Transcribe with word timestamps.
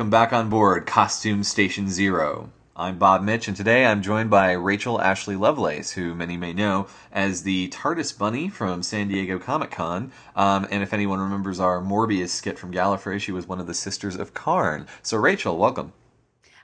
Welcome 0.00 0.10
back 0.10 0.32
on 0.32 0.48
board 0.48 0.86
Costume 0.86 1.44
Station 1.44 1.90
Zero. 1.90 2.48
I'm 2.74 2.96
Bob 2.96 3.22
Mitch, 3.22 3.48
and 3.48 3.54
today 3.54 3.84
I'm 3.84 4.00
joined 4.00 4.30
by 4.30 4.52
Rachel 4.52 4.98
Ashley 4.98 5.36
Lovelace, 5.36 5.90
who 5.90 6.14
many 6.14 6.38
may 6.38 6.54
know 6.54 6.86
as 7.12 7.42
the 7.42 7.68
TARDIS 7.68 8.16
Bunny 8.16 8.48
from 8.48 8.82
San 8.82 9.08
Diego 9.08 9.38
Comic 9.38 9.70
Con. 9.70 10.10
Um, 10.34 10.66
and 10.70 10.82
if 10.82 10.94
anyone 10.94 11.20
remembers 11.20 11.60
our 11.60 11.82
Morbius 11.82 12.30
skit 12.30 12.58
from 12.58 12.72
Gallifrey, 12.72 13.20
she 13.20 13.30
was 13.30 13.46
one 13.46 13.60
of 13.60 13.66
the 13.66 13.74
Sisters 13.74 14.16
of 14.16 14.32
Karn. 14.32 14.86
So, 15.02 15.18
Rachel, 15.18 15.58
welcome. 15.58 15.92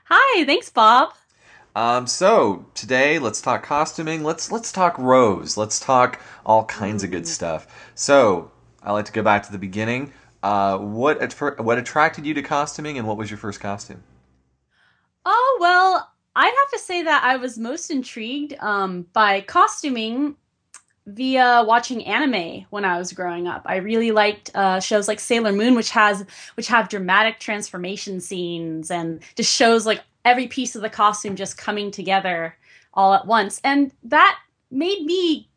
Hi, 0.05 0.43
thanks, 0.43 0.71
Bob. 0.71 1.13
Um, 1.75 2.07
so 2.07 2.65
today, 2.73 3.19
let's 3.19 3.39
talk 3.39 3.61
costuming. 3.61 4.23
Let's 4.23 4.51
let's 4.51 4.71
talk 4.71 4.97
Rose. 4.97 5.57
Let's 5.57 5.79
talk 5.79 6.19
all 6.43 6.65
kinds 6.65 7.03
of 7.03 7.11
good 7.11 7.27
stuff. 7.27 7.67
So 7.93 8.49
I 8.81 8.93
like 8.93 9.05
to 9.05 9.11
go 9.11 9.21
back 9.21 9.43
to 9.43 9.51
the 9.51 9.59
beginning. 9.59 10.11
Uh, 10.43 10.77
what 10.77 11.21
att- 11.21 11.59
what 11.63 11.77
attracted 11.77 12.25
you 12.25 12.33
to 12.33 12.41
costuming, 12.41 12.97
and 12.97 13.07
what 13.07 13.17
was 13.17 13.29
your 13.29 13.37
first 13.37 13.59
costume? 13.59 14.03
Oh, 15.25 15.57
well, 15.59 16.11
I'd 16.35 16.45
have 16.45 16.71
to 16.71 16.79
say 16.79 17.03
that 17.03 17.23
I 17.23 17.37
was 17.37 17.57
most 17.57 17.89
intrigued 17.89 18.53
um, 18.59 19.07
by 19.13 19.41
costuming 19.41 20.35
via 21.07 21.63
watching 21.65 22.05
anime 22.05 22.65
when 22.69 22.85
I 22.85 22.97
was 22.97 23.13
growing 23.13 23.47
up. 23.47 23.63
I 23.65 23.77
really 23.77 24.11
liked 24.11 24.51
uh, 24.53 24.79
shows 24.79 25.07
like 25.07 25.19
Sailor 25.19 25.53
Moon, 25.53 25.73
which 25.73 25.89
has 25.91 26.25
which 26.55 26.67
have 26.67 26.89
dramatic 26.89 27.39
transformation 27.39 28.19
scenes 28.21 28.91
and 28.91 29.21
just 29.35 29.53
shows 29.53 29.85
like 29.85 30.03
every 30.25 30.47
piece 30.47 30.75
of 30.75 30.81
the 30.81 30.89
costume 30.89 31.35
just 31.35 31.57
coming 31.57 31.89
together 31.89 32.55
all 32.93 33.13
at 33.13 33.25
once. 33.25 33.61
And 33.63 33.91
that 34.03 34.37
made 34.69 35.05
me 35.05 35.49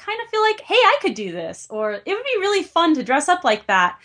kind 0.00 0.18
of 0.24 0.30
feel 0.30 0.42
like, 0.42 0.60
hey, 0.60 0.74
I 0.74 0.98
could 1.00 1.14
do 1.14 1.32
this, 1.32 1.66
or 1.70 1.92
it 1.92 2.02
would 2.06 2.06
be 2.06 2.40
really 2.40 2.62
fun 2.62 2.94
to 2.94 3.02
dress 3.02 3.28
up 3.28 3.44
like 3.44 3.66
that. 3.66 3.98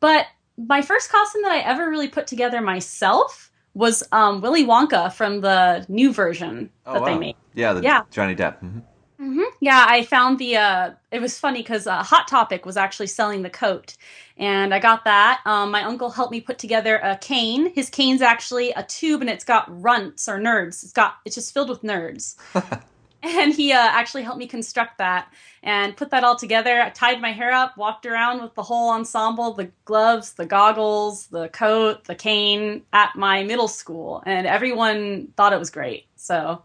But 0.00 0.26
my 0.58 0.82
first 0.82 1.10
costume 1.10 1.42
that 1.42 1.52
I 1.52 1.58
ever 1.60 1.88
really 1.88 2.08
put 2.08 2.26
together 2.26 2.60
myself 2.60 3.50
was 3.74 4.02
um, 4.12 4.40
Willy 4.40 4.64
Wonka 4.64 5.12
from 5.12 5.40
the 5.40 5.84
new 5.88 6.12
version 6.12 6.70
that 6.84 7.04
they 7.04 7.18
made. 7.18 7.34
Oh, 7.36 7.50
Yeah, 7.54 7.72
the 7.74 7.82
Yeah. 7.82 8.02
Johnny 8.10 8.34
Depp. 8.34 8.58
hmm 8.60 8.78
hmm 9.18 9.42
Yeah, 9.60 9.86
I 9.88 10.02
found 10.02 10.38
the. 10.38 10.56
Uh, 10.56 10.90
it 11.10 11.20
was 11.20 11.38
funny 11.38 11.60
because 11.62 11.86
uh, 11.86 12.02
Hot 12.02 12.28
Topic 12.28 12.66
was 12.66 12.76
actually 12.76 13.06
selling 13.06 13.42
the 13.42 13.50
coat, 13.50 13.96
and 14.36 14.74
I 14.74 14.78
got 14.78 15.04
that. 15.04 15.40
Um, 15.46 15.70
my 15.70 15.84
uncle 15.84 16.10
helped 16.10 16.32
me 16.32 16.40
put 16.40 16.58
together 16.58 16.96
a 16.96 17.16
cane. 17.16 17.72
His 17.74 17.88
cane's 17.88 18.20
actually 18.20 18.72
a 18.72 18.82
tube, 18.82 19.22
and 19.22 19.30
it's 19.30 19.44
got 19.44 19.64
runts 19.82 20.28
or 20.28 20.38
nerds. 20.38 20.82
It's 20.82 20.92
got 20.92 21.16
it's 21.24 21.34
just 21.34 21.54
filled 21.54 21.70
with 21.70 21.82
nerds. 21.82 22.36
and 23.26 23.52
he 23.52 23.72
uh, 23.72 23.78
actually 23.78 24.22
helped 24.22 24.38
me 24.38 24.46
construct 24.46 24.98
that 24.98 25.32
and 25.62 25.96
put 25.96 26.10
that 26.10 26.22
all 26.24 26.36
together. 26.36 26.80
I 26.80 26.90
tied 26.90 27.20
my 27.20 27.32
hair 27.32 27.52
up, 27.52 27.76
walked 27.76 28.06
around 28.06 28.40
with 28.42 28.54
the 28.54 28.62
whole 28.62 28.90
ensemble, 28.90 29.52
the 29.52 29.70
gloves, 29.84 30.34
the 30.34 30.46
goggles, 30.46 31.26
the 31.26 31.48
coat, 31.48 32.04
the 32.04 32.14
cane 32.14 32.82
at 32.92 33.16
my 33.16 33.42
middle 33.42 33.66
school, 33.68 34.22
and 34.26 34.46
everyone 34.46 35.32
thought 35.36 35.52
it 35.52 35.58
was 35.58 35.70
great. 35.70 36.06
So. 36.16 36.62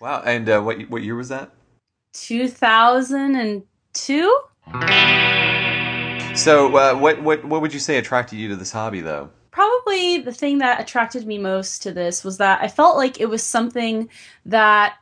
Wow. 0.00 0.22
And 0.24 0.48
uh, 0.48 0.60
what 0.60 0.88
what 0.90 1.02
year 1.02 1.16
was 1.16 1.28
that? 1.28 1.50
2002 2.14 4.40
So 6.34 6.76
uh, 6.76 6.94
what 6.94 7.22
what 7.22 7.44
what 7.44 7.60
would 7.60 7.74
you 7.74 7.80
say 7.80 7.98
attracted 7.98 8.38
you 8.38 8.48
to 8.48 8.56
this 8.56 8.72
hobby, 8.72 9.00
though? 9.00 9.30
probably 9.52 10.18
the 10.18 10.32
thing 10.32 10.58
that 10.58 10.80
attracted 10.80 11.26
me 11.26 11.38
most 11.38 11.82
to 11.82 11.92
this 11.92 12.24
was 12.24 12.38
that 12.38 12.60
i 12.62 12.68
felt 12.68 12.96
like 12.96 13.20
it 13.20 13.28
was 13.28 13.42
something 13.42 14.08
that 14.46 14.96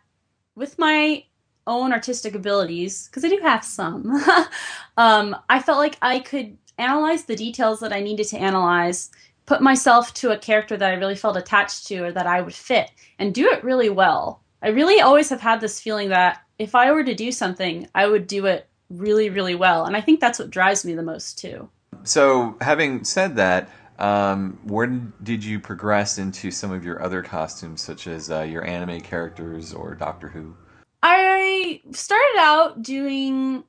with 0.61 0.79
my 0.79 1.25
own 1.67 1.93
artistic 1.93 2.35
abilities 2.35 3.07
because 3.07 3.25
i 3.25 3.29
do 3.29 3.41
have 3.43 3.65
some 3.65 4.23
um, 4.97 5.35
i 5.49 5.59
felt 5.59 5.79
like 5.79 5.97
i 6.03 6.19
could 6.19 6.57
analyze 6.79 7.25
the 7.25 7.35
details 7.35 7.81
that 7.81 7.93
i 7.93 8.01
needed 8.01 8.27
to 8.27 8.39
analyze 8.39 9.11
put 9.47 9.63
myself 9.63 10.13
to 10.15 10.31
a 10.31 10.39
character 10.39 10.77
that 10.77 10.91
i 10.91 10.95
really 10.95 11.17
felt 11.17 11.37
attached 11.37 11.87
to 11.87 12.05
or 12.05 12.13
that 12.13 12.27
i 12.27 12.41
would 12.41 12.55
fit 12.55 12.91
and 13.19 13.35
do 13.35 13.49
it 13.49 13.65
really 13.65 13.91
well 13.91 14.43
i 14.63 14.69
really 14.69 15.01
always 15.01 15.31
have 15.31 15.41
had 15.41 15.61
this 15.61 15.81
feeling 15.81 16.11
that 16.11 16.43
if 16.59 16.75
i 16.75 16.93
were 16.93 17.05
to 17.05 17.15
do 17.15 17.33
something 17.33 17.89
i 17.95 18.07
would 18.07 18.27
do 18.27 18.47
it 18.47 18.69
really 18.91 19.31
really 19.31 19.55
well 19.55 19.87
and 19.87 19.97
i 19.97 20.01
think 20.01 20.21
that's 20.21 20.39
what 20.39 20.51
drives 20.51 20.85
me 20.85 20.95
the 20.95 21.03
most 21.03 21.39
too 21.39 21.69
So 22.05 22.57
having 22.61 23.05
said 23.05 23.37
that. 23.37 23.69
Um, 24.01 24.59
where 24.65 24.87
did 24.87 25.45
you 25.45 25.61
progress 25.61 26.19
into 26.19 26.51
some 26.51 26.73
of 26.73 26.85
your 26.85 27.03
other 27.03 27.23
costumes, 27.23 27.83
such 27.83 28.07
as 28.07 28.31
uh, 28.31 28.43
your 28.43 28.67
anime 28.67 29.01
characters 29.03 29.75
or 29.75 29.95
Doctor 29.95 30.29
Who? 30.29 30.57
I 31.03 31.83
started 31.93 32.39
out 32.39 32.83
doing 32.83 33.65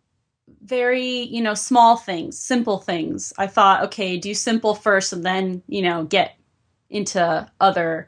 very, 0.64 1.24
you 1.24 1.42
know, 1.42 1.54
small 1.54 1.98
things, 1.98 2.40
simple 2.40 2.80
things. 2.80 3.34
I 3.38 3.48
thought, 3.48 3.84
okay, 3.86 4.18
do 4.18 4.34
simple 4.34 4.76
first 4.76 5.12
and 5.14 5.26
then, 5.26 5.64
you 5.68 5.82
know, 5.82 6.06
get 6.06 6.38
into 6.90 7.50
other 7.60 8.08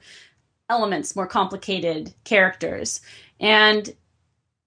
elements, 0.70 1.16
more 1.16 1.28
complicated 1.28 2.14
characters. 2.24 3.02
And 3.40 3.94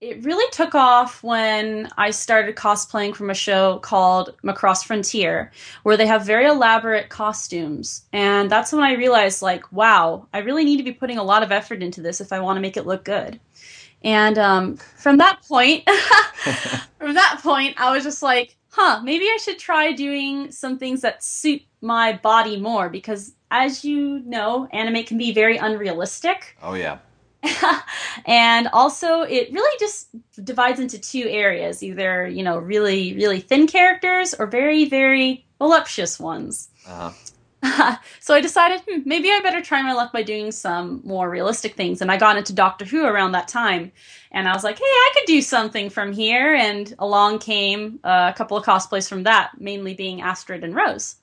it 0.01 0.23
really 0.25 0.49
took 0.51 0.75
off 0.75 1.23
when 1.23 1.89
I 1.97 2.11
started 2.11 2.55
cosplaying 2.55 3.17
from 3.17 3.31
a 3.31 3.35
show 3.35 3.79
called 3.79 4.35
Macross 4.45 4.85
Frontier, 4.85 5.51
where 5.85 5.97
they 5.97 6.07
have 6.07 6.27
very 6.27 6.47
elaborate 6.47 7.09
costumes. 7.09 8.05
And 8.13 8.51
that's 8.51 8.73
when 8.73 8.85
I 8.85 8.93
realized, 8.95 9.41
like, 9.41 9.71
wow, 9.73 10.27
I 10.35 10.39
really 10.41 10.65
need 10.65 10.77
to 10.77 10.83
be 10.83 10.93
putting 10.93 11.17
a 11.17 11.23
lot 11.23 11.43
of 11.43 11.51
effort 11.51 11.83
into 11.83 12.03
this 12.03 12.21
if 12.21 12.33
I 12.33 12.41
want 12.41 12.59
to 12.59 12.61
make 12.61 12.77
it 12.77 12.87
look 12.87 13.05
good. 13.05 13.41
And 14.03 14.39
um, 14.39 14.77
from 14.77 15.17
that 15.17 15.43
point, 15.49 15.89
from 16.99 17.15
that 17.15 17.41
point, 17.43 17.81
I 17.81 17.95
was 17.95 18.05
just 18.05 18.23
like, 18.23 18.57
huh, 18.69 19.01
maybe 19.03 19.25
I 19.25 19.39
should 19.41 19.59
try 19.59 19.93
doing 19.93 20.53
some 20.53 20.79
things 20.79 21.01
that 21.01 21.25
suit 21.25 21.63
my 21.81 22.13
body 22.13 22.61
more 22.61 22.91
because, 22.91 23.33
as 23.51 23.83
you 23.83 24.21
know, 24.21 24.69
anime 24.73 25.05
can 25.05 25.17
be 25.17 25.33
very 25.33 25.57
unrealistic. 25.57 26.57
Oh 26.63 26.75
yeah. 26.75 26.99
and 28.27 28.69
also, 28.73 29.23
it 29.23 29.53
really 29.53 29.79
just 29.79 30.09
divides 30.45 30.81
into 30.81 30.99
two 30.99 31.27
areas 31.29 31.83
either, 31.83 32.27
you 32.27 32.43
know, 32.43 32.59
really, 32.59 33.15
really 33.15 33.41
thin 33.41 33.67
characters 33.67 34.35
or 34.35 34.47
very, 34.47 34.85
very 34.87 35.47
voluptuous 35.59 36.19
ones. 36.19 36.69
Uh-huh. 36.87 37.13
so 38.21 38.35
I 38.35 38.41
decided 38.41 38.83
hmm, 38.89 39.01
maybe 39.05 39.31
I 39.31 39.41
better 39.43 39.63
try 39.63 39.83
my 39.83 39.93
luck 39.93 40.13
by 40.13 40.23
doing 40.23 40.53
some 40.53 41.01
more 41.05 41.29
realistic 41.29 41.75
things. 41.75 42.01
And 42.01 42.11
I 42.11 42.17
got 42.17 42.37
into 42.37 42.53
Doctor 42.53 42.85
Who 42.85 43.05
around 43.05 43.33
that 43.33 43.49
time. 43.49 43.93
And 44.31 44.49
I 44.49 44.53
was 44.53 44.65
like, 44.65 44.79
hey, 44.79 44.85
I 44.85 45.11
could 45.15 45.27
do 45.27 45.41
something 45.41 45.91
from 45.91 46.13
here. 46.13 46.55
And 46.55 46.95
along 46.99 47.39
came 47.39 48.01
uh, 48.05 48.31
a 48.33 48.37
couple 48.37 48.57
of 48.57 48.65
cosplays 48.65 49.09
from 49.09 49.25
that, 49.25 49.53
mainly 49.59 49.95
being 49.95 50.21
Astrid 50.21 50.65
and 50.65 50.75
Rose. 50.75 51.17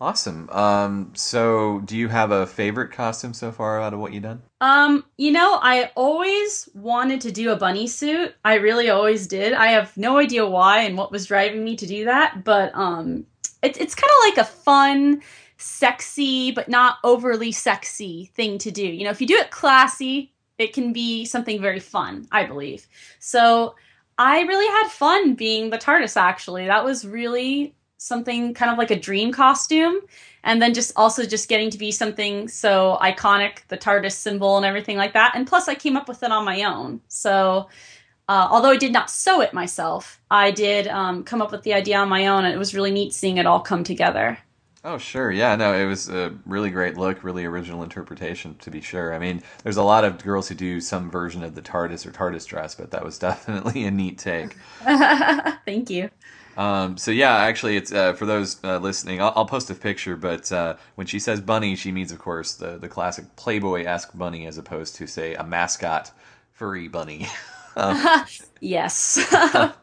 Awesome. 0.00 0.50
Um, 0.50 1.12
so, 1.14 1.80
do 1.84 1.96
you 1.96 2.08
have 2.08 2.30
a 2.30 2.46
favorite 2.46 2.92
costume 2.92 3.32
so 3.32 3.50
far 3.50 3.80
out 3.80 3.94
of 3.94 4.00
what 4.00 4.12
you've 4.12 4.24
done? 4.24 4.42
Um, 4.60 5.04
you 5.16 5.32
know, 5.32 5.58
I 5.62 5.90
always 5.96 6.68
wanted 6.74 7.22
to 7.22 7.32
do 7.32 7.50
a 7.50 7.56
bunny 7.56 7.86
suit. 7.86 8.34
I 8.44 8.54
really 8.54 8.90
always 8.90 9.26
did. 9.26 9.54
I 9.54 9.68
have 9.68 9.96
no 9.96 10.18
idea 10.18 10.46
why 10.46 10.80
and 10.80 10.98
what 10.98 11.10
was 11.10 11.26
driving 11.26 11.64
me 11.64 11.76
to 11.76 11.86
do 11.86 12.04
that, 12.04 12.44
but 12.44 12.74
um, 12.74 13.24
it, 13.62 13.80
it's 13.80 13.94
kind 13.94 14.10
of 14.10 14.28
like 14.28 14.46
a 14.46 14.50
fun, 14.50 15.22
sexy 15.58 16.50
but 16.50 16.68
not 16.68 16.98
overly 17.02 17.50
sexy 17.50 18.30
thing 18.34 18.58
to 18.58 18.70
do. 18.70 18.86
You 18.86 19.04
know, 19.04 19.10
if 19.10 19.20
you 19.22 19.26
do 19.26 19.36
it 19.36 19.50
classy, 19.50 20.32
it 20.58 20.74
can 20.74 20.92
be 20.92 21.24
something 21.24 21.60
very 21.60 21.80
fun. 21.80 22.26
I 22.30 22.44
believe. 22.44 22.86
So 23.18 23.74
I 24.18 24.42
really 24.42 24.66
had 24.66 24.88
fun 24.90 25.34
being 25.34 25.70
the 25.70 25.78
TARDIS. 25.78 26.16
Actually, 26.16 26.66
that 26.66 26.84
was 26.84 27.06
really 27.06 27.74
something 28.06 28.54
kind 28.54 28.70
of 28.70 28.78
like 28.78 28.90
a 28.90 28.98
dream 28.98 29.32
costume, 29.32 30.00
and 30.44 30.62
then 30.62 30.74
just 30.74 30.92
also 30.96 31.24
just 31.24 31.48
getting 31.48 31.70
to 31.70 31.78
be 31.78 31.90
something 31.90 32.48
so 32.48 32.98
iconic, 33.02 33.66
the 33.68 33.76
TARDIS 33.76 34.12
symbol 34.12 34.56
and 34.56 34.64
everything 34.64 34.96
like 34.96 35.12
that. 35.14 35.32
And 35.34 35.46
plus, 35.46 35.68
I 35.68 35.74
came 35.74 35.96
up 35.96 36.08
with 36.08 36.22
it 36.22 36.30
on 36.30 36.44
my 36.44 36.62
own. 36.62 37.00
So, 37.08 37.68
uh, 38.28 38.48
although 38.50 38.70
I 38.70 38.76
did 38.76 38.92
not 38.92 39.10
sew 39.10 39.40
it 39.40 39.52
myself, 39.52 40.20
I 40.30 40.50
did 40.50 40.88
um, 40.88 41.24
come 41.24 41.42
up 41.42 41.52
with 41.52 41.62
the 41.62 41.74
idea 41.74 41.98
on 41.98 42.08
my 42.08 42.28
own, 42.28 42.44
and 42.44 42.54
it 42.54 42.58
was 42.58 42.74
really 42.74 42.90
neat 42.90 43.12
seeing 43.12 43.38
it 43.38 43.46
all 43.46 43.60
come 43.60 43.84
together. 43.84 44.38
Oh, 44.86 44.98
sure. 44.98 45.32
Yeah, 45.32 45.56
no, 45.56 45.74
it 45.74 45.84
was 45.84 46.08
a 46.08 46.32
really 46.46 46.70
great 46.70 46.96
look, 46.96 47.24
really 47.24 47.44
original 47.44 47.82
interpretation, 47.82 48.54
to 48.58 48.70
be 48.70 48.80
sure. 48.80 49.12
I 49.12 49.18
mean, 49.18 49.42
there's 49.64 49.78
a 49.78 49.82
lot 49.82 50.04
of 50.04 50.22
girls 50.22 50.46
who 50.46 50.54
do 50.54 50.80
some 50.80 51.10
version 51.10 51.42
of 51.42 51.56
the 51.56 51.60
TARDIS 51.60 52.06
or 52.06 52.12
TARDIS 52.12 52.46
dress, 52.46 52.76
but 52.76 52.92
that 52.92 53.04
was 53.04 53.18
definitely 53.28 53.84
a 53.84 53.90
neat 53.90 54.16
take. 54.16 54.56
Thank 54.84 55.90
you. 55.90 56.08
Um, 56.56 56.96
so 56.96 57.10
yeah, 57.10 57.36
actually, 57.36 57.76
it's 57.76 57.92
uh, 57.92 58.14
for 58.14 58.26
those 58.26 58.62
uh, 58.64 58.78
listening. 58.78 59.20
I'll, 59.20 59.32
I'll 59.36 59.46
post 59.46 59.70
a 59.70 59.74
picture, 59.74 60.16
but 60.16 60.50
uh, 60.50 60.76
when 60.94 61.06
she 61.06 61.18
says 61.18 61.40
bunny, 61.40 61.76
she 61.76 61.92
means, 61.92 62.12
of 62.12 62.18
course, 62.18 62.54
the 62.54 62.78
the 62.78 62.88
classic 62.88 63.36
Playboy-esque 63.36 64.16
bunny, 64.16 64.46
as 64.46 64.58
opposed 64.58 64.96
to 64.96 65.06
say 65.06 65.34
a 65.34 65.44
mascot 65.44 66.12
furry 66.52 66.88
bunny. 66.88 67.28
yes. 68.60 69.18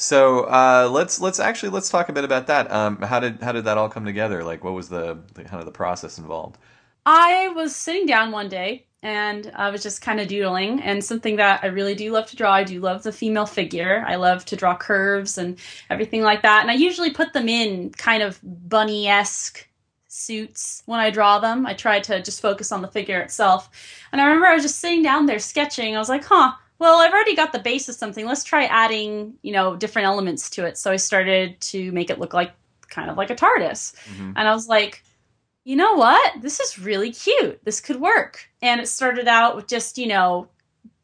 So 0.00 0.44
uh, 0.44 0.88
let's 0.92 1.20
let's 1.20 1.40
actually 1.40 1.70
let's 1.70 1.88
talk 1.88 2.08
a 2.08 2.12
bit 2.12 2.22
about 2.22 2.46
that. 2.46 2.70
Um, 2.70 3.02
how 3.02 3.18
did 3.18 3.42
how 3.42 3.50
did 3.50 3.64
that 3.64 3.78
all 3.78 3.88
come 3.88 4.04
together? 4.04 4.44
Like, 4.44 4.62
what 4.62 4.72
was 4.72 4.88
the, 4.88 5.18
the 5.34 5.42
kind 5.42 5.58
of 5.58 5.66
the 5.66 5.72
process 5.72 6.18
involved? 6.18 6.56
I 7.04 7.48
was 7.48 7.74
sitting 7.74 8.06
down 8.06 8.30
one 8.30 8.48
day 8.48 8.86
and 9.02 9.52
I 9.54 9.70
was 9.70 9.82
just 9.82 10.02
kind 10.02 10.20
of 10.20 10.28
doodling, 10.28 10.82
and 10.82 11.04
something 11.04 11.36
that 11.36 11.60
I 11.62 11.68
really 11.68 11.94
do 11.94 12.10
love 12.10 12.26
to 12.26 12.36
draw. 12.36 12.52
I 12.52 12.64
do 12.64 12.80
love 12.80 13.02
the 13.02 13.12
female 13.12 13.46
figure. 13.46 14.04
I 14.06 14.16
love 14.16 14.44
to 14.46 14.56
draw 14.56 14.76
curves 14.76 15.38
and 15.38 15.58
everything 15.88 16.22
like 16.22 16.42
that. 16.42 16.62
And 16.62 16.70
I 16.70 16.74
usually 16.74 17.10
put 17.10 17.32
them 17.32 17.48
in 17.48 17.90
kind 17.90 18.22
of 18.22 18.40
bunny 18.42 19.06
esque 19.06 19.66
suits 20.08 20.82
when 20.86 20.98
I 20.98 21.10
draw 21.10 21.38
them. 21.38 21.66
I 21.66 21.74
try 21.74 22.00
to 22.00 22.22
just 22.22 22.40
focus 22.40 22.72
on 22.72 22.82
the 22.82 22.88
figure 22.88 23.20
itself. 23.20 23.70
And 24.10 24.20
I 24.20 24.24
remember 24.24 24.46
I 24.46 24.54
was 24.54 24.64
just 24.64 24.80
sitting 24.80 25.02
down 25.02 25.26
there 25.26 25.38
sketching. 25.38 25.94
I 25.94 25.98
was 25.98 26.08
like, 26.08 26.24
huh, 26.24 26.52
well, 26.78 27.00
I've 27.00 27.12
already 27.12 27.36
got 27.36 27.52
the 27.52 27.58
base 27.58 27.88
of 27.88 27.94
something. 27.94 28.26
Let's 28.26 28.44
try 28.44 28.64
adding, 28.64 29.34
you 29.42 29.52
know, 29.52 29.76
different 29.76 30.06
elements 30.06 30.50
to 30.50 30.64
it. 30.64 30.78
So 30.78 30.90
I 30.90 30.96
started 30.96 31.60
to 31.60 31.92
make 31.92 32.10
it 32.10 32.18
look 32.18 32.34
like 32.34 32.52
kind 32.88 33.10
of 33.10 33.16
like 33.16 33.30
a 33.30 33.36
TARDIS. 33.36 33.94
Mhm. 34.16 34.32
And 34.36 34.48
I 34.48 34.54
was 34.54 34.66
like, 34.66 35.04
you 35.68 35.76
know 35.76 35.96
what? 35.96 36.40
This 36.40 36.60
is 36.60 36.78
really 36.78 37.12
cute. 37.12 37.62
This 37.62 37.82
could 37.82 38.00
work. 38.00 38.48
And 38.62 38.80
it 38.80 38.88
started 38.88 39.28
out 39.28 39.54
with 39.54 39.66
just, 39.66 39.98
you 39.98 40.06
know, 40.06 40.48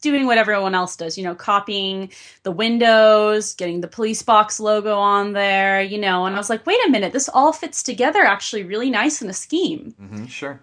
doing 0.00 0.25
what 0.25 0.38
everyone 0.38 0.75
else 0.75 0.96
does, 0.96 1.19
you 1.19 1.25
know, 1.25 1.34
copying 1.34 2.11
the 2.44 2.50
windows, 2.50 3.52
getting 3.52 3.82
the 3.82 3.88
police 3.88 4.22
box 4.22 4.58
logo 4.58 4.96
on 4.96 5.34
there, 5.34 5.82
you 5.82 5.99
know. 5.99 6.25
And 6.25 6.34
I 6.34 6.38
was 6.38 6.49
like, 6.49 6.64
wait 6.64 6.78
a 6.87 6.90
minute, 6.90 7.12
this 7.12 7.28
all 7.28 7.52
fits 7.52 7.82
together 7.82 8.20
actually 8.20 8.62
really 8.62 8.88
nice 8.88 9.20
in 9.20 9.28
a 9.28 9.34
scheme. 9.34 9.90
hmm 9.99 10.25
sure. 10.25 10.58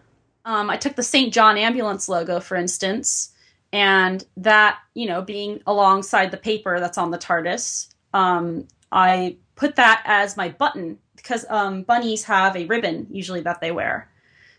Um, 0.46 0.72
I 0.72 0.78
took 0.78 0.96
the 0.96 1.04
St. 1.04 1.32
John 1.32 1.56
ambulance 1.56 2.10
logo, 2.10 2.40
for 2.40 2.56
instance, 2.56 3.30
and 3.72 4.26
that, 4.38 4.80
you 4.96 5.06
know, 5.06 5.22
being 5.22 5.62
alongside 5.68 6.32
the 6.32 6.38
paper 6.38 6.80
that's 6.80 6.98
on 6.98 7.12
the 7.12 7.20
TARDIS, 7.20 7.94
um, 8.16 8.68
I 8.92 9.38
put 9.56 9.76
that 9.76 10.02
as 10.06 10.36
my 10.38 10.50
button 10.50 10.98
because 11.22 11.46
um, 11.50 11.84
bunnies 11.84 12.24
have 12.24 12.56
a 12.56 12.66
ribbon 12.66 13.08
usually 13.10 13.42
that 13.42 13.62
they 13.62 13.72
wear. 13.72 14.10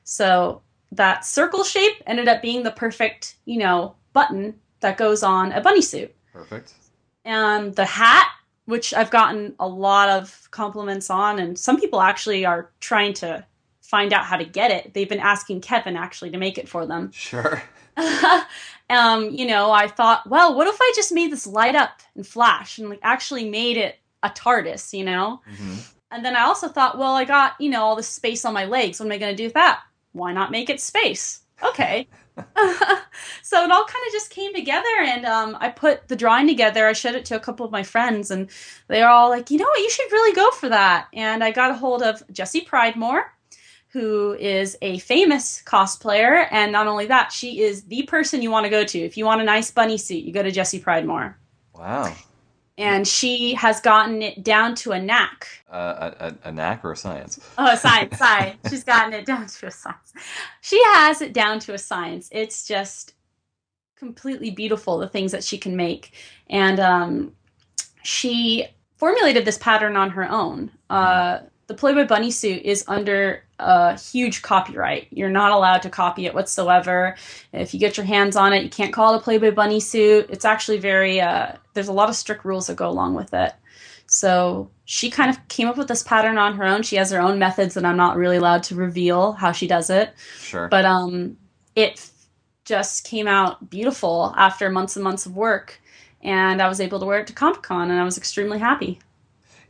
So 0.04 0.62
that 0.92 1.24
circle 1.24 1.64
shape 1.64 2.02
ended 2.06 2.28
up 2.28 2.42
being 2.42 2.62
the 2.62 2.70
perfect, 2.70 3.36
you 3.44 3.58
know, 3.58 3.94
button 4.12 4.54
that 4.80 4.96
goes 4.96 5.22
on 5.22 5.52
a 5.52 5.60
bunny 5.60 5.82
suit. 5.82 6.14
Perfect. 6.32 6.74
And 7.24 7.74
the 7.74 7.84
hat, 7.84 8.30
which 8.66 8.92
I've 8.92 9.10
gotten 9.10 9.54
a 9.58 9.66
lot 9.66 10.08
of 10.08 10.48
compliments 10.50 11.08
on, 11.08 11.38
and 11.38 11.58
some 11.58 11.80
people 11.80 12.00
actually 12.00 12.44
are 12.44 12.70
trying 12.80 13.14
to 13.14 13.44
find 13.80 14.12
out 14.12 14.24
how 14.24 14.36
to 14.36 14.44
get 14.44 14.70
it. 14.70 14.94
They've 14.94 15.08
been 15.08 15.20
asking 15.20 15.60
Kevin 15.60 15.96
actually 15.96 16.30
to 16.30 16.38
make 16.38 16.58
it 16.58 16.68
for 16.68 16.86
them. 16.86 17.10
Sure. 17.22 17.62
um, 18.88 19.28
you 19.30 19.46
know, 19.46 19.70
I 19.70 19.86
thought, 19.86 20.26
well, 20.26 20.56
what 20.56 20.66
if 20.66 20.78
I 20.80 20.92
just 20.96 21.12
made 21.12 21.30
this 21.30 21.46
light 21.46 21.74
up 21.74 22.00
and 22.14 22.26
flash 22.26 22.78
and 22.78 22.88
like 22.88 23.00
actually 23.02 23.50
made 23.50 23.76
it 23.76 23.96
a 24.22 24.30
TARDIS, 24.30 24.96
you 24.96 25.04
know? 25.04 25.42
hmm 25.58 25.76
And 26.12 26.24
then 26.24 26.36
I 26.36 26.42
also 26.42 26.68
thought, 26.68 26.98
well, 26.98 27.14
I 27.14 27.24
got, 27.24 27.60
you 27.60 27.70
know, 27.70 27.82
all 27.82 27.96
this 27.96 28.08
space 28.08 28.44
on 28.44 28.52
my 28.52 28.66
legs. 28.66 29.00
What 29.00 29.06
am 29.06 29.12
I 29.12 29.18
going 29.18 29.32
to 29.32 29.36
do 29.36 29.44
with 29.44 29.54
that? 29.54 29.82
Why 30.12 30.32
not 30.32 30.50
make 30.50 30.68
it 30.68 30.80
space? 30.80 31.40
Okay. 31.62 32.06
so 33.42 33.62
it 33.64 33.70
all 33.70 33.84
kind 33.84 34.06
of 34.06 34.12
just 34.12 34.30
came 34.30 34.54
together 34.54 34.88
and 35.04 35.26
um, 35.26 35.56
I 35.60 35.68
put 35.68 36.08
the 36.08 36.16
drawing 36.16 36.46
together. 36.46 36.86
I 36.86 36.92
showed 36.92 37.14
it 37.14 37.24
to 37.26 37.36
a 37.36 37.40
couple 37.40 37.64
of 37.66 37.72
my 37.72 37.82
friends 37.82 38.30
and 38.30 38.48
they 38.88 39.00
were 39.00 39.08
all 39.08 39.28
like, 39.28 39.50
you 39.50 39.58
know 39.58 39.66
what, 39.66 39.80
you 39.80 39.90
should 39.90 40.10
really 40.12 40.34
go 40.34 40.50
for 40.52 40.68
that. 40.68 41.08
And 41.12 41.44
I 41.44 41.50
got 41.50 41.70
a 41.70 41.74
hold 41.74 42.02
of 42.02 42.22
Jessie 42.32 42.62
Pridemore, 42.62 43.24
who 43.88 44.34
is 44.34 44.76
a 44.82 44.98
famous 44.98 45.62
cosplayer. 45.64 46.46
And 46.50 46.72
not 46.72 46.86
only 46.86 47.06
that, 47.06 47.32
she 47.32 47.60
is 47.60 47.84
the 47.84 48.02
person 48.04 48.42
you 48.42 48.50
want 48.50 48.64
to 48.64 48.70
go 48.70 48.84
to. 48.84 48.98
If 48.98 49.16
you 49.16 49.24
want 49.24 49.42
a 49.42 49.44
nice 49.44 49.70
bunny 49.70 49.98
suit, 49.98 50.24
you 50.24 50.32
go 50.32 50.42
to 50.42 50.50
Jessie 50.50 50.80
Pridemore. 50.80 51.34
Wow. 51.74 52.14
And 52.82 53.06
she 53.06 53.54
has 53.54 53.80
gotten 53.80 54.22
it 54.22 54.42
down 54.42 54.74
to 54.76 54.92
a 54.92 55.00
knack. 55.00 55.46
Uh, 55.70 56.10
a, 56.18 56.48
a, 56.48 56.52
knack 56.52 56.84
or 56.84 56.92
a 56.92 56.96
science? 56.96 57.38
Oh, 57.58 57.72
a 57.72 57.76
science, 57.76 58.18
science. 58.18 58.58
She's 58.70 58.84
gotten 58.84 59.12
it 59.12 59.24
down 59.24 59.46
to 59.46 59.66
a 59.66 59.70
science. 59.70 60.12
She 60.60 60.82
has 60.86 61.22
it 61.22 61.32
down 61.32 61.60
to 61.60 61.74
a 61.74 61.78
science. 61.78 62.28
It's 62.32 62.66
just 62.66 63.14
completely 63.96 64.50
beautiful, 64.50 64.98
the 64.98 65.08
things 65.08 65.32
that 65.32 65.44
she 65.44 65.58
can 65.58 65.76
make. 65.76 66.12
And 66.50 66.80
um, 66.80 67.32
she 68.02 68.66
formulated 68.96 69.44
this 69.44 69.58
pattern 69.58 69.96
on 69.96 70.10
her 70.10 70.28
own. 70.28 70.70
Uh, 70.90 71.38
the 71.72 71.78
Playboy 71.78 72.06
Bunny 72.06 72.30
suit 72.30 72.62
is 72.64 72.84
under 72.86 73.44
a 73.58 73.98
huge 73.98 74.42
copyright. 74.42 75.08
You're 75.10 75.30
not 75.30 75.52
allowed 75.52 75.80
to 75.82 75.90
copy 75.90 76.26
it 76.26 76.34
whatsoever. 76.34 77.16
If 77.54 77.72
you 77.72 77.80
get 77.80 77.96
your 77.96 78.04
hands 78.04 78.36
on 78.36 78.52
it, 78.52 78.62
you 78.62 78.68
can't 78.68 78.92
call 78.92 79.14
it 79.14 79.16
a 79.16 79.20
Playboy 79.20 79.52
Bunny 79.52 79.80
suit. 79.80 80.26
It's 80.28 80.44
actually 80.44 80.78
very, 80.78 81.18
uh, 81.18 81.52
there's 81.72 81.88
a 81.88 81.92
lot 81.94 82.10
of 82.10 82.14
strict 82.14 82.44
rules 82.44 82.66
that 82.66 82.76
go 82.76 82.90
along 82.90 83.14
with 83.14 83.32
it. 83.32 83.54
So 84.06 84.70
she 84.84 85.08
kind 85.08 85.30
of 85.30 85.48
came 85.48 85.66
up 85.66 85.78
with 85.78 85.88
this 85.88 86.02
pattern 86.02 86.36
on 86.36 86.56
her 86.56 86.64
own. 86.64 86.82
She 86.82 86.96
has 86.96 87.10
her 87.10 87.20
own 87.22 87.38
methods, 87.38 87.78
and 87.78 87.86
I'm 87.86 87.96
not 87.96 88.18
really 88.18 88.36
allowed 88.36 88.64
to 88.64 88.74
reveal 88.74 89.32
how 89.32 89.52
she 89.52 89.66
does 89.66 89.88
it. 89.88 90.12
Sure. 90.36 90.68
But 90.68 90.84
um, 90.84 91.38
it 91.74 92.10
just 92.66 93.04
came 93.04 93.26
out 93.26 93.70
beautiful 93.70 94.34
after 94.36 94.68
months 94.68 94.96
and 94.96 95.04
months 95.04 95.24
of 95.24 95.34
work, 95.34 95.80
and 96.20 96.60
I 96.60 96.68
was 96.68 96.82
able 96.82 97.00
to 97.00 97.06
wear 97.06 97.20
it 97.20 97.26
to 97.28 97.32
Comic 97.32 97.62
Con, 97.62 97.90
and 97.90 97.98
I 97.98 98.04
was 98.04 98.18
extremely 98.18 98.58
happy. 98.58 98.98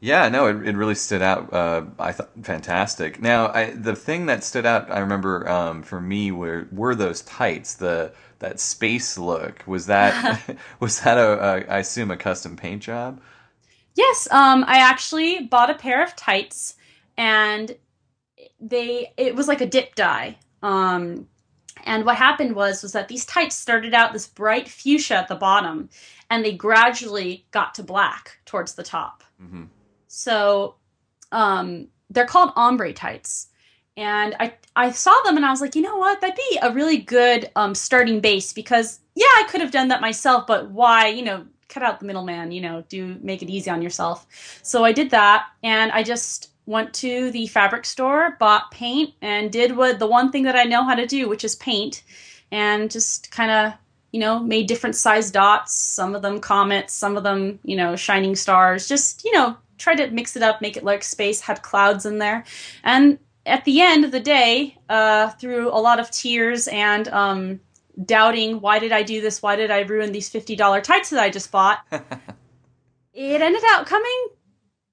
Yeah, 0.03 0.29
no, 0.31 0.49
it, 0.49 0.67
it 0.67 0.77
really 0.77 0.97
stood 0.97 1.23
out. 1.23 1.53
Uh, 1.53 1.85
I 1.97 2.11
thought 2.11 2.31
fantastic. 2.43 3.23
Now, 3.23 3.53
I, 3.53 3.71
the 3.71 3.95
thing 3.95 4.27
that 4.27 4.43
stood 4.43 4.67
out, 4.67 4.91
I 4.91 4.99
remember 4.99 5.49
um, 5.49 5.85
for 5.85 6.01
me 6.01 6.33
were 6.33 6.67
were 6.73 6.97
those 6.97 7.23
tights. 7.23 7.75
The 7.75 8.13
that 8.41 8.59
space 8.59 9.17
look 9.17 9.63
was 9.65 9.87
that 9.87 10.43
was 10.81 10.99
that 11.03 11.19
a, 11.19 11.41
a 11.41 11.73
I 11.73 11.79
assume 11.79 12.11
a 12.11 12.17
custom 12.17 12.57
paint 12.57 12.83
job. 12.83 13.21
Yes, 13.95 14.27
um, 14.33 14.65
I 14.67 14.79
actually 14.79 15.45
bought 15.45 15.71
a 15.71 15.75
pair 15.75 16.03
of 16.03 16.17
tights, 16.17 16.75
and 17.17 17.77
they 18.61 19.13
it 19.17 19.37
was 19.37 19.47
like 19.47 19.61
a 19.61 19.67
dip 19.67 19.95
dye. 19.95 20.37
Um, 20.65 21.29
and 21.85 22.05
what 22.05 22.17
happened 22.17 22.57
was 22.57 22.83
was 22.83 22.91
that 22.91 23.07
these 23.07 23.25
tights 23.25 23.55
started 23.55 23.95
out 23.95 24.13
this 24.13 24.27
bright 24.27 24.69
fuchsia 24.69 25.15
at 25.15 25.29
the 25.29 25.37
bottom, 25.37 25.91
and 26.29 26.45
they 26.45 26.53
gradually 26.53 27.47
got 27.53 27.73
to 27.77 27.85
black 27.85 28.41
towards 28.45 28.75
the 28.75 28.83
top. 28.83 29.23
hmm 29.39 29.67
So 30.15 30.75
um, 31.33 31.89
they're 32.11 32.27
called 32.27 32.53
ombre 32.55 32.93
tights. 32.93 33.49
And 33.97 34.37
I, 34.39 34.55
I 34.77 34.91
saw 34.91 35.19
them 35.25 35.37
and 35.37 35.45
I 35.45 35.51
was 35.51 35.63
like, 35.63 35.75
you 35.75 35.81
know 35.81 35.97
what? 35.97 36.21
That'd 36.21 36.37
be 36.37 36.59
a 36.61 36.71
really 36.71 36.99
good 36.99 37.51
um, 37.57 37.75
starting 37.75 38.21
base 38.21 38.53
because, 38.53 39.01
yeah, 39.15 39.25
I 39.25 39.47
could 39.49 39.63
have 39.63 39.71
done 39.71 39.89
that 39.89 40.03
myself, 40.03 40.47
but 40.47 40.71
why, 40.71 41.09
you 41.09 41.23
know, 41.23 41.47
cut 41.69 41.83
out 41.83 41.99
the 41.99 42.07
middleman, 42.07 42.53
you 42.53 42.61
know, 42.61 42.85
do 42.91 43.17
make 43.23 43.43
it 43.43 43.49
easy 43.49 43.71
on 43.71 43.81
yourself. 43.81 44.27
So 44.63 44.85
I 44.85 44.93
did 44.93 45.11
that 45.11 45.47
and 45.63 45.91
I 45.93 46.03
just 46.03 46.51
went 46.67 46.93
to 46.95 47.31
the 47.31 47.47
fabric 47.47 47.87
store, 47.87 48.37
bought 48.39 48.71
paint, 48.71 49.15
and 49.23 49.51
did 49.51 49.75
what 49.75 49.99
the 49.99 50.07
one 50.07 50.31
thing 50.31 50.43
that 50.43 50.57
I 50.57 50.65
know 50.65 50.85
how 50.85 50.95
to 50.95 51.07
do, 51.07 51.29
which 51.29 51.45
is 51.45 51.57
paint, 51.57 52.03
and 52.51 52.91
just 52.91 53.31
kind 53.31 53.51
of 53.51 53.73
you 54.13 54.21
know, 54.21 54.39
made 54.39 54.67
different 54.67 54.95
size 54.95 55.31
dots, 55.31 55.75
some 55.75 56.15
of 56.15 56.23
them 56.23 56.39
comets, 56.39 56.93
some 56.93 57.17
of 57.17 57.23
them, 57.23 57.59
you 57.65 57.77
know, 57.77 57.97
shining 57.97 58.37
stars. 58.37 58.87
Just, 58.87 59.25
you 59.25 59.33
know, 59.33 59.57
try 59.79 59.95
to 59.95 60.11
mix 60.11 60.37
it 60.37 60.43
up, 60.43 60.61
make 60.61 60.77
it 60.77 60.85
like 60.85 61.03
space, 61.03 61.41
had 61.41 61.63
clouds 61.63 62.07
in 62.07 62.19
there. 62.19 62.45
And 62.85 63.19
at 63.47 63.65
the 63.65 63.81
end 63.81 64.05
of 64.05 64.13
the 64.13 64.21
day, 64.21 64.77
uh, 64.89 65.31
through 65.31 65.71
a 65.71 65.81
lot 65.81 65.99
of 65.99 66.11
tears 66.11 66.69
and 66.69 67.09
um, 67.09 67.61
doubting, 68.05 68.61
why 68.61 68.79
did 68.79 68.93
I 68.93 69.03
do 69.03 69.21
this? 69.21 69.43
Why 69.43 69.57
did 69.57 69.71
I 69.71 69.81
ruin 69.81 70.13
these 70.13 70.31
$50 70.31 70.83
tights 70.83 71.11
that 71.11 71.21
I 71.21 71.31
just 71.31 71.51
bought? 71.51 71.81
it 71.93 73.43
ended 73.43 73.63
up 73.71 73.87
coming 73.87 74.27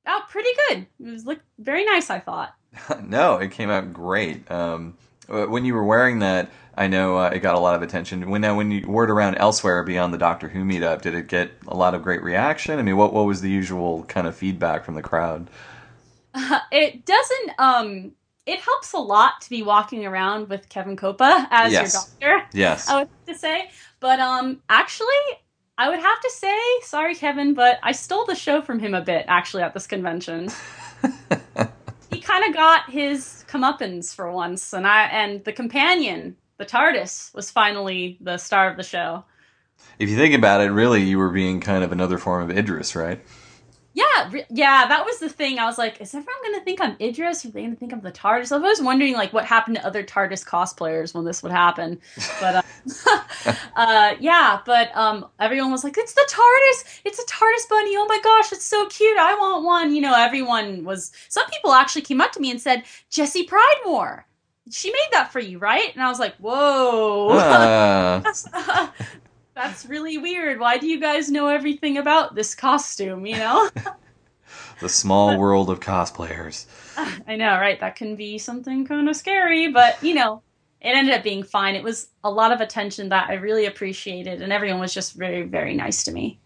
out 0.06 0.30
pretty 0.30 0.50
good. 0.68 0.88
It 1.00 1.12
was 1.12 1.26
looked 1.26 1.46
very 1.60 1.86
nice, 1.86 2.10
I 2.10 2.20
thought. 2.20 2.54
no, 3.04 3.38
it 3.38 3.52
came 3.52 3.70
out 3.70 3.94
great. 3.94 4.50
Um, 4.50 4.98
when 5.28 5.66
you 5.66 5.76
were 5.76 5.84
wearing 5.84 6.20
that, 6.20 6.50
I 6.80 6.88
know 6.88 7.18
uh, 7.18 7.30
it 7.30 7.40
got 7.40 7.56
a 7.56 7.60
lot 7.60 7.76
of 7.76 7.82
attention. 7.82 8.30
When 8.30 8.40
now, 8.40 8.56
when 8.56 8.72
you 8.72 8.88
wore 8.88 9.04
it 9.04 9.12
around 9.12 9.36
elsewhere 9.36 9.84
beyond 9.84 10.14
the 10.14 10.18
Doctor 10.18 10.48
Who 10.48 10.64
meetup, 10.64 11.02
did 11.02 11.14
it 11.14 11.28
get 11.28 11.52
a 11.68 11.76
lot 11.76 11.94
of 11.94 12.02
great 12.02 12.24
reaction? 12.24 12.80
I 12.80 12.84
mean, 12.84 12.96
what 12.96 13.12
what 13.14 13.26
was 13.26 13.42
the 13.42 13.50
usual 13.50 14.04
kind 14.06 14.26
of 14.26 14.36
feedback 14.36 14.86
from 14.86 14.96
the 14.96 15.02
crowd? 15.02 15.50
it 16.72 17.06
doesn't. 17.06 17.52
Um, 17.60 18.14
it 18.46 18.62
helps 18.62 18.94
a 18.94 18.98
lot 18.98 19.42
to 19.42 19.50
be 19.50 19.62
walking 19.62 20.06
around 20.06 20.48
with 20.48 20.70
Kevin 20.70 20.96
Copa 20.96 21.50
as 21.52 21.74
Yes. 21.74 21.94
your 22.22 22.32
doctor. 22.32 22.50
Yes. 22.58 22.88
I 22.88 23.00
would 23.00 23.10
have 23.10 23.36
to 23.36 23.40
say, 23.40 23.70
but 24.00 24.22
um, 24.22 24.62
actually, 24.70 25.08
I 25.78 25.90
would 25.90 26.00
have 26.00 26.22
to 26.22 26.30
say, 26.32 26.58
sorry, 26.84 27.14
Kevin, 27.14 27.54
but 27.54 27.80
I 27.84 27.92
stole 27.92 28.26
the 28.26 28.36
show 28.36 28.62
from 28.62 28.80
him 28.80 28.94
a 28.94 29.02
bit. 29.02 29.26
Actually, 29.28 29.64
at 29.64 29.74
this 29.74 29.86
convention, 29.86 30.50
he 32.10 32.22
kind 32.22 32.46
of 32.46 32.54
got 32.54 32.90
his 32.90 33.44
comeuppance 33.50 34.16
for 34.16 34.32
once, 34.32 34.72
and 34.74 34.88
I 34.88 35.04
and 35.08 35.44
the 35.44 35.52
companion, 35.52 36.38
the 36.60 36.66
TARDIS, 36.66 37.34
was 37.34 37.50
finally 37.50 38.18
the 38.22 38.38
star 38.38 38.70
of 38.70 38.78
the 38.78 38.84
show. 38.84 39.24
If 39.98 40.10
you 40.10 40.18
think 40.18 40.36
about 40.36 40.62
it, 40.62 40.72
really, 40.72 41.02
you 41.02 41.18
were 41.18 41.32
being 41.32 41.62
kind 41.62 41.84
of 41.84 41.92
another 41.92 42.18
form 42.18 42.48
of 42.48 42.56
Idris, 42.56 42.96
right? 42.96 43.20
Yeah, 43.94 44.32
yeah, 44.50 44.88
that 44.88 45.06
was 45.06 45.20
the 45.20 45.30
thing. 45.30 45.58
I 45.58 45.66
was 45.66 45.78
like, 45.78 46.00
is 46.00 46.14
everyone 46.14 46.42
going 46.44 46.60
to 46.60 46.64
think 46.64 46.80
I'm 46.80 46.96
Idris? 47.02 47.44
Are 47.44 47.50
they 47.50 47.62
going 47.62 47.74
to 47.74 47.80
think 47.80 47.92
I'm 47.92 48.02
the 48.02 48.12
TARDIS? 48.12 48.52
I 48.52 48.58
was 48.58 48.82
wondering, 48.82 49.14
like, 49.14 49.34
what 49.34 49.46
happened 49.46 49.78
to 49.78 49.86
other 49.86 50.04
TARDIS 50.04 50.46
cosplayers 50.46 51.16
when 51.16 51.26
this 51.26 51.42
would 51.42 51.52
happen. 51.52 52.00
But, 52.40 52.56
uh, 52.56 53.54
uh, 53.76 54.16
yeah, 54.20 54.60
but 54.66 54.96
um, 54.96 55.28
everyone 55.40 55.72
was 55.72 55.84
like, 55.84 55.98
it's 55.98 56.14
the 56.14 56.30
TARDIS! 56.30 57.02
It's 57.06 57.20
a 57.20 57.26
TARDIS 57.26 57.70
bunny! 57.70 57.96
Oh 57.98 58.06
my 58.08 58.20
gosh, 58.24 58.52
it's 58.52 58.66
so 58.66 58.86
cute! 58.88 59.18
I 59.18 59.34
want 59.36 59.66
one! 59.66 59.96
You 59.96 60.02
know, 60.02 60.14
everyone 60.16 60.84
was. 60.84 61.12
Some 61.30 61.48
people 61.48 61.72
actually 61.72 62.04
came 62.04 62.22
up 62.22 62.32
to 62.34 62.40
me 62.40 62.52
and 62.52 62.62
said, 62.62 62.84
Jessie 63.10 63.48
Pridemore! 63.48 64.26
She 64.70 64.92
made 64.92 65.08
that 65.12 65.32
for 65.32 65.40
you, 65.40 65.58
right? 65.58 65.94
And 65.94 66.04
I 66.04 66.10
was 66.10 66.20
like, 66.20 66.36
whoa. 66.38 67.30
Uh, 67.30 68.22
That's 69.56 69.86
really 69.86 70.18
weird. 70.18 70.60
Why 70.60 70.78
do 70.78 70.88
you 70.88 71.00
guys 71.00 71.30
know 71.30 71.48
everything 71.48 71.98
about 71.98 72.36
this 72.36 72.56
costume, 72.56 73.26
you 73.26 73.36
know? 73.36 73.70
the 74.80 74.90
small 74.90 75.38
world 75.38 75.70
of 75.70 75.80
cosplayers. 75.80 76.66
I 77.28 77.36
know, 77.36 77.60
right? 77.60 77.80
That 77.80 77.96
can 77.96 78.16
be 78.16 78.38
something 78.38 78.86
kind 78.86 79.10
of 79.10 79.16
scary, 79.16 79.72
but 79.72 80.02
you 80.02 80.14
know, 80.14 80.44
it 80.82 80.90
ended 80.90 81.14
up 81.14 81.24
being 81.24 81.44
fine. 81.44 81.76
It 81.76 81.84
was 81.84 82.08
a 82.24 82.32
lot 82.32 82.52
of 82.52 82.62
attention 82.62 83.10
that 83.10 83.30
I 83.30 83.34
really 83.34 83.66
appreciated, 83.66 84.42
and 84.42 84.54
everyone 84.54 84.80
was 84.80 84.94
just 84.94 85.14
very, 85.14 85.44
very 85.44 85.76
nice 85.76 86.04
to 86.06 86.12
me. 86.12 86.40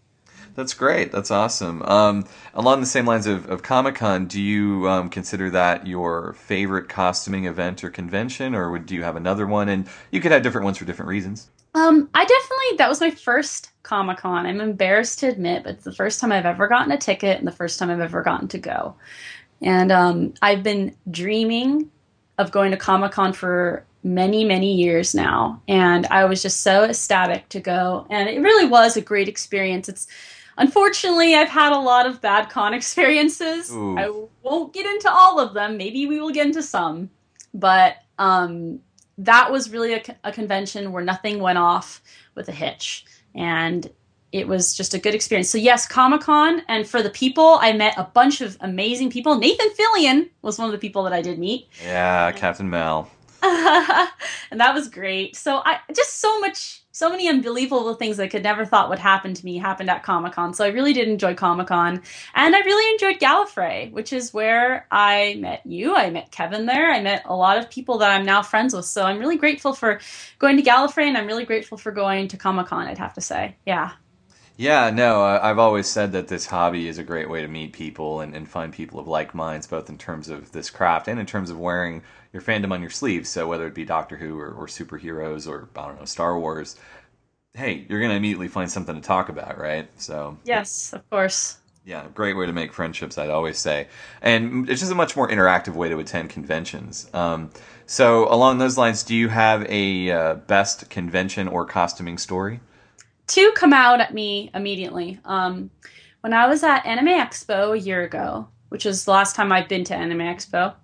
That's 0.54 0.74
great. 0.74 1.10
That's 1.10 1.30
awesome. 1.30 1.82
Um, 1.82 2.26
along 2.54 2.80
the 2.80 2.86
same 2.86 3.06
lines 3.06 3.26
of, 3.26 3.50
of 3.50 3.62
Comic 3.62 3.96
Con, 3.96 4.26
do 4.26 4.40
you 4.40 4.88
um, 4.88 5.08
consider 5.08 5.50
that 5.50 5.86
your 5.86 6.34
favorite 6.34 6.88
costuming 6.88 7.46
event 7.46 7.82
or 7.82 7.90
convention, 7.90 8.54
or 8.54 8.70
would 8.70 8.86
do 8.86 8.94
you 8.94 9.02
have 9.02 9.16
another 9.16 9.46
one? 9.46 9.68
And 9.68 9.88
you 10.12 10.20
could 10.20 10.30
have 10.30 10.42
different 10.42 10.64
ones 10.64 10.78
for 10.78 10.84
different 10.84 11.08
reasons. 11.08 11.48
Um, 11.74 12.08
I 12.14 12.24
definitely 12.24 12.76
that 12.78 12.88
was 12.88 13.00
my 13.00 13.10
first 13.10 13.70
Comic 13.82 14.18
Con. 14.18 14.46
I'm 14.46 14.60
embarrassed 14.60 15.18
to 15.20 15.28
admit, 15.28 15.64
but 15.64 15.74
it's 15.74 15.84
the 15.84 15.92
first 15.92 16.20
time 16.20 16.30
I've 16.30 16.46
ever 16.46 16.68
gotten 16.68 16.92
a 16.92 16.98
ticket 16.98 17.38
and 17.38 17.48
the 17.48 17.52
first 17.52 17.80
time 17.80 17.90
I've 17.90 18.00
ever 18.00 18.22
gotten 18.22 18.46
to 18.48 18.58
go. 18.58 18.94
And 19.60 19.90
um, 19.90 20.34
I've 20.40 20.62
been 20.62 20.94
dreaming 21.10 21.90
of 22.38 22.52
going 22.52 22.70
to 22.70 22.76
Comic 22.76 23.10
Con 23.10 23.32
for 23.32 23.84
many, 24.04 24.44
many 24.44 24.72
years 24.72 25.14
now, 25.16 25.60
and 25.66 26.06
I 26.06 26.26
was 26.26 26.42
just 26.42 26.60
so 26.60 26.84
ecstatic 26.84 27.48
to 27.48 27.60
go. 27.60 28.06
And 28.08 28.28
it 28.28 28.40
really 28.40 28.66
was 28.66 28.96
a 28.96 29.00
great 29.00 29.28
experience. 29.28 29.88
It's 29.88 30.06
unfortunately 30.56 31.34
I've 31.34 31.48
had 31.48 31.72
a 31.72 31.78
lot 31.78 32.06
of 32.06 32.20
bad 32.20 32.50
con 32.50 32.74
experiences. 32.80 33.72
Ooh. 33.72 33.98
I 33.98 34.08
won't 34.42 34.72
get 34.72 34.86
into 34.86 35.10
all 35.10 35.40
of 35.40 35.54
them. 35.54 35.76
Maybe 35.76 36.06
we 36.06 36.20
will 36.20 36.30
get 36.30 36.46
into 36.46 36.62
some, 36.62 37.10
but 37.52 37.96
um, 38.18 38.80
that 39.18 39.50
was 39.50 39.70
really 39.70 39.94
a, 39.94 40.02
a 40.24 40.32
convention 40.32 40.92
where 40.92 41.04
nothing 41.04 41.40
went 41.40 41.58
off 41.58 42.02
with 42.34 42.48
a 42.48 42.52
hitch 42.52 43.04
and 43.34 43.90
it 44.32 44.48
was 44.48 44.74
just 44.74 44.94
a 44.94 44.98
good 44.98 45.14
experience 45.14 45.48
so 45.48 45.58
yes 45.58 45.86
comic-con 45.86 46.62
and 46.68 46.86
for 46.88 47.02
the 47.02 47.10
people 47.10 47.58
i 47.60 47.72
met 47.72 47.94
a 47.96 48.04
bunch 48.04 48.40
of 48.40 48.56
amazing 48.60 49.10
people 49.10 49.38
nathan 49.38 49.68
fillion 49.70 50.28
was 50.42 50.58
one 50.58 50.66
of 50.66 50.72
the 50.72 50.78
people 50.78 51.02
that 51.04 51.12
i 51.12 51.22
did 51.22 51.38
meet 51.38 51.68
Yeah, 51.82 52.32
Captain 52.32 52.68
Mal. 52.68 53.10
and 53.42 54.60
that 54.60 54.74
was 54.74 54.88
great 54.88 55.36
so 55.36 55.62
i 55.64 55.78
just 55.94 56.20
so 56.20 56.40
much 56.40 56.83
so 56.94 57.10
many 57.10 57.28
unbelievable 57.28 57.92
things 57.94 58.20
i 58.20 58.28
could 58.28 58.44
never 58.44 58.64
thought 58.64 58.88
would 58.88 59.00
happen 59.00 59.34
to 59.34 59.44
me 59.44 59.58
happened 59.58 59.90
at 59.90 60.04
comic-con. 60.04 60.54
So 60.54 60.64
i 60.64 60.68
really 60.68 60.92
did 60.92 61.08
enjoy 61.08 61.34
comic-con. 61.34 62.00
And 62.34 62.56
i 62.56 62.60
really 62.60 62.92
enjoyed 62.92 63.20
gallifrey 63.20 63.90
which 63.92 64.12
is 64.12 64.32
where 64.32 64.86
i 64.90 65.36
met 65.40 65.60
you. 65.66 65.94
I 65.94 66.10
met 66.10 66.30
kevin 66.30 66.66
there. 66.66 66.90
I 66.92 67.02
met 67.02 67.22
a 67.26 67.34
lot 67.34 67.58
of 67.58 67.68
people 67.68 67.98
that 67.98 68.10
i'm 68.10 68.24
now 68.24 68.42
friends 68.42 68.74
with. 68.74 68.84
So 68.84 69.04
i'm 69.04 69.18
really 69.18 69.36
grateful 69.36 69.74
for 69.74 70.00
going 70.38 70.56
to 70.56 70.62
gallifrey 70.62 71.08
and 71.08 71.18
i'm 71.18 71.26
really 71.26 71.44
grateful 71.44 71.76
for 71.76 71.90
going 71.90 72.28
to 72.28 72.36
comic-con 72.36 72.86
i'd 72.86 72.98
have 72.98 73.14
to 73.14 73.20
say. 73.20 73.56
Yeah. 73.66 73.92
Yeah, 74.56 74.90
no, 74.90 75.20
I've 75.20 75.58
always 75.58 75.88
said 75.88 76.12
that 76.12 76.28
this 76.28 76.46
hobby 76.46 76.86
is 76.86 76.98
a 76.98 77.02
great 77.02 77.28
way 77.28 77.42
to 77.42 77.48
meet 77.48 77.72
people 77.72 78.20
and, 78.20 78.36
and 78.36 78.48
find 78.48 78.72
people 78.72 79.00
of 79.00 79.08
like 79.08 79.34
minds, 79.34 79.66
both 79.66 79.88
in 79.88 79.98
terms 79.98 80.28
of 80.28 80.52
this 80.52 80.70
craft 80.70 81.08
and 81.08 81.18
in 81.18 81.26
terms 81.26 81.50
of 81.50 81.58
wearing 81.58 82.04
your 82.34 82.42
fandom 82.42 82.72
on 82.72 82.82
your 82.82 82.90
sleeve. 82.90 83.26
So 83.26 83.48
whether 83.48 83.66
it 83.66 83.74
be 83.74 83.86
Doctor 83.86 84.18
Who 84.18 84.38
or, 84.38 84.50
or 84.50 84.66
superheroes 84.66 85.48
or 85.48 85.70
I 85.74 85.86
don't 85.86 85.98
know 85.98 86.04
Star 86.04 86.38
Wars, 86.38 86.76
hey, 87.54 87.86
you're 87.88 88.02
gonna 88.02 88.14
immediately 88.14 88.48
find 88.48 88.70
something 88.70 88.94
to 88.94 89.00
talk 89.00 89.30
about, 89.30 89.58
right? 89.58 89.88
So 89.96 90.36
yes 90.44 90.92
of 90.92 91.08
course 91.08 91.58
yeah, 91.86 92.06
great 92.14 92.34
way 92.34 92.46
to 92.46 92.52
make 92.54 92.72
friendships, 92.72 93.18
I'd 93.18 93.28
always 93.28 93.58
say. 93.58 93.88
And 94.22 94.70
it's 94.70 94.80
just 94.80 94.90
a 94.90 94.94
much 94.94 95.16
more 95.16 95.28
interactive 95.28 95.74
way 95.74 95.90
to 95.90 95.98
attend 95.98 96.30
conventions. 96.30 97.10
Um, 97.12 97.50
so, 97.84 98.26
along 98.32 98.56
those 98.56 98.78
lines, 98.78 99.02
do 99.02 99.14
you 99.14 99.28
have 99.28 99.66
a 99.68 100.10
uh, 100.10 100.34
best 100.36 100.88
convention 100.88 101.46
or 101.46 101.66
costuming 101.66 102.16
story? 102.16 102.60
two 103.26 103.52
come 103.54 103.72
out 103.72 104.00
at 104.00 104.14
me 104.14 104.50
immediately. 104.54 105.18
Um, 105.24 105.70
when 106.20 106.32
I 106.32 106.46
was 106.46 106.62
at 106.62 106.86
Anime 106.86 107.08
Expo 107.08 107.72
a 107.72 107.78
year 107.78 108.02
ago, 108.02 108.48
which 108.68 108.86
is 108.86 109.04
the 109.04 109.10
last 109.10 109.36
time 109.36 109.52
I've 109.52 109.68
been 109.68 109.84
to 109.84 109.94
Anime 109.94 110.20
Expo, 110.20 110.74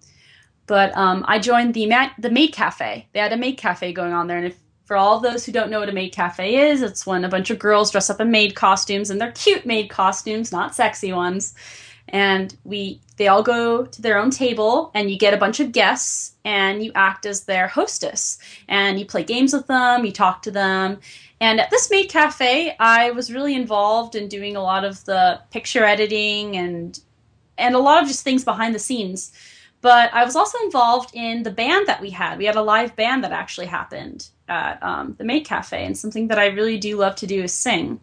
but 0.71 0.97
um, 0.97 1.25
I 1.27 1.41
joined 1.41 1.75
the 1.75 1.93
the 2.17 2.31
maid 2.31 2.53
cafe. 2.53 3.09
They 3.13 3.19
had 3.19 3.33
a 3.33 3.37
maid 3.37 3.57
cafe 3.57 3.93
going 3.93 4.13
on 4.13 4.29
there, 4.29 4.37
and 4.37 4.47
if 4.47 4.57
for 4.85 4.97
all 4.97 5.19
those 5.19 5.45
who 5.45 5.51
don't 5.51 5.69
know 5.69 5.81
what 5.81 5.89
a 5.89 5.93
maid 5.93 6.13
cafe 6.13 6.71
is, 6.71 6.81
it's 6.81 7.05
when 7.05 7.25
a 7.25 7.29
bunch 7.29 7.51
of 7.51 7.59
girls 7.59 7.91
dress 7.91 8.09
up 8.09 8.21
in 8.21 8.31
maid 8.31 8.55
costumes, 8.55 9.11
and 9.11 9.21
they're 9.21 9.33
cute 9.33 9.67
maid 9.67 9.91
costumes, 9.91 10.53
not 10.53 10.77
sexy 10.77 11.13
ones. 11.13 11.57
And 12.11 12.57
we 12.63 13.01
they 13.17 13.27
all 13.27 13.43
go 13.43 13.85
to 13.85 14.01
their 14.01 14.17
own 14.17 14.31
table, 14.31 14.93
and 14.95 15.11
you 15.11 15.19
get 15.19 15.35
a 15.35 15.39
bunch 15.39 15.59
of 15.59 15.73
guests, 15.73 16.37
and 16.45 16.85
you 16.85 16.93
act 16.95 17.27
as 17.27 17.47
their 17.47 17.67
hostess, 17.67 18.39
and 18.69 19.01
you 19.01 19.05
play 19.05 19.25
games 19.25 19.53
with 19.53 19.67
them, 19.67 20.05
you 20.05 20.13
talk 20.13 20.41
to 20.43 20.53
them, 20.53 21.01
and 21.41 21.59
at 21.59 21.71
this 21.71 21.91
maid 21.91 22.11
cafe, 22.11 22.77
I 22.79 23.11
was 23.11 23.33
really 23.33 23.57
involved 23.57 24.15
in 24.15 24.29
doing 24.29 24.55
a 24.55 24.63
lot 24.63 24.85
of 24.85 25.05
the 25.05 25.41
picture 25.51 25.83
editing 25.83 26.57
and 26.57 27.01
and 27.59 27.75
a 27.75 27.81
lot 27.81 28.03
of 28.03 28.09
just 28.09 28.23
things 28.23 28.45
behind 28.45 28.73
the 28.73 28.79
scenes. 28.79 29.33
But 29.83 30.13
I 30.13 30.25
was 30.25 30.37
also 30.37 30.59
involved 30.65 31.11
in 31.15 31.43
the 31.43 31.51
band 31.51 31.87
that 31.87 32.01
we 32.03 32.11
had. 32.11 32.39
We 32.39 32.45
had 32.45 32.57
a 32.57 32.63
live 32.63 32.95
band 32.97 33.25
that 33.25 33.33
actually 33.33 33.67
happened 33.67 34.29
at 34.49 34.83
um, 34.83 35.15
the 35.17 35.25
maid 35.25 35.47
cafe, 35.47 35.85
and 35.87 35.97
something 35.97 36.29
that 36.29 36.39
I 36.39 36.47
really 36.49 36.77
do 36.79 36.97
love 36.97 37.17
to 37.17 37.27
do 37.27 37.43
is 37.43 37.53
sing. 37.55 38.01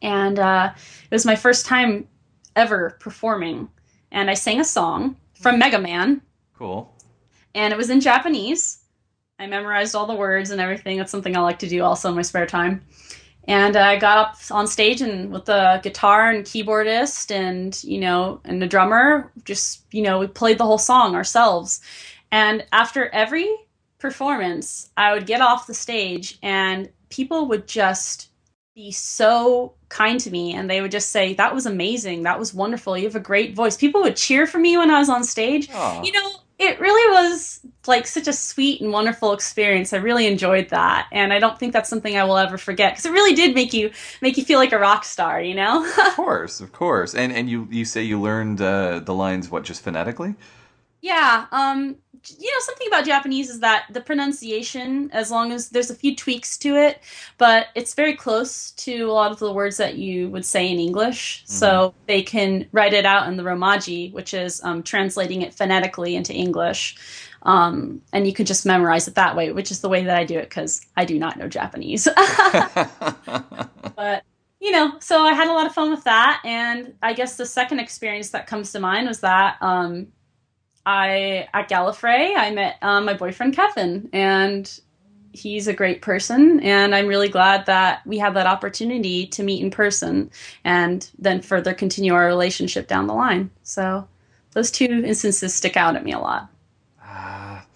And 0.00 0.38
uh, 0.38 0.72
it 0.74 1.10
was 1.14 1.26
my 1.26 1.36
first 1.36 1.66
time 1.66 2.08
ever 2.56 2.96
performing, 3.00 3.68
and 4.10 4.30
I 4.30 4.34
sang 4.34 4.60
a 4.60 4.64
song 4.64 5.16
from 5.40 5.58
Mega 5.58 5.78
Man, 5.78 6.22
Cool. 6.56 6.90
and 7.54 7.72
it 7.72 7.76
was 7.76 7.90
in 7.90 8.00
Japanese. 8.00 8.78
I 9.38 9.46
memorized 9.46 9.94
all 9.94 10.06
the 10.06 10.14
words 10.14 10.50
and 10.50 10.60
everything. 10.60 10.96
That's 10.96 11.10
something 11.10 11.36
I 11.36 11.40
like 11.40 11.58
to 11.58 11.68
do 11.68 11.82
also 11.82 12.08
in 12.08 12.14
my 12.14 12.22
spare 12.22 12.46
time. 12.46 12.82
And 13.46 13.76
I 13.76 13.98
got 13.98 14.18
up 14.18 14.36
on 14.50 14.66
stage 14.66 15.02
and 15.02 15.30
with 15.30 15.44
the 15.44 15.80
guitar 15.82 16.30
and 16.30 16.44
keyboardist 16.44 17.30
and 17.30 17.82
you 17.84 18.00
know 18.00 18.40
and 18.44 18.60
the 18.60 18.66
drummer, 18.66 19.32
just 19.44 19.84
you 19.92 20.02
know 20.02 20.18
we 20.18 20.26
played 20.26 20.58
the 20.58 20.64
whole 20.64 20.78
song 20.78 21.14
ourselves. 21.14 21.80
And 22.32 22.64
after 22.72 23.08
every 23.10 23.48
performance, 23.98 24.90
I 24.96 25.14
would 25.14 25.26
get 25.26 25.40
off 25.40 25.66
the 25.66 25.74
stage 25.74 26.38
and 26.42 26.88
people 27.10 27.46
would 27.48 27.68
just 27.68 28.30
be 28.74 28.90
so 28.90 29.74
kind 29.88 30.18
to 30.18 30.30
me 30.30 30.52
and 30.52 30.68
they 30.68 30.80
would 30.80 30.90
just 30.90 31.10
say 31.10 31.34
that 31.34 31.54
was 31.54 31.64
amazing 31.64 32.24
that 32.24 32.40
was 32.40 32.52
wonderful 32.52 32.98
you 32.98 33.04
have 33.04 33.14
a 33.14 33.20
great 33.20 33.54
voice 33.54 33.76
people 33.76 34.02
would 34.02 34.16
cheer 34.16 34.48
for 34.48 34.58
me 34.58 34.76
when 34.76 34.90
i 34.90 34.98
was 34.98 35.08
on 35.08 35.22
stage 35.22 35.70
Aw. 35.70 36.02
you 36.02 36.10
know 36.10 36.30
it 36.58 36.78
really 36.80 37.12
was 37.12 37.60
like 37.86 38.06
such 38.06 38.28
a 38.28 38.32
sweet 38.32 38.80
and 38.80 38.92
wonderful 38.92 39.32
experience 39.32 39.92
i 39.92 39.96
really 39.96 40.26
enjoyed 40.26 40.68
that 40.70 41.06
and 41.12 41.32
i 41.32 41.38
don't 41.38 41.58
think 41.58 41.72
that's 41.72 41.90
something 41.90 42.16
i 42.16 42.24
will 42.24 42.38
ever 42.38 42.56
forget 42.56 42.92
because 42.92 43.04
it 43.04 43.12
really 43.12 43.34
did 43.34 43.54
make 43.54 43.72
you 43.72 43.90
make 44.20 44.36
you 44.36 44.44
feel 44.44 44.58
like 44.58 44.72
a 44.72 44.78
rock 44.78 45.04
star 45.04 45.40
you 45.40 45.54
know 45.54 45.84
Of 46.06 46.14
course, 46.14 46.60
of 46.60 46.72
course. 46.72 47.14
And 47.14 47.32
and 47.32 47.50
you 47.50 47.66
you 47.70 47.84
say 47.84 48.02
you 48.02 48.20
learned 48.20 48.60
uh, 48.60 49.00
the 49.00 49.14
lines 49.14 49.50
what 49.50 49.64
just 49.64 49.82
phonetically? 49.82 50.34
Yeah 51.04 51.46
um 51.52 51.96
you 52.38 52.50
know 52.50 52.60
something 52.60 52.86
about 52.88 53.04
japanese 53.04 53.50
is 53.50 53.60
that 53.60 53.84
the 53.90 54.00
pronunciation 54.00 55.10
as 55.12 55.30
long 55.30 55.52
as 55.52 55.68
there's 55.68 55.90
a 55.90 55.94
few 55.94 56.16
tweaks 56.16 56.56
to 56.56 56.76
it 56.76 57.02
but 57.36 57.66
it's 57.74 57.92
very 57.92 58.16
close 58.16 58.70
to 58.70 59.10
a 59.10 59.12
lot 59.12 59.30
of 59.30 59.38
the 59.38 59.52
words 59.52 59.76
that 59.76 59.96
you 59.96 60.30
would 60.30 60.46
say 60.46 60.66
in 60.66 60.78
english. 60.78 61.42
So 61.44 61.92
they 62.06 62.22
can 62.22 62.66
write 62.72 62.94
it 62.94 63.04
out 63.04 63.28
in 63.28 63.36
the 63.36 63.42
romaji 63.42 64.12
which 64.14 64.32
is 64.32 64.62
um, 64.64 64.82
translating 64.82 65.42
it 65.42 65.52
phonetically 65.52 66.16
into 66.16 66.32
english. 66.32 66.96
Um, 67.42 68.00
and 68.14 68.26
you 68.26 68.32
can 68.32 68.46
just 68.46 68.64
memorize 68.64 69.06
it 69.06 69.16
that 69.16 69.36
way 69.36 69.52
which 69.52 69.70
is 69.70 69.80
the 69.80 69.90
way 69.90 70.04
that 70.04 70.16
i 70.16 70.24
do 70.24 70.38
it 70.38 70.48
because 70.48 70.86
i 70.96 71.04
do 71.04 71.18
not 71.18 71.36
know 71.36 71.48
japanese. 71.48 72.08
But 73.96 74.24
you 74.64 74.70
know, 74.70 74.96
so 74.98 75.20
I 75.22 75.34
had 75.34 75.48
a 75.48 75.52
lot 75.52 75.66
of 75.66 75.74
fun 75.74 75.90
with 75.90 76.04
that. 76.04 76.40
And 76.42 76.94
I 77.02 77.12
guess 77.12 77.36
the 77.36 77.44
second 77.44 77.80
experience 77.80 78.30
that 78.30 78.46
comes 78.46 78.72
to 78.72 78.80
mind 78.80 79.06
was 79.06 79.20
that 79.20 79.58
um, 79.60 80.06
I 80.86 81.48
at 81.54 81.68
Gallifrey 81.68 82.36
I 82.36 82.50
met 82.50 82.76
um, 82.82 83.04
my 83.04 83.14
boyfriend 83.14 83.54
Kevin, 83.56 84.08
and 84.12 84.80
he's 85.34 85.66
a 85.66 85.72
great 85.72 86.00
person. 86.00 86.60
And 86.60 86.94
I'm 86.94 87.08
really 87.08 87.28
glad 87.28 87.66
that 87.66 88.06
we 88.06 88.18
had 88.18 88.34
that 88.34 88.46
opportunity 88.46 89.26
to 89.26 89.42
meet 89.42 89.62
in 89.62 89.70
person 89.70 90.30
and 90.64 91.08
then 91.18 91.42
further 91.42 91.74
continue 91.74 92.14
our 92.14 92.26
relationship 92.26 92.86
down 92.86 93.08
the 93.08 93.14
line. 93.14 93.50
So 93.64 94.06
those 94.52 94.70
two 94.70 95.02
instances 95.04 95.52
stick 95.52 95.76
out 95.76 95.96
at 95.96 96.04
me 96.04 96.12
a 96.12 96.20
lot. 96.20 96.48
Ah, 97.02 97.66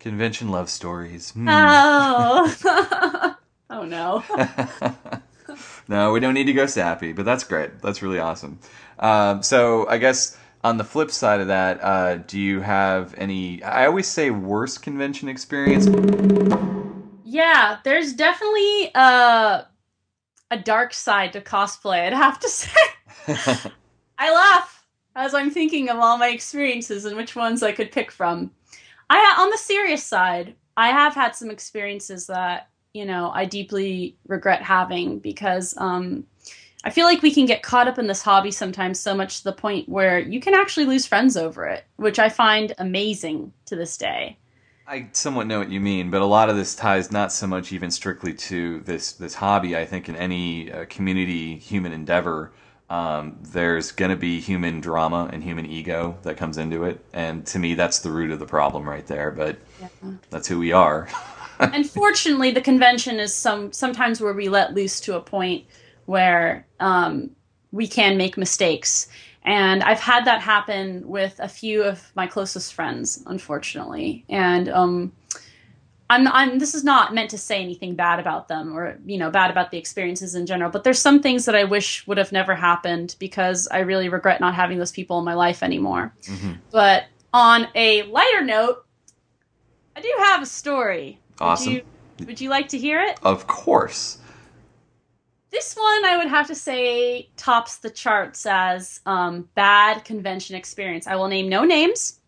convention 0.00 0.50
love 0.50 0.68
stories. 0.68 1.30
Hmm. 1.30 1.48
Oh, 1.48 3.34
oh 3.70 3.84
no. 3.84 4.24
no, 5.88 6.12
we 6.12 6.18
don't 6.18 6.34
need 6.34 6.44
to 6.44 6.52
go 6.52 6.66
sappy, 6.66 7.12
but 7.12 7.24
that's 7.24 7.44
great. 7.44 7.80
That's 7.80 8.02
really 8.02 8.18
awesome. 8.18 8.58
Um, 8.98 9.42
so 9.44 9.88
I 9.88 9.98
guess 9.98 10.36
on 10.64 10.78
the 10.78 10.84
flip 10.84 11.10
side 11.10 11.40
of 11.40 11.48
that, 11.48 11.84
uh, 11.84 12.16
do 12.16 12.40
you 12.40 12.60
have 12.60 13.14
any? 13.18 13.62
I 13.62 13.86
always 13.86 14.08
say 14.08 14.30
worst 14.30 14.82
convention 14.82 15.28
experience. 15.28 15.86
Yeah, 17.22 17.78
there's 17.84 18.14
definitely 18.14 18.90
a 18.94 19.66
a 20.50 20.58
dark 20.58 20.94
side 20.94 21.34
to 21.34 21.40
cosplay. 21.40 22.06
I'd 22.06 22.14
have 22.14 22.40
to 22.40 22.48
say. 22.48 22.70
I 24.18 24.32
laugh 24.32 24.86
as 25.14 25.34
I'm 25.34 25.50
thinking 25.50 25.90
of 25.90 25.98
all 25.98 26.16
my 26.16 26.28
experiences 26.28 27.04
and 27.04 27.16
which 27.16 27.36
ones 27.36 27.62
I 27.62 27.72
could 27.72 27.92
pick 27.92 28.10
from. 28.10 28.50
I 29.10 29.36
on 29.38 29.50
the 29.50 29.58
serious 29.58 30.02
side, 30.02 30.54
I 30.78 30.88
have 30.88 31.14
had 31.14 31.36
some 31.36 31.50
experiences 31.50 32.26
that 32.28 32.70
you 32.94 33.04
know 33.04 33.30
I 33.34 33.44
deeply 33.44 34.16
regret 34.26 34.62
having 34.62 35.18
because 35.18 35.74
um, 35.76 36.26
I 36.84 36.90
feel 36.90 37.06
like 37.06 37.22
we 37.22 37.32
can 37.32 37.46
get 37.46 37.62
caught 37.62 37.88
up 37.88 37.98
in 37.98 38.06
this 38.06 38.20
hobby 38.20 38.50
sometimes 38.50 39.00
so 39.00 39.14
much 39.14 39.38
to 39.38 39.44
the 39.44 39.52
point 39.52 39.88
where 39.88 40.18
you 40.18 40.38
can 40.38 40.54
actually 40.54 40.84
lose 40.84 41.06
friends 41.06 41.34
over 41.34 41.64
it, 41.64 41.84
which 41.96 42.18
I 42.18 42.28
find 42.28 42.74
amazing 42.76 43.54
to 43.66 43.74
this 43.74 43.96
day. 43.96 44.36
I 44.86 45.08
somewhat 45.12 45.46
know 45.46 45.58
what 45.58 45.70
you 45.70 45.80
mean, 45.80 46.10
but 46.10 46.20
a 46.20 46.26
lot 46.26 46.50
of 46.50 46.56
this 46.56 46.74
ties 46.74 47.10
not 47.10 47.32
so 47.32 47.46
much 47.46 47.72
even 47.72 47.90
strictly 47.90 48.34
to 48.34 48.80
this 48.80 49.12
this 49.12 49.34
hobby. 49.34 49.74
I 49.74 49.86
think 49.86 50.10
in 50.10 50.16
any 50.16 50.70
uh, 50.70 50.84
community 50.90 51.56
human 51.56 51.92
endeavor, 51.92 52.52
um, 52.90 53.38
there's 53.40 53.90
going 53.90 54.10
to 54.10 54.16
be 54.16 54.40
human 54.40 54.82
drama 54.82 55.30
and 55.32 55.42
human 55.42 55.64
ego 55.64 56.18
that 56.22 56.36
comes 56.36 56.58
into 56.58 56.84
it, 56.84 57.02
and 57.14 57.46
to 57.46 57.58
me, 57.58 57.72
that's 57.74 58.00
the 58.00 58.10
root 58.10 58.30
of 58.30 58.40
the 58.40 58.46
problem 58.46 58.86
right 58.86 59.06
there. 59.06 59.30
But 59.30 59.56
Yeah. 59.80 59.88
that's 60.28 60.48
who 60.48 60.58
we 60.58 60.72
are. 60.72 61.08
Unfortunately, 61.60 62.50
the 62.50 62.60
convention 62.60 63.18
is 63.20 63.34
some 63.34 63.72
sometimes 63.72 64.20
where 64.20 64.34
we 64.34 64.50
let 64.50 64.74
loose 64.74 65.00
to 65.00 65.16
a 65.16 65.20
point 65.20 65.64
where 66.06 66.66
um, 66.80 67.30
we 67.72 67.86
can 67.86 68.16
make 68.16 68.36
mistakes, 68.36 69.08
and 69.44 69.82
I've 69.82 70.00
had 70.00 70.24
that 70.26 70.40
happen 70.40 71.06
with 71.08 71.38
a 71.40 71.48
few 71.48 71.82
of 71.82 72.10
my 72.14 72.26
closest 72.26 72.72
friends, 72.74 73.22
unfortunately. 73.26 74.24
And 74.28 74.68
um, 74.68 75.12
I'm, 76.08 76.28
I'm 76.28 76.58
this 76.58 76.74
is 76.74 76.84
not 76.84 77.14
meant 77.14 77.30
to 77.30 77.38
say 77.38 77.60
anything 77.62 77.94
bad 77.94 78.20
about 78.20 78.48
them 78.48 78.76
or 78.76 78.98
you 79.04 79.18
know 79.18 79.30
bad 79.30 79.50
about 79.50 79.70
the 79.70 79.78
experiences 79.78 80.34
in 80.34 80.46
general, 80.46 80.70
but 80.70 80.84
there's 80.84 80.98
some 80.98 81.20
things 81.22 81.44
that 81.46 81.54
I 81.54 81.64
wish 81.64 82.06
would 82.06 82.18
have 82.18 82.32
never 82.32 82.54
happened 82.54 83.16
because 83.18 83.68
I 83.70 83.80
really 83.80 84.08
regret 84.08 84.40
not 84.40 84.54
having 84.54 84.78
those 84.78 84.92
people 84.92 85.18
in 85.18 85.24
my 85.24 85.34
life 85.34 85.62
anymore. 85.62 86.12
Mhm. 86.24 86.58
But 86.70 87.04
on 87.32 87.66
a 87.74 88.02
lighter 88.04 88.42
note, 88.44 88.84
I 89.96 90.00
do 90.00 90.12
have 90.20 90.42
a 90.42 90.46
story. 90.46 91.18
Would 91.40 91.44
Awesome. 91.44 91.72
you- 91.72 91.82
would 92.26 92.40
you 92.40 92.48
like 92.48 92.68
to 92.68 92.78
hear 92.78 93.00
it? 93.00 93.18
Of 93.24 93.46
course. 93.48 94.18
This 95.54 95.76
one 95.76 96.04
I 96.04 96.16
would 96.16 96.26
have 96.26 96.48
to 96.48 96.54
say 96.56 97.28
tops 97.36 97.76
the 97.76 97.88
charts 97.88 98.44
as 98.44 98.98
um, 99.06 99.48
bad 99.54 100.04
convention 100.04 100.56
experience. 100.56 101.06
I 101.06 101.14
will 101.14 101.28
name 101.28 101.48
no 101.48 101.64
names. 101.64 102.20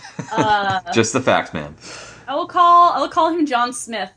Uh, 0.32 0.80
Just 0.92 1.12
the 1.12 1.20
fact, 1.20 1.52
man. 1.52 1.76
I 2.26 2.34
will 2.34 2.46
call 2.46 2.92
I 2.94 3.00
will 3.00 3.10
call 3.10 3.28
him 3.30 3.44
John 3.44 3.74
Smith. 3.74 4.10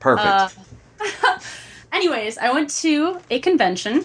Perfect. 0.00 0.58
Uh, 1.00 1.38
anyways, 1.92 2.36
I 2.38 2.50
went 2.50 2.70
to 2.82 3.20
a 3.30 3.38
convention 3.38 4.04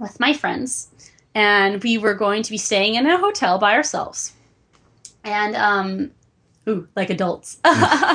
with 0.00 0.18
my 0.18 0.32
friends, 0.32 0.88
and 1.36 1.80
we 1.84 1.96
were 1.98 2.14
going 2.14 2.42
to 2.42 2.50
be 2.50 2.58
staying 2.58 2.96
in 2.96 3.06
a 3.06 3.18
hotel 3.18 3.58
by 3.58 3.74
ourselves. 3.74 4.32
And 5.22 5.54
um, 5.54 6.10
ooh, 6.68 6.88
like 6.96 7.10
adults. 7.10 7.58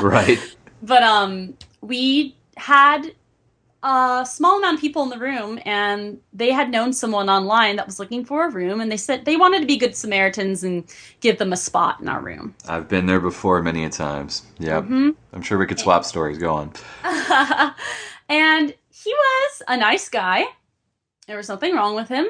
right. 0.02 0.40
but 0.82 1.04
um 1.04 1.54
we 1.80 2.36
had 2.58 3.14
a 3.86 4.26
small 4.28 4.58
amount 4.58 4.74
of 4.76 4.82
people 4.82 5.04
in 5.04 5.10
the 5.10 5.20
room 5.20 5.60
and 5.64 6.20
they 6.34 6.52
had 6.52 6.72
known 6.72 6.92
someone 6.92 7.30
online 7.30 7.76
that 7.76 7.86
was 7.86 8.00
looking 8.00 8.26
for 8.26 8.48
a 8.48 8.52
room 8.52 8.82
and 8.82 8.92
they 8.92 8.98
said 8.98 9.24
they 9.26 9.38
wanted 9.38 9.60
to 9.60 9.68
be 9.68 9.78
good 9.78 9.96
samaritans 9.96 10.64
and 10.64 10.92
give 11.20 11.38
them 11.38 11.54
a 11.54 11.58
spot 11.58 12.02
in 12.02 12.10
our 12.10 12.20
room 12.20 12.56
I've 12.68 12.90
been 12.90 13.06
there 13.06 13.20
before 13.20 13.62
many 13.62 13.86
a 13.86 13.90
times. 13.90 14.42
Yeah. 14.58 14.82
hmm 14.82 15.12
I'm 15.34 15.44
sure 15.44 15.60
we 15.60 15.68
could 15.68 15.80
swap 15.80 16.04
stories. 16.04 16.38
Go 16.40 16.56
on. 16.56 16.74
and 18.30 18.74
he 18.90 19.14
was 19.14 19.62
a 19.68 19.78
nice 19.78 20.10
guy 20.10 20.46
there 21.28 21.38
was 21.38 21.50
nothing 21.50 21.76
wrong 21.76 21.94
with 21.96 22.08
him 22.08 22.26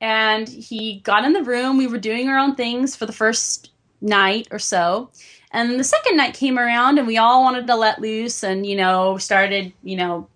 and 0.00 0.48
he 0.48 1.00
got 1.00 1.24
in 1.24 1.34
the 1.34 1.44
room 1.44 1.76
we 1.76 1.86
were 1.86 1.98
doing 1.98 2.28
our 2.30 2.38
own 2.38 2.54
things 2.54 2.96
for 2.96 3.04
the 3.04 3.12
first 3.12 3.72
night 4.00 4.48
or 4.50 4.58
so 4.58 5.10
and 5.50 5.78
the 5.78 5.84
second 5.84 6.16
night 6.16 6.32
came 6.32 6.58
around 6.58 6.96
and 6.96 7.06
we 7.06 7.18
all 7.18 7.42
wanted 7.42 7.66
to 7.66 7.76
let 7.76 8.00
loose 8.00 8.42
and 8.42 8.64
you 8.64 8.74
know 8.74 9.18
started 9.18 9.70
you 9.82 9.96
know 9.96 10.26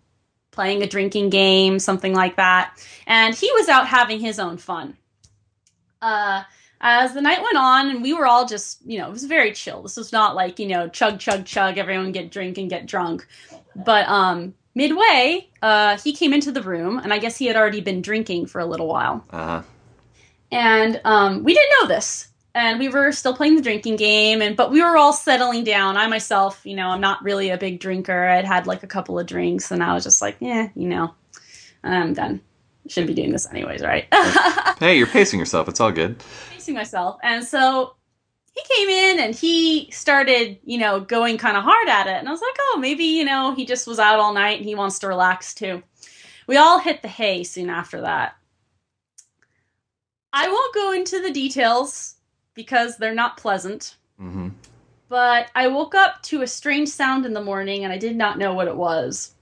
playing 0.57 0.83
a 0.83 0.87
drinking 0.89 1.31
game 1.31 1.79
something 1.79 2.13
like 2.15 2.35
that. 2.37 2.75
And 3.07 3.33
he 3.37 3.49
was 3.53 3.69
out 3.69 3.87
having 3.87 4.19
his 4.19 4.41
own 4.41 4.57
fun. 4.59 4.97
Uh 6.03 6.43
as 6.81 7.15
the 7.15 7.23
night 7.23 7.41
went 7.43 7.57
on 7.57 7.89
and 7.91 8.03
we 8.03 8.13
were 8.13 8.27
all 8.27 8.45
just 8.47 8.85
you 8.85 8.99
know 8.99 9.07
it 9.09 9.13
was 9.13 9.25
very 9.25 9.53
chill. 9.53 9.83
This 9.83 9.97
was 9.97 10.13
not 10.13 10.35
like 10.35 10.59
you 10.59 10.67
know 10.67 10.89
chug 10.89 11.21
chug 11.21 11.45
chug 11.45 11.79
everyone 11.79 12.11
get 12.13 12.31
drink 12.33 12.59
and 12.59 12.69
get 12.69 12.87
drunk. 12.87 13.27
But 13.77 14.09
um 14.09 14.55
midway 14.75 15.49
uh 15.63 15.97
he 15.99 16.13
came 16.13 16.35
into 16.35 16.53
the 16.53 16.61
room 16.63 16.99
and 16.99 17.11
i 17.11 17.19
guess 17.19 17.39
he 17.39 17.47
had 17.47 17.57
already 17.57 17.81
been 17.81 18.03
drinking 18.03 18.45
for 18.47 18.61
a 18.61 18.67
little 18.67 18.87
while. 18.89 19.25
Uh 19.31 19.47
huh. 19.47 19.63
and 20.53 21.01
um, 21.05 21.43
we 21.45 21.55
didn't 21.55 21.73
know 21.81 21.89
this 21.89 22.29
and 22.57 22.79
we 22.79 22.89
were 22.89 23.13
still 23.13 23.37
playing 23.37 23.55
the 23.55 23.63
drinking 23.63 23.97
game 23.97 24.41
and 24.41 24.57
but 24.57 24.71
we 24.73 24.83
were 24.83 24.97
all 24.97 25.13
settling 25.13 25.63
down. 25.63 25.97
I 25.97 26.09
myself 26.09 26.61
you 26.65 26.75
know 26.75 26.89
i'm 26.89 27.01
not 27.01 27.23
really 27.23 27.51
a 27.51 27.59
big 27.59 27.79
drinker. 27.79 28.25
I'd 28.27 28.45
had 28.45 28.67
like 28.67 28.83
a 28.83 28.89
couple 28.89 29.19
of 29.19 29.27
drinks 29.27 29.71
and 29.71 29.83
i 29.85 29.95
was 29.95 30.03
just 30.03 30.21
like 30.21 30.37
yeah 30.41 30.71
you 30.75 30.89
know 30.89 31.15
i'm 31.85 32.15
done. 32.15 32.41
Shouldn't 32.89 33.09
be 33.09 33.15
doing 33.15 33.33
this 33.33 33.49
anyways 33.49 33.83
right? 33.83 34.07
Hey, 34.79 34.99
you're 34.99 35.07
pacing 35.07 35.39
yourself. 35.41 35.69
It's 35.69 35.81
all 35.81 35.91
good. 35.91 36.23
pacing 36.51 36.75
myself. 36.75 37.19
And 37.23 37.43
so 37.45 37.95
he 38.53 38.63
came 38.77 38.89
in 38.89 39.21
and 39.21 39.35
he 39.35 39.91
started 39.91 40.59
you 40.65 40.79
know 40.79 41.01
going 41.01 41.37
kind 41.39 41.57
of 41.57 41.63
hard 41.63 41.89
at 41.89 42.07
it. 42.07 42.17
And 42.17 42.29
i 42.29 42.33
was 42.33 42.41
like 42.41 42.57
oh 42.61 42.79
maybe 42.81 43.05
you 43.05 43.25
know 43.25 43.55
he 43.55 43.67
just 43.67 43.87
was 43.87 43.99
out 43.99 44.19
all 44.19 44.33
night 44.33 44.59
and 44.59 44.67
he 44.67 44.75
wants 44.75 44.99
to 45.01 45.09
relax 45.09 45.55
too. 45.55 45.83
We 46.47 46.57
all 46.57 46.79
hit 46.79 47.03
the 47.03 47.09
hay 47.09 47.45
soon 47.45 47.69
after 47.69 48.01
that. 48.03 48.37
I 50.33 50.49
won't 50.49 50.75
go 50.75 50.93
into 50.93 51.21
the 51.21 51.33
details 51.33 52.16
because 52.57 52.97
they're 52.97 53.15
not 53.15 53.37
pleasant 53.37 53.97
hmm 54.19 54.49
but 55.09 55.51
I 55.55 55.69
woke 55.69 55.95
up 55.95 56.23
to 56.25 56.43
a 56.43 56.47
strange 56.47 56.89
sound 56.89 57.27
in 57.27 57.33
the 57.33 57.43
morning 57.43 57.85
and 57.85 57.93
I 57.93 57.99
did 57.99 58.17
not 58.17 58.39
know 58.39 58.55
what 58.55 58.69
it 58.69 58.77
was. 58.77 59.33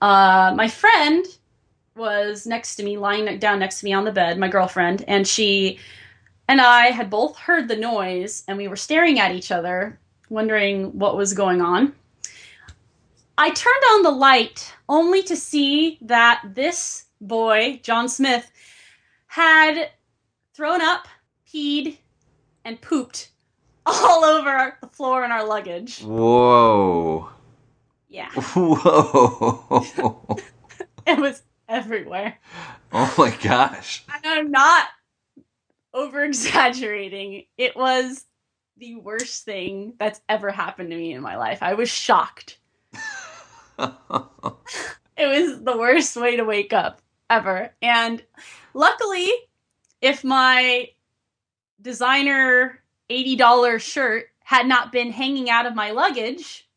Uh, 0.00 0.52
my 0.54 0.68
friend 0.68 1.24
was 1.96 2.46
next 2.46 2.76
to 2.76 2.82
me, 2.82 2.98
lying 2.98 3.38
down 3.38 3.58
next 3.58 3.80
to 3.80 3.84
me 3.84 3.92
on 3.92 4.04
the 4.04 4.12
bed, 4.12 4.38
my 4.38 4.48
girlfriend, 4.48 5.04
and 5.08 5.26
she 5.26 5.78
and 6.48 6.60
I 6.60 6.86
had 6.86 7.08
both 7.08 7.38
heard 7.38 7.68
the 7.68 7.76
noise 7.76 8.44
and 8.48 8.58
we 8.58 8.68
were 8.68 8.76
staring 8.76 9.18
at 9.18 9.34
each 9.34 9.50
other, 9.52 9.98
wondering 10.28 10.98
what 10.98 11.16
was 11.16 11.32
going 11.32 11.62
on. 11.62 11.94
I 13.38 13.50
turned 13.50 13.84
on 13.92 14.02
the 14.02 14.10
light 14.10 14.72
only 14.88 15.22
to 15.22 15.36
see 15.36 15.98
that 16.02 16.42
this 16.54 17.06
boy, 17.20 17.80
John 17.82 18.08
Smith, 18.08 18.50
had 19.26 19.90
thrown 20.54 20.82
up, 20.82 21.08
peed, 21.48 21.96
and 22.64 22.80
pooped 22.80 23.30
all 23.86 24.24
over 24.24 24.76
the 24.80 24.88
floor 24.88 25.24
in 25.24 25.30
our 25.32 25.46
luggage. 25.46 26.02
Whoa. 26.02 27.28
Yeah, 28.08 28.28
Whoa. 28.32 30.36
it 31.06 31.18
was 31.18 31.42
everywhere. 31.68 32.38
oh 32.92 33.14
my 33.16 33.30
gosh. 33.42 34.04
And 34.12 34.22
I'm 34.26 34.50
not 34.50 34.88
over 35.94 36.22
exaggerating. 36.24 37.44
It 37.56 37.74
was 37.74 38.26
the 38.76 38.96
worst 38.96 39.44
thing 39.44 39.94
that's 39.98 40.20
ever 40.28 40.50
happened 40.50 40.90
to 40.90 40.96
me 40.96 41.14
in 41.14 41.22
my 41.22 41.36
life. 41.36 41.62
I 41.62 41.74
was 41.74 41.88
shocked. 41.88 42.58
It 45.14 45.26
was 45.26 45.62
the 45.62 45.76
worst 45.76 46.16
way 46.16 46.36
to 46.36 46.44
wake 46.44 46.72
up 46.72 47.00
ever. 47.28 47.72
And 47.82 48.22
luckily, 48.74 49.30
if 50.00 50.24
my 50.24 50.88
designer 51.82 52.80
$80 53.10 53.80
shirt 53.80 54.26
had 54.44 54.66
not 54.66 54.92
been 54.92 55.12
hanging 55.12 55.50
out 55.50 55.66
of 55.66 55.74
my 55.74 55.90
luggage 55.90 56.68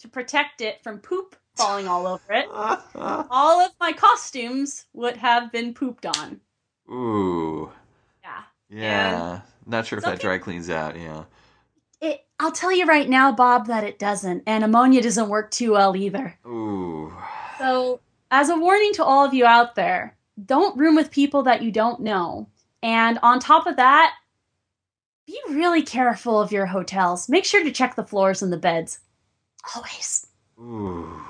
to 0.00 0.08
protect 0.08 0.60
it 0.60 0.82
from 0.82 0.98
poop 0.98 1.36
falling 1.56 1.86
all 1.86 2.06
over 2.06 2.32
it. 2.32 2.46
All 2.94 3.60
of 3.60 3.72
my 3.80 3.92
costumes 3.92 4.86
would 4.92 5.16
have 5.16 5.52
been 5.52 5.72
pooped 5.72 6.04
on. 6.04 6.40
Ooh. 6.90 7.70
Yeah. 8.22 8.42
Yeah. 8.68 9.40
Not 9.66 9.86
sure 9.86 9.98
if 9.98 10.04
that 10.04 10.20
dry 10.20 10.38
cleans 10.38 10.68
out. 10.68 10.98
Yeah. 10.98 11.24
It, 12.00 12.24
I'll 12.38 12.52
tell 12.52 12.72
you 12.72 12.86
right 12.86 13.08
now, 13.08 13.32
Bob, 13.32 13.68
that 13.68 13.84
it 13.84 13.98
doesn't. 13.98 14.42
And 14.46 14.64
ammonia 14.64 15.00
doesn't 15.02 15.28
work 15.28 15.50
too 15.50 15.72
well 15.72 15.96
either. 15.96 16.36
Ooh. 16.46 17.14
So, 17.58 18.00
as 18.30 18.50
a 18.50 18.56
warning 18.56 18.92
to 18.94 19.04
all 19.04 19.24
of 19.24 19.32
you 19.32 19.46
out 19.46 19.74
there, 19.74 20.16
don't 20.44 20.76
room 20.76 20.96
with 20.96 21.10
people 21.10 21.44
that 21.44 21.62
you 21.62 21.70
don't 21.70 22.00
know. 22.00 22.48
And 22.82 23.18
on 23.22 23.38
top 23.38 23.66
of 23.66 23.76
that, 23.76 24.14
be 25.26 25.40
really 25.48 25.82
careful 25.82 26.40
of 26.40 26.52
your 26.52 26.66
hotels. 26.66 27.28
Make 27.28 27.44
sure 27.44 27.62
to 27.64 27.72
check 27.72 27.96
the 27.96 28.04
floors 28.04 28.42
and 28.42 28.52
the 28.52 28.56
beds. 28.56 29.00
Always. 29.74 30.26
Ooh. 30.58 31.20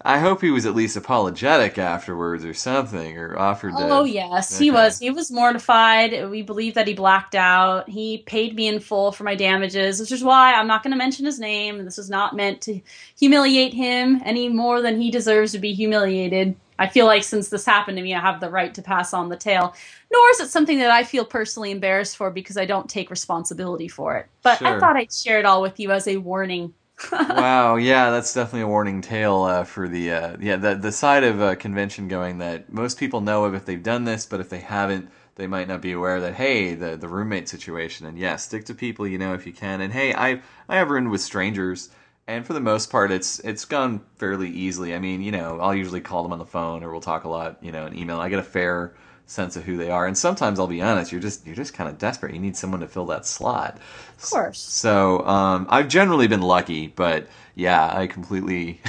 I 0.00 0.20
hope 0.20 0.40
he 0.40 0.52
was 0.52 0.64
at 0.64 0.76
least 0.76 0.96
apologetic 0.96 1.76
afterwards 1.76 2.44
or 2.44 2.54
something, 2.54 3.18
or 3.18 3.36
offered 3.36 3.72
to. 3.72 3.88
Oh 3.90 4.04
yes, 4.04 4.56
he 4.56 4.70
was. 4.70 5.00
He 5.00 5.10
was 5.10 5.30
mortified. 5.30 6.30
We 6.30 6.42
believe 6.42 6.74
that 6.74 6.86
he 6.86 6.94
blacked 6.94 7.34
out. 7.34 7.88
He 7.88 8.18
paid 8.18 8.54
me 8.54 8.68
in 8.68 8.78
full 8.78 9.10
for 9.10 9.24
my 9.24 9.34
damages, 9.34 9.98
which 9.98 10.12
is 10.12 10.22
why 10.22 10.54
I'm 10.54 10.68
not 10.68 10.84
going 10.84 10.92
to 10.92 10.96
mention 10.96 11.26
his 11.26 11.40
name. 11.40 11.84
This 11.84 11.98
is 11.98 12.08
not 12.08 12.36
meant 12.36 12.60
to 12.62 12.80
humiliate 13.18 13.74
him 13.74 14.22
any 14.24 14.48
more 14.48 14.80
than 14.80 15.00
he 15.00 15.10
deserves 15.10 15.50
to 15.52 15.58
be 15.58 15.74
humiliated. 15.74 16.54
I 16.78 16.86
feel 16.86 17.06
like 17.06 17.24
since 17.24 17.48
this 17.48 17.64
happened 17.64 17.96
to 17.98 18.02
me, 18.02 18.14
I 18.14 18.20
have 18.20 18.40
the 18.40 18.50
right 18.50 18.72
to 18.74 18.82
pass 18.82 19.12
on 19.12 19.28
the 19.28 19.36
tale. 19.36 19.74
Nor 20.12 20.30
is 20.30 20.40
it 20.40 20.50
something 20.50 20.78
that 20.78 20.90
I 20.90 21.04
feel 21.04 21.24
personally 21.24 21.70
embarrassed 21.70 22.16
for 22.16 22.30
because 22.30 22.56
I 22.56 22.66
don't 22.66 22.88
take 22.88 23.10
responsibility 23.10 23.88
for 23.88 24.16
it. 24.16 24.26
But 24.42 24.62
I 24.62 24.78
thought 24.78 24.96
I'd 24.96 25.12
share 25.12 25.38
it 25.38 25.44
all 25.44 25.60
with 25.60 25.80
you 25.80 25.90
as 25.90 26.06
a 26.06 26.16
warning. 26.18 26.74
wow, 27.12 27.76
yeah, 27.76 28.10
that's 28.10 28.34
definitely 28.34 28.62
a 28.62 28.66
warning 28.68 29.00
tale 29.00 29.42
uh, 29.42 29.64
for 29.64 29.88
the 29.88 30.10
uh, 30.10 30.36
yeah 30.40 30.56
the 30.56 30.74
the 30.74 30.90
side 30.90 31.22
of 31.22 31.40
uh, 31.40 31.54
convention 31.54 32.08
going 32.08 32.38
that 32.38 32.72
most 32.72 32.98
people 32.98 33.20
know 33.20 33.44
of 33.44 33.54
if 33.54 33.64
they've 33.64 33.82
done 33.82 34.04
this, 34.04 34.26
but 34.26 34.40
if 34.40 34.48
they 34.48 34.58
haven't, 34.58 35.08
they 35.36 35.46
might 35.46 35.68
not 35.68 35.80
be 35.80 35.92
aware 35.92 36.20
that 36.20 36.34
hey, 36.34 36.74
the 36.74 36.96
the 36.96 37.08
roommate 37.08 37.48
situation, 37.48 38.06
and 38.06 38.18
yeah, 38.18 38.34
stick 38.34 38.64
to 38.64 38.74
people 38.74 39.06
you 39.06 39.16
know 39.16 39.32
if 39.34 39.46
you 39.46 39.52
can, 39.52 39.80
and 39.80 39.92
hey, 39.92 40.12
I 40.12 40.40
I 40.68 40.76
have 40.76 40.90
roomed 40.90 41.10
with 41.10 41.20
strangers. 41.20 41.90
And 42.28 42.46
for 42.46 42.52
the 42.52 42.60
most 42.60 42.90
part, 42.90 43.10
it's 43.10 43.38
it's 43.38 43.64
gone 43.64 44.02
fairly 44.18 44.50
easily. 44.50 44.94
I 44.94 44.98
mean, 44.98 45.22
you 45.22 45.32
know, 45.32 45.58
I'll 45.60 45.74
usually 45.74 46.02
call 46.02 46.22
them 46.22 46.32
on 46.32 46.38
the 46.38 46.44
phone, 46.44 46.84
or 46.84 46.92
we'll 46.92 47.00
talk 47.00 47.24
a 47.24 47.28
lot, 47.28 47.56
you 47.62 47.72
know, 47.72 47.86
in 47.86 47.98
email. 47.98 48.20
I 48.20 48.28
get 48.28 48.38
a 48.38 48.42
fair 48.42 48.92
sense 49.24 49.56
of 49.56 49.64
who 49.64 49.78
they 49.78 49.90
are, 49.90 50.06
and 50.06 50.16
sometimes 50.16 50.60
I'll 50.60 50.66
be 50.66 50.82
honest, 50.82 51.10
you're 51.10 51.22
just 51.22 51.46
you're 51.46 51.56
just 51.56 51.72
kind 51.72 51.88
of 51.88 51.96
desperate. 51.96 52.34
You 52.34 52.40
need 52.40 52.54
someone 52.54 52.80
to 52.80 52.86
fill 52.86 53.06
that 53.06 53.24
slot. 53.24 53.78
Of 54.18 54.30
course. 54.30 54.60
So 54.60 55.26
um, 55.26 55.66
I've 55.70 55.88
generally 55.88 56.28
been 56.28 56.42
lucky, 56.42 56.88
but 56.88 57.28
yeah, 57.54 57.96
I 57.96 58.06
completely. 58.06 58.82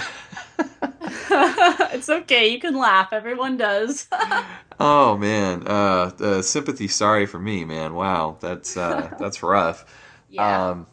it's 1.31 2.09
okay. 2.09 2.49
You 2.49 2.59
can 2.59 2.75
laugh. 2.75 3.13
Everyone 3.13 3.55
does. 3.55 4.09
oh 4.81 5.15
man, 5.15 5.63
uh, 5.65 6.11
uh, 6.19 6.41
sympathy. 6.41 6.89
Sorry 6.89 7.25
for 7.25 7.39
me, 7.39 7.63
man. 7.63 7.93
Wow, 7.93 8.35
that's 8.41 8.75
uh, 8.75 9.15
that's 9.19 9.41
rough. 9.41 9.85
yeah. 10.29 10.71
Um, 10.71 10.87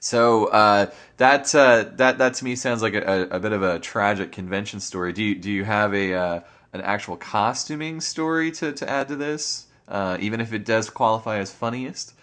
so 0.00 0.46
uh, 0.46 0.86
that 1.18 1.54
uh, 1.54 1.84
that 1.96 2.18
that 2.18 2.34
to 2.34 2.44
me 2.44 2.56
sounds 2.56 2.82
like 2.82 2.94
a, 2.94 3.28
a, 3.30 3.38
bit 3.38 3.52
of 3.52 3.62
a 3.62 3.78
tragic 3.78 4.32
convention 4.32 4.80
story. 4.80 5.12
Do 5.12 5.22
you 5.22 5.34
do 5.34 5.50
you 5.50 5.64
have 5.64 5.94
a 5.94 6.14
uh, 6.14 6.40
an 6.72 6.80
actual 6.80 7.16
costuming 7.16 8.00
story 8.00 8.50
to, 8.52 8.72
to 8.72 8.88
add 8.88 9.08
to 9.08 9.16
this? 9.16 9.66
Uh, 9.86 10.16
even 10.20 10.40
if 10.40 10.52
it 10.52 10.64
does 10.64 10.88
qualify 10.88 11.38
as 11.38 11.50
funniest. 11.50 12.14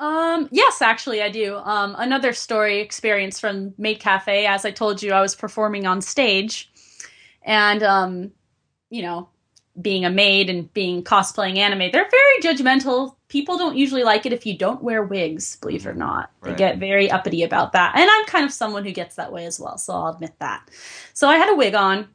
Um, 0.00 0.48
yes, 0.50 0.82
actually, 0.82 1.22
I 1.22 1.28
do. 1.28 1.56
Um, 1.56 1.94
another 1.98 2.32
story 2.32 2.80
experience 2.80 3.38
from 3.38 3.74
Maid 3.78 4.00
Cafe. 4.00 4.46
As 4.46 4.64
I 4.64 4.70
told 4.70 5.02
you, 5.02 5.12
I 5.12 5.20
was 5.20 5.36
performing 5.36 5.86
on 5.86 6.00
stage, 6.00 6.70
and 7.42 7.82
um, 7.82 8.32
you 8.90 9.02
know, 9.02 9.28
being 9.80 10.04
a 10.04 10.10
maid 10.10 10.48
and 10.48 10.72
being 10.72 11.02
cosplaying 11.02 11.58
anime, 11.58 11.90
they're 11.92 12.08
very 12.08 12.40
judgmental. 12.40 13.16
People 13.28 13.58
don't 13.58 13.76
usually 13.76 14.04
like 14.04 14.24
it 14.24 14.32
if 14.32 14.46
you 14.46 14.56
don't 14.56 14.82
wear 14.82 15.02
wigs. 15.02 15.56
Believe 15.56 15.84
it 15.86 15.90
or 15.90 15.94
not, 15.94 16.30
Right. 16.40 16.50
they 16.50 16.56
get 16.56 16.78
very 16.78 17.10
uppity 17.10 17.42
about 17.42 17.72
that. 17.72 17.96
And 17.96 18.08
I'm 18.08 18.24
kind 18.26 18.44
of 18.44 18.52
someone 18.52 18.84
who 18.84 18.92
gets 18.92 19.16
that 19.16 19.32
way 19.32 19.46
as 19.46 19.58
well, 19.58 19.76
so 19.78 19.92
I'll 19.94 20.08
admit 20.14 20.34
that. 20.38 20.70
So 21.12 21.28
I 21.28 21.36
had 21.36 21.50
a 21.50 21.56
wig 21.56 21.74
on. 21.74 22.08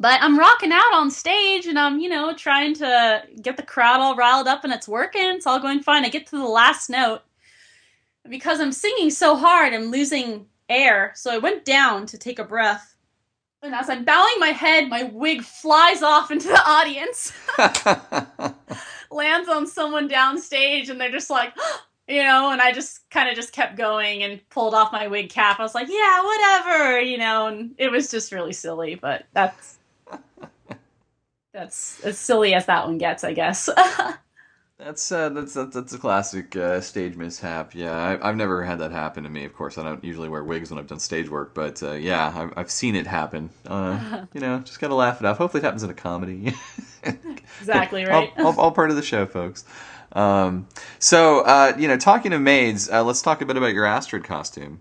But 0.00 0.20
I'm 0.20 0.36
rocking 0.38 0.72
out 0.72 0.92
on 0.94 1.10
stage 1.12 1.66
and 1.66 1.78
I'm, 1.78 2.00
you 2.00 2.08
know, 2.08 2.34
trying 2.34 2.74
to 2.74 3.22
get 3.40 3.56
the 3.56 3.62
crowd 3.62 4.00
all 4.00 4.16
riled 4.16 4.48
up 4.48 4.64
and 4.64 4.72
it's 4.72 4.88
working. 4.88 5.22
It's 5.36 5.46
all 5.46 5.60
going 5.60 5.80
fine. 5.80 6.04
I 6.04 6.08
get 6.08 6.26
to 6.28 6.36
the 6.38 6.44
last 6.44 6.90
note. 6.90 7.22
Because 8.28 8.60
I'm 8.60 8.72
singing 8.72 9.10
so 9.10 9.36
hard, 9.36 9.72
I'm 9.72 9.90
losing 9.92 10.46
air. 10.68 11.12
So 11.14 11.32
I 11.32 11.38
went 11.38 11.64
down 11.64 12.06
to 12.06 12.18
take 12.18 12.38
a 12.40 12.44
breath. 12.44 12.91
And 13.62 13.76
as 13.76 13.88
I'm 13.88 14.04
bowing 14.04 14.34
my 14.40 14.48
head, 14.48 14.88
my 14.88 15.04
wig 15.04 15.42
flies 15.42 16.02
off 16.02 16.32
into 16.32 16.48
the 16.48 16.62
audience, 16.66 17.32
lands 19.10 19.48
on 19.48 19.68
someone 19.68 20.08
downstage, 20.08 20.90
and 20.90 21.00
they're 21.00 21.12
just 21.12 21.30
like, 21.30 21.54
you 22.08 22.24
know, 22.24 22.50
and 22.50 22.60
I 22.60 22.72
just 22.72 23.08
kind 23.10 23.28
of 23.28 23.36
just 23.36 23.52
kept 23.52 23.76
going 23.76 24.24
and 24.24 24.40
pulled 24.48 24.74
off 24.74 24.90
my 24.90 25.06
wig 25.06 25.30
cap. 25.30 25.60
I 25.60 25.62
was 25.62 25.76
like, 25.76 25.88
yeah, 25.88 26.24
whatever, 26.24 27.00
you 27.00 27.18
know, 27.18 27.46
and 27.46 27.74
it 27.78 27.92
was 27.92 28.10
just 28.10 28.32
really 28.32 28.52
silly, 28.52 28.96
but 28.96 29.26
that's 29.32 29.78
that's 31.54 32.00
as 32.04 32.18
silly 32.18 32.54
as 32.54 32.66
that 32.66 32.86
one 32.86 32.98
gets, 32.98 33.22
I 33.22 33.32
guess. 33.32 33.68
That's 34.84 35.12
uh, 35.12 35.28
that's 35.28 35.54
that's, 35.54 35.92
a 35.92 35.98
classic 35.98 36.56
uh, 36.56 36.80
stage 36.80 37.16
mishap. 37.16 37.74
Yeah, 37.74 37.92
I, 37.92 38.28
I've 38.28 38.36
never 38.36 38.64
had 38.64 38.80
that 38.80 38.90
happen 38.90 39.22
to 39.22 39.30
me. 39.30 39.44
Of 39.44 39.54
course, 39.54 39.78
I 39.78 39.84
don't 39.84 40.02
usually 40.02 40.28
wear 40.28 40.42
wigs 40.42 40.70
when 40.70 40.78
I've 40.78 40.88
done 40.88 40.98
stage 40.98 41.28
work, 41.28 41.54
but 41.54 41.82
uh, 41.82 41.92
yeah, 41.92 42.32
I've, 42.34 42.52
I've 42.56 42.70
seen 42.70 42.96
it 42.96 43.06
happen. 43.06 43.50
Uh, 43.64 44.26
you 44.34 44.40
know, 44.40 44.58
just 44.60 44.80
gotta 44.80 44.94
laugh 44.94 45.20
it 45.20 45.26
off. 45.26 45.38
Hopefully, 45.38 45.60
it 45.60 45.64
happens 45.64 45.84
in 45.84 45.90
a 45.90 45.94
comedy. 45.94 46.52
exactly 47.60 48.04
all, 48.04 48.10
right. 48.10 48.32
all, 48.38 48.58
all 48.58 48.72
part 48.72 48.90
of 48.90 48.96
the 48.96 49.02
show, 49.02 49.24
folks. 49.24 49.64
Um, 50.12 50.66
so, 50.98 51.40
uh, 51.40 51.74
you 51.78 51.86
know, 51.86 51.96
talking 51.96 52.32
of 52.32 52.40
maids, 52.40 52.90
uh, 52.90 53.04
let's 53.04 53.22
talk 53.22 53.40
a 53.40 53.46
bit 53.46 53.56
about 53.56 53.74
your 53.74 53.84
Astrid 53.84 54.24
costume. 54.24 54.80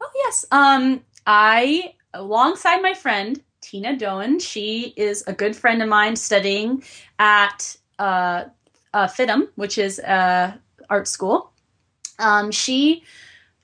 Oh 0.00 0.10
yes. 0.16 0.44
Um, 0.50 1.02
I 1.26 1.94
alongside 2.14 2.82
my 2.82 2.94
friend 2.94 3.40
Tina 3.60 3.96
Doan. 3.96 4.40
She 4.40 4.92
is 4.96 5.22
a 5.28 5.32
good 5.32 5.54
friend 5.54 5.82
of 5.82 5.88
mine 5.88 6.16
studying 6.16 6.82
at 7.18 7.76
uh, 8.00 8.44
uh, 8.92 9.06
FIDM, 9.06 9.48
which 9.56 9.78
is 9.78 9.98
uh, 10.00 10.52
art 10.88 11.08
school. 11.08 11.52
Um, 12.18 12.50
she, 12.50 13.04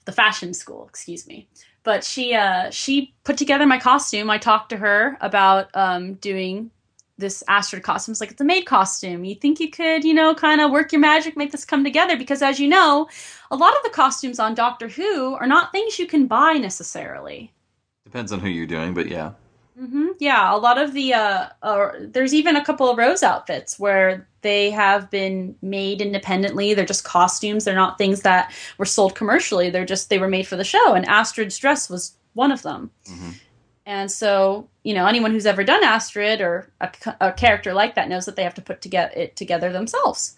the 0.05 0.13
fashion 0.13 0.55
school, 0.55 0.87
excuse 0.89 1.27
me. 1.27 1.49
But 1.83 2.03
she 2.03 2.35
uh, 2.35 2.71
she 2.71 3.15
put 3.23 3.37
together 3.37 3.67
my 3.67 3.79
costume. 3.79 4.29
I 4.29 4.39
talked 4.39 4.71
to 4.71 4.77
her 4.77 5.17
about 5.21 5.69
um, 5.75 6.15
doing 6.15 6.71
this 7.19 7.43
Astrid 7.49 7.83
costume. 7.83 8.13
It's 8.13 8.21
like 8.21 8.31
it's 8.31 8.41
a 8.41 8.45
maid 8.45 8.67
costume. 8.67 9.25
You 9.25 9.35
think 9.35 9.61
you 9.61 9.71
could, 9.71 10.05
you 10.05 10.13
know, 10.13 10.35
kind 10.35 10.61
of 10.61 10.71
work 10.71 10.93
your 10.93 11.01
magic, 11.01 11.37
make 11.37 11.53
this 11.53 11.65
come 11.65 11.85
together? 11.85 12.17
Because 12.17 12.43
as 12.43 12.61
you 12.61 12.69
know, 12.69 13.09
a 13.51 13.57
lot 13.57 13.77
of 13.77 13.83
the 13.85 13.91
costumes 13.91 14.39
on 14.39 14.55
Doctor 14.55 14.89
Who 14.89 15.35
are 15.35 15.47
not 15.47 15.73
things 15.73 15.99
you 15.99 16.07
can 16.07 16.27
buy 16.27 16.55
necessarily. 16.55 17.53
Depends 18.05 18.33
on 18.33 18.41
who 18.41 18.49
you're 18.49 18.67
doing, 18.67 18.93
but 18.95 19.09
yeah. 19.09 19.33
hmm 19.79 20.09
Yeah, 20.19 20.55
a 20.55 20.59
lot 20.59 20.79
of 20.79 20.93
the 20.93 21.15
uh, 21.15 21.49
uh, 21.63 21.91
there's 22.01 22.35
even 22.35 22.57
a 22.57 22.65
couple 22.65 22.91
of 22.91 22.99
Rose 22.99 23.23
outfits 23.23 23.79
where 23.79 24.29
they 24.47 24.71
have 24.71 25.11
been 25.11 25.57
made 25.61 26.01
independently. 26.01 26.73
They're 26.73 26.87
just 26.87 27.05
costumes. 27.05 27.65
They're 27.65 27.75
not 27.75 27.99
things 27.99 28.23
that 28.23 28.53
were 28.79 28.85
sold 28.85 29.15
commercially. 29.15 29.69
They're 29.71 29.85
just 29.85 30.09
they 30.09 30.19
were 30.19 30.29
made 30.29 30.47
for 30.47 30.57
the 30.57 30.65
show. 30.65 30.95
And 30.95 31.05
Astrid's 31.07 31.59
dress 31.59 31.91
was 31.91 32.17
one 32.35 32.53
of 32.53 32.63
them. 32.63 32.91
Mhm. 33.11 33.35
And 33.87 34.11
so, 34.11 34.69
you 34.83 34.95
know, 34.95 35.07
anyone 35.07 35.31
who's 35.31 35.47
ever 35.47 35.63
done 35.65 35.85
Astrid 35.85 36.41
or 36.41 36.69
a, 36.81 36.91
a 37.21 37.33
character 37.33 37.73
like 37.73 37.95
that 37.95 38.09
knows 38.09 38.25
that 38.27 38.37
they 38.37 38.43
have 38.43 38.55
to 38.55 38.63
put 38.63 38.81
to 38.83 38.89
get 38.89 39.17
it 39.17 39.37
together 39.37 39.73
themselves. 39.73 40.37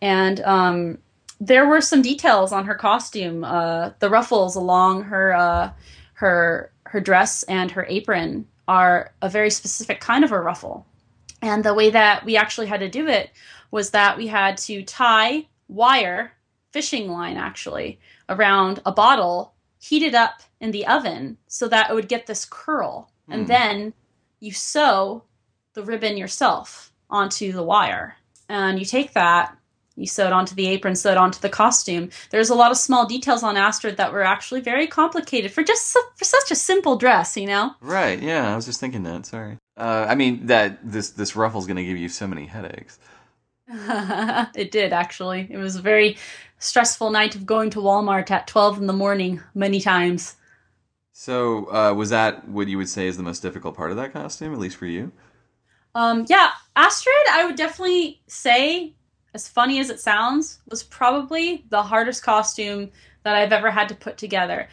And 0.00 0.40
um, 0.40 0.98
there 1.40 1.66
were 1.66 1.80
some 1.80 2.02
details 2.02 2.52
on 2.52 2.64
her 2.66 2.74
costume. 2.74 3.44
Uh, 3.44 3.90
the 3.98 4.10
ruffles 4.10 4.56
along 4.56 5.04
her 5.04 5.34
uh, 5.34 5.70
her 6.14 6.70
her 6.84 7.00
dress 7.00 7.42
and 7.44 7.70
her 7.70 7.86
apron 7.88 8.46
are 8.68 9.12
a 9.22 9.28
very 9.28 9.50
specific 9.50 10.00
kind 10.00 10.24
of 10.24 10.32
a 10.32 10.40
ruffle. 10.40 10.86
And 11.42 11.64
the 11.64 11.74
way 11.74 11.90
that 11.90 12.24
we 12.24 12.36
actually 12.36 12.66
had 12.66 12.80
to 12.80 12.88
do 12.88 13.06
it 13.06 13.30
was 13.70 13.90
that 13.90 14.16
we 14.16 14.26
had 14.26 14.56
to 14.58 14.82
tie 14.82 15.46
wire, 15.68 16.32
fishing 16.72 17.10
line 17.10 17.36
actually, 17.36 18.00
around 18.28 18.80
a 18.86 18.92
bottle, 18.92 19.54
heat 19.78 20.02
it 20.02 20.14
up 20.14 20.42
in 20.60 20.70
the 20.70 20.86
oven 20.86 21.36
so 21.46 21.68
that 21.68 21.90
it 21.90 21.94
would 21.94 22.08
get 22.08 22.26
this 22.26 22.44
curl. 22.44 23.10
Hmm. 23.26 23.32
And 23.32 23.48
then 23.48 23.94
you 24.40 24.52
sew 24.52 25.24
the 25.74 25.82
ribbon 25.82 26.16
yourself 26.16 26.92
onto 27.10 27.52
the 27.52 27.62
wire. 27.62 28.16
And 28.48 28.78
you 28.78 28.84
take 28.84 29.12
that, 29.12 29.56
you 29.96 30.06
sew 30.06 30.26
it 30.26 30.32
onto 30.32 30.54
the 30.54 30.68
apron, 30.68 30.94
sew 30.94 31.12
it 31.12 31.18
onto 31.18 31.40
the 31.40 31.48
costume. 31.48 32.10
There's 32.30 32.50
a 32.50 32.54
lot 32.54 32.70
of 32.70 32.76
small 32.76 33.06
details 33.06 33.42
on 33.42 33.56
Astrid 33.56 33.96
that 33.96 34.12
were 34.12 34.22
actually 34.22 34.60
very 34.60 34.86
complicated 34.86 35.52
for 35.52 35.62
just 35.62 35.88
su- 35.88 36.02
for 36.16 36.24
such 36.24 36.50
a 36.50 36.54
simple 36.54 36.96
dress, 36.96 37.36
you 37.36 37.46
know? 37.46 37.74
Right. 37.80 38.22
Yeah, 38.22 38.52
I 38.52 38.56
was 38.56 38.66
just 38.66 38.80
thinking 38.80 39.02
that. 39.04 39.26
Sorry. 39.26 39.58
Uh, 39.76 40.06
I 40.08 40.14
mean 40.14 40.46
that 40.46 40.78
this 40.82 41.10
this 41.10 41.36
ruffle's 41.36 41.66
going 41.66 41.76
to 41.76 41.84
give 41.84 41.98
you 41.98 42.08
so 42.08 42.26
many 42.26 42.46
headaches. 42.46 42.98
it 43.68 44.70
did 44.70 44.92
actually. 44.92 45.46
It 45.50 45.58
was 45.58 45.76
a 45.76 45.82
very 45.82 46.16
stressful 46.58 47.10
night 47.10 47.34
of 47.34 47.44
going 47.44 47.70
to 47.70 47.80
Walmart 47.80 48.30
at 48.30 48.46
12 48.46 48.78
in 48.78 48.86
the 48.86 48.92
morning 48.92 49.42
many 49.54 49.80
times. 49.80 50.36
So, 51.12 51.72
uh, 51.72 51.94
was 51.94 52.10
that 52.10 52.46
what 52.48 52.68
you 52.68 52.76
would 52.76 52.88
say 52.88 53.06
is 53.06 53.16
the 53.16 53.22
most 53.22 53.40
difficult 53.40 53.74
part 53.74 53.90
of 53.90 53.96
that 53.96 54.12
costume, 54.12 54.52
at 54.52 54.58
least 54.58 54.76
for 54.76 54.86
you? 54.86 55.12
Um, 55.94 56.26
yeah, 56.28 56.50
Astrid, 56.76 57.14
I 57.30 57.46
would 57.46 57.56
definitely 57.56 58.20
say, 58.26 58.92
as 59.32 59.48
funny 59.48 59.80
as 59.80 59.88
it 59.88 59.98
sounds, 59.98 60.58
was 60.68 60.82
probably 60.82 61.64
the 61.70 61.82
hardest 61.82 62.22
costume 62.22 62.90
that 63.22 63.34
I've 63.34 63.52
ever 63.52 63.70
had 63.70 63.88
to 63.88 63.94
put 63.94 64.18
together 64.18 64.68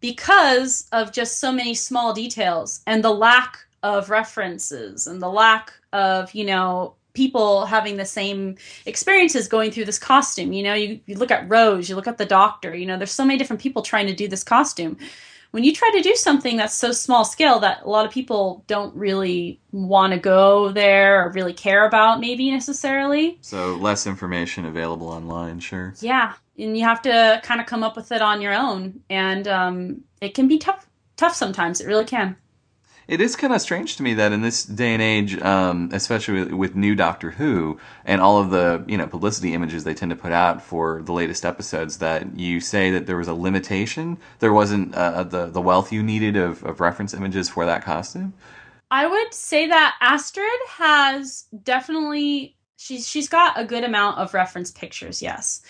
because 0.00 0.88
of 0.90 1.12
just 1.12 1.38
so 1.38 1.52
many 1.52 1.74
small 1.74 2.12
details 2.12 2.80
and 2.88 3.02
the 3.02 3.12
lack 3.12 3.63
of 3.84 4.10
references 4.10 5.06
and 5.06 5.22
the 5.22 5.28
lack 5.28 5.72
of, 5.92 6.34
you 6.34 6.44
know, 6.44 6.94
people 7.12 7.64
having 7.66 7.96
the 7.96 8.04
same 8.04 8.56
experiences 8.86 9.46
going 9.46 9.70
through 9.70 9.84
this 9.84 10.00
costume. 10.00 10.52
You 10.52 10.64
know, 10.64 10.74
you, 10.74 10.98
you 11.06 11.14
look 11.16 11.30
at 11.30 11.48
Rose, 11.48 11.88
you 11.88 11.94
look 11.94 12.08
at 12.08 12.18
the 12.18 12.26
doctor, 12.26 12.74
you 12.74 12.86
know, 12.86 12.96
there's 12.96 13.12
so 13.12 13.24
many 13.24 13.38
different 13.38 13.62
people 13.62 13.82
trying 13.82 14.08
to 14.08 14.14
do 14.14 14.26
this 14.26 14.42
costume 14.42 14.96
when 15.52 15.62
you 15.62 15.72
try 15.72 15.88
to 15.94 16.00
do 16.00 16.16
something 16.16 16.56
that's 16.56 16.74
so 16.74 16.90
small 16.90 17.24
scale 17.24 17.60
that 17.60 17.82
a 17.84 17.88
lot 17.88 18.04
of 18.04 18.10
people 18.10 18.64
don't 18.66 18.92
really 18.96 19.60
want 19.70 20.12
to 20.12 20.18
go 20.18 20.72
there 20.72 21.24
or 21.24 21.30
really 21.30 21.52
care 21.52 21.86
about 21.86 22.18
maybe 22.18 22.50
necessarily 22.50 23.38
So, 23.40 23.76
less 23.76 24.04
information 24.08 24.64
available 24.64 25.06
online, 25.08 25.60
sure. 25.60 25.94
yeah 26.00 26.32
and 26.58 26.76
you 26.76 26.84
have 26.84 27.02
to 27.02 27.40
kind 27.44 27.60
of 27.60 27.66
come 27.66 27.84
up 27.84 27.94
with 27.96 28.10
it 28.10 28.22
on 28.22 28.40
your 28.40 28.52
own 28.52 29.00
and 29.10 29.46
um, 29.46 30.00
it 30.20 30.34
can 30.34 30.48
be 30.48 30.58
tough 30.58 30.88
tough 31.16 31.36
sometimes 31.36 31.80
it 31.80 31.86
really 31.86 32.04
can 32.04 32.36
It 33.06 33.20
is 33.20 33.36
kind 33.36 33.52
of 33.52 33.60
strange 33.60 33.96
to 33.96 34.02
me 34.02 34.14
that 34.14 34.32
in 34.32 34.40
this 34.40 34.64
day 34.64 34.94
and 34.94 35.02
age, 35.02 35.40
um, 35.42 35.90
especially 35.92 36.40
with, 36.40 36.52
with 36.52 36.74
new 36.74 36.94
Doctor 36.94 37.32
Who 37.32 37.78
and 38.04 38.20
all 38.20 38.40
of 38.40 38.50
the 38.50 38.82
you 38.86 38.96
know 38.96 39.06
publicity 39.06 39.52
images 39.52 39.84
they 39.84 39.94
tend 39.94 40.10
to 40.10 40.16
put 40.16 40.32
out 40.32 40.62
for 40.62 41.02
the 41.02 41.12
latest 41.12 41.44
episodes, 41.44 41.98
that 41.98 42.38
you 42.38 42.60
say 42.60 42.90
that 42.92 43.06
there 43.06 43.16
was 43.16 43.28
a 43.28 43.34
limitation. 43.34 44.16
There 44.38 44.52
wasn't 44.52 44.94
uh, 44.94 45.24
the 45.24 45.46
the 45.46 45.60
wealth 45.60 45.92
you 45.92 46.02
needed 46.02 46.36
of, 46.36 46.64
of 46.64 46.80
reference 46.80 47.12
images 47.12 47.48
for 47.48 47.66
that 47.66 47.84
costume. 47.84 48.32
I 48.90 49.06
would 49.06 49.34
say 49.34 49.66
that 49.66 49.96
Astrid 50.00 50.48
has 50.68 51.44
definitely 51.62 52.56
she's 52.76 53.06
she's 53.06 53.28
got 53.28 53.58
a 53.58 53.64
good 53.64 53.84
amount 53.84 54.18
of 54.18 54.32
reference 54.32 54.70
pictures, 54.70 55.20
yes. 55.20 55.62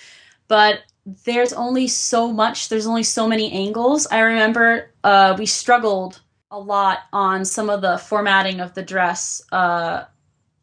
But 0.47 0.81
there's 1.25 1.53
only 1.53 1.88
so 1.88 2.33
much, 2.33 2.68
there's 2.68 2.87
only 2.87 3.03
so 3.03 3.27
many 3.27 3.51
angles. 3.53 4.07
I 4.07 4.20
remember 4.20 4.90
uh, 5.03 5.35
we 5.38 5.47
struggled 5.47 6.20
a 6.55 6.59
lot 6.59 7.01
on 7.12 7.45
some 7.45 7.69
of 7.69 7.81
the 7.83 7.99
formatting 7.99 8.61
of 8.61 8.75
the 8.75 8.83
dress. 8.83 9.43
Uh, 9.51 10.05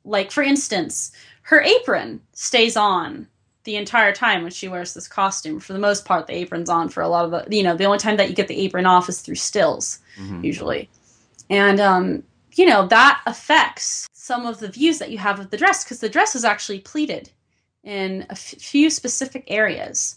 like 0.05 0.31
for 0.31 0.41
instance, 0.41 1.11
her 1.43 1.61
apron 1.61 2.21
stays 2.33 2.77
on 2.77 3.27
the 3.65 3.75
entire 3.75 4.13
time 4.13 4.41
when 4.41 4.51
she 4.51 4.67
wears 4.67 4.93
this 4.93 5.07
costume. 5.07 5.59
For 5.59 5.73
the 5.73 5.79
most 5.79 6.05
part, 6.05 6.25
the 6.27 6.33
apron's 6.33 6.69
on 6.69 6.89
for 6.89 7.01
a 7.01 7.09
lot 7.09 7.25
of 7.25 7.31
the 7.31 7.55
you 7.55 7.61
know, 7.61 7.75
the 7.75 7.83
only 7.85 7.99
time 7.99 8.17
that 8.17 8.29
you 8.29 8.35
get 8.35 8.47
the 8.47 8.59
apron 8.61 8.85
off 8.85 9.09
is 9.09 9.21
through 9.21 9.35
stills, 9.35 9.99
Mhm. 10.17 10.43
usually. 10.43 10.89
And 11.49 11.79
um, 11.79 12.23
you 12.55 12.65
know, 12.65 12.87
that 12.87 13.21
affects 13.27 14.07
some 14.13 14.45
of 14.45 14.59
the 14.59 14.69
views 14.69 14.97
that 14.99 15.11
you 15.11 15.17
have 15.17 15.39
of 15.39 15.49
the 15.49 15.57
dress 15.57 15.83
because 15.83 15.99
the 15.99 16.09
dress 16.09 16.35
is 16.35 16.45
actually 16.45 16.79
pleated 16.79 17.29
in 17.83 18.21
a 18.29 18.31
f- 18.33 18.39
few 18.39 18.89
specific 18.89 19.43
areas. 19.47 20.15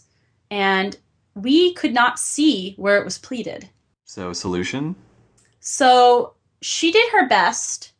And 0.49 0.97
we 1.33 1.73
could 1.73 1.93
not 1.93 2.17
see 2.17 2.75
where 2.77 2.97
it 2.97 3.03
was 3.05 3.17
pleated. 3.17 3.69
So, 4.05 4.31
solution. 4.33 4.95
So 5.67 6.35
she 6.61 6.91
did 6.91 7.11
her 7.11 7.27
best 7.27 7.91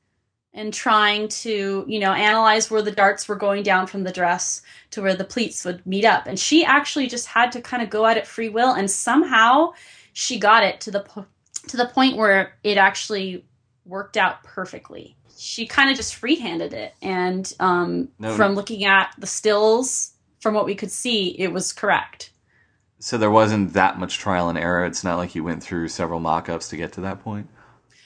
in 0.54 0.71
trying 0.71 1.28
to, 1.28 1.84
you 1.88 1.99
know, 1.99 2.13
analyze 2.13 2.69
where 2.69 2.84
the 2.84 2.91
darts 2.91 3.28
were 3.28 3.36
going 3.36 3.63
down 3.63 3.88
from 3.88 4.04
the 4.04 4.12
dress 4.12 4.62
to 4.91 5.01
where 5.01 5.15
the 5.15 5.25
pleats 5.25 5.65
would 5.65 5.86
meet 5.86 6.06
up. 6.06 6.28
And 6.28 6.39
she 6.39 6.63
actually 6.63 7.08
just 7.08 7.25
had 7.25 7.51
to 7.54 7.62
kind 7.62 7.82
of 7.82 7.89
go 7.89 8.06
at 8.06 8.17
it 8.17 8.28
free 8.28 8.49
will 8.49 8.73
and 8.73 8.89
somehow 8.89 9.73
she 10.13 10.39
got 10.39 10.63
it 10.63 10.80
to 10.82 10.91
the 10.91 11.01
po- 11.01 11.25
to 11.67 11.75
the 11.75 11.88
point 11.88 12.15
where 12.15 12.56
it 12.63 12.78
actually 12.78 13.43
worked 13.84 14.15
out 14.15 14.43
perfectly. 14.43 15.17
She 15.36 15.65
kind 15.65 15.89
of 15.89 15.97
just 15.97 16.15
freehanded 16.15 16.71
it 16.71 16.93
and 17.01 17.51
um, 17.60 18.10
No- 18.19 18.36
from 18.36 18.54
looking 18.54 18.86
at 18.86 19.13
the 19.17 19.28
stills 19.28 20.13
from 20.39 20.54
what 20.54 20.67
we 20.67 20.75
could 20.75 20.91
see, 20.91 21.30
it 21.39 21.51
was 21.51 21.73
correct. 21.73 22.30
So 22.99 23.17
there 23.17 23.32
wasn't 23.32 23.73
that 23.73 23.99
much 23.99 24.19
trial 24.19 24.49
and 24.49 24.58
error. 24.58 24.86
It's 24.86 25.04
not 25.04 25.17
like 25.17 25.36
you 25.36 25.43
went 25.43 25.62
through 25.62 25.89
several 25.89 26.19
mock-ups 26.19 26.69
to 26.69 26.78
get 26.78 26.93
to 26.93 27.01
that 27.01 27.21
point. 27.21 27.49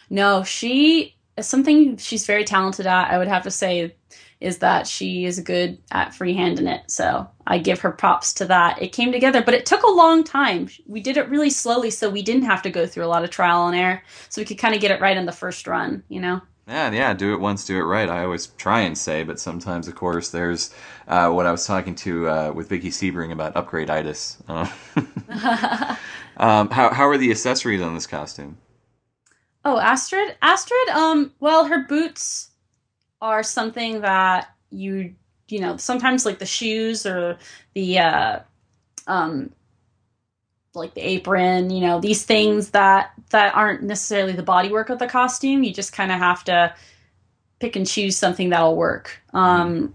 No, 0.09 0.43
she 0.43 1.15
something 1.39 1.97
she's 1.97 2.25
very 2.25 2.43
talented 2.43 2.85
at. 2.85 3.11
I 3.11 3.17
would 3.17 3.27
have 3.27 3.43
to 3.43 3.51
say 3.51 3.95
is 4.39 4.59
that 4.59 4.87
she 4.87 5.25
is 5.25 5.39
good 5.41 5.77
at 5.91 6.11
freehanding 6.11 6.73
it. 6.73 6.89
So 6.89 7.29
I 7.45 7.57
give 7.57 7.81
her 7.81 7.91
props 7.91 8.33
to 8.35 8.45
that. 8.45 8.81
It 8.81 8.93
came 8.93 9.11
together, 9.11 9.41
but 9.41 9.53
it 9.53 9.65
took 9.65 9.83
a 9.83 9.91
long 9.91 10.23
time. 10.23 10.69
We 10.87 11.01
did 11.01 11.17
it 11.17 11.29
really 11.29 11.49
slowly, 11.49 11.89
so 11.89 12.09
we 12.09 12.21
didn't 12.21 12.43
have 12.43 12.61
to 12.61 12.69
go 12.69 12.87
through 12.87 13.05
a 13.05 13.07
lot 13.07 13.23
of 13.23 13.31
trial 13.31 13.67
and 13.67 13.75
error. 13.75 14.01
So 14.29 14.41
we 14.41 14.45
could 14.45 14.57
kind 14.57 14.73
of 14.73 14.81
get 14.81 14.91
it 14.91 15.01
right 15.01 15.17
in 15.17 15.25
the 15.25 15.31
first 15.31 15.67
run. 15.67 16.03
You 16.09 16.21
know. 16.21 16.41
Yeah, 16.67 16.91
yeah, 16.91 17.13
do 17.15 17.33
it 17.33 17.39
once, 17.39 17.65
do 17.65 17.79
it 17.79 17.83
right. 17.83 18.07
I 18.07 18.23
always 18.23 18.45
try 18.45 18.81
and 18.81 18.95
say, 18.95 19.23
but 19.23 19.39
sometimes, 19.39 19.87
of 19.87 19.95
course, 19.95 20.29
there's 20.29 20.71
uh, 21.07 21.31
what 21.31 21.47
I 21.47 21.51
was 21.51 21.65
talking 21.65 21.95
to 21.95 22.29
uh, 22.29 22.51
with 22.53 22.69
Vicky 22.69 22.91
Sebring 22.91 23.31
about 23.31 23.55
upgrade-itis. 23.55 24.37
Uh, 24.47 24.69
um, 26.37 26.69
how 26.69 26.93
how 26.93 27.07
are 27.07 27.17
the 27.17 27.31
accessories 27.31 27.81
on 27.81 27.95
this 27.95 28.05
costume? 28.05 28.57
Oh, 29.69 29.77
Astrid. 29.77 30.35
Astrid. 30.41 30.89
Um. 30.89 31.31
Well, 31.39 31.65
her 31.65 31.85
boots 31.85 32.49
are 33.21 33.43
something 33.43 34.01
that 34.01 34.49
you 34.71 35.13
you 35.47 35.59
know 35.59 35.77
sometimes 35.77 36.25
like 36.25 36.39
the 36.39 36.45
shoes 36.47 37.05
or 37.05 37.37
the 37.75 37.99
uh, 37.99 38.39
um 39.05 39.51
like 40.73 40.95
the 40.95 41.07
apron. 41.07 41.69
You 41.69 41.81
know 41.81 41.99
these 41.99 42.25
things 42.25 42.71
that 42.71 43.11
that 43.29 43.53
aren't 43.53 43.83
necessarily 43.83 44.33
the 44.33 44.41
bodywork 44.41 44.89
of 44.89 44.97
the 44.97 45.05
costume. 45.05 45.61
You 45.61 45.71
just 45.71 45.93
kind 45.93 46.11
of 46.11 46.17
have 46.17 46.43
to 46.45 46.73
pick 47.59 47.75
and 47.75 47.85
choose 47.85 48.17
something 48.17 48.49
that'll 48.49 48.75
work. 48.75 49.21
Um, 49.35 49.93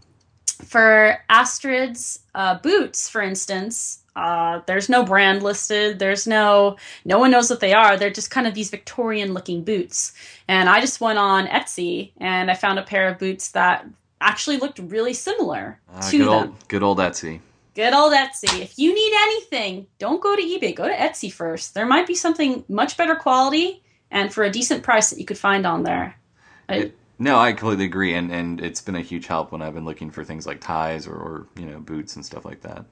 for 0.64 1.18
Astrid's 1.28 2.20
uh, 2.36 2.60
boots, 2.60 3.08
for 3.08 3.22
instance. 3.22 4.03
Uh, 4.16 4.60
there's 4.66 4.88
no 4.88 5.04
brand 5.04 5.42
listed. 5.42 5.98
There's 5.98 6.26
no 6.26 6.76
no 7.04 7.18
one 7.18 7.30
knows 7.30 7.50
what 7.50 7.60
they 7.60 7.72
are. 7.74 7.96
They're 7.96 8.10
just 8.10 8.30
kind 8.30 8.46
of 8.46 8.54
these 8.54 8.70
Victorian 8.70 9.34
looking 9.34 9.64
boots. 9.64 10.12
And 10.46 10.68
I 10.68 10.80
just 10.80 11.00
went 11.00 11.18
on 11.18 11.46
Etsy 11.48 12.12
and 12.18 12.50
I 12.50 12.54
found 12.54 12.78
a 12.78 12.82
pair 12.82 13.08
of 13.08 13.18
boots 13.18 13.50
that 13.52 13.86
actually 14.20 14.58
looked 14.58 14.78
really 14.78 15.14
similar 15.14 15.80
Uh, 15.92 16.10
to 16.10 16.18
good 16.18 16.26
them. 16.26 16.32
old 16.32 16.68
good 16.68 16.82
old 16.82 16.98
Etsy. 16.98 17.40
Good 17.74 17.92
old 17.92 18.12
Etsy. 18.12 18.60
If 18.60 18.78
you 18.78 18.94
need 18.94 19.12
anything, 19.22 19.86
don't 19.98 20.22
go 20.22 20.36
to 20.36 20.42
eBay. 20.42 20.76
Go 20.76 20.86
to 20.86 20.94
Etsy 20.94 21.32
first. 21.32 21.74
There 21.74 21.86
might 21.86 22.06
be 22.06 22.14
something 22.14 22.64
much 22.68 22.96
better 22.96 23.16
quality 23.16 23.82
and 24.12 24.32
for 24.32 24.44
a 24.44 24.50
decent 24.50 24.84
price 24.84 25.10
that 25.10 25.18
you 25.18 25.24
could 25.24 25.38
find 25.38 25.66
on 25.66 25.82
there. 25.82 26.14
It- 26.68 26.96
no, 27.18 27.38
I 27.38 27.52
completely 27.52 27.84
agree, 27.84 28.14
and, 28.14 28.30
and 28.32 28.60
it's 28.60 28.80
been 28.80 28.96
a 28.96 29.00
huge 29.00 29.26
help 29.26 29.52
when 29.52 29.62
I've 29.62 29.74
been 29.74 29.84
looking 29.84 30.10
for 30.10 30.24
things 30.24 30.46
like 30.46 30.60
ties 30.60 31.06
or, 31.06 31.14
or 31.14 31.46
you 31.56 31.66
know 31.66 31.78
boots 31.78 32.16
and 32.16 32.24
stuff 32.24 32.44
like 32.44 32.60
that. 32.62 32.84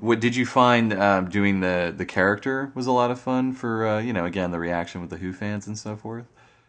What 0.00 0.20
did 0.20 0.34
you 0.34 0.46
find 0.46 0.92
um, 0.92 1.28
doing 1.28 1.60
the 1.60 1.92
the 1.96 2.06
character 2.06 2.72
was 2.74 2.86
a 2.86 2.92
lot 2.92 3.10
of 3.10 3.20
fun 3.20 3.52
for 3.52 3.86
uh, 3.86 4.00
you 4.00 4.12
know 4.12 4.24
again 4.24 4.50
the 4.50 4.58
reaction 4.58 5.00
with 5.00 5.10
the 5.10 5.16
Who 5.16 5.32
fans 5.32 5.66
and 5.66 5.78
so 5.78 5.96
forth. 5.96 6.26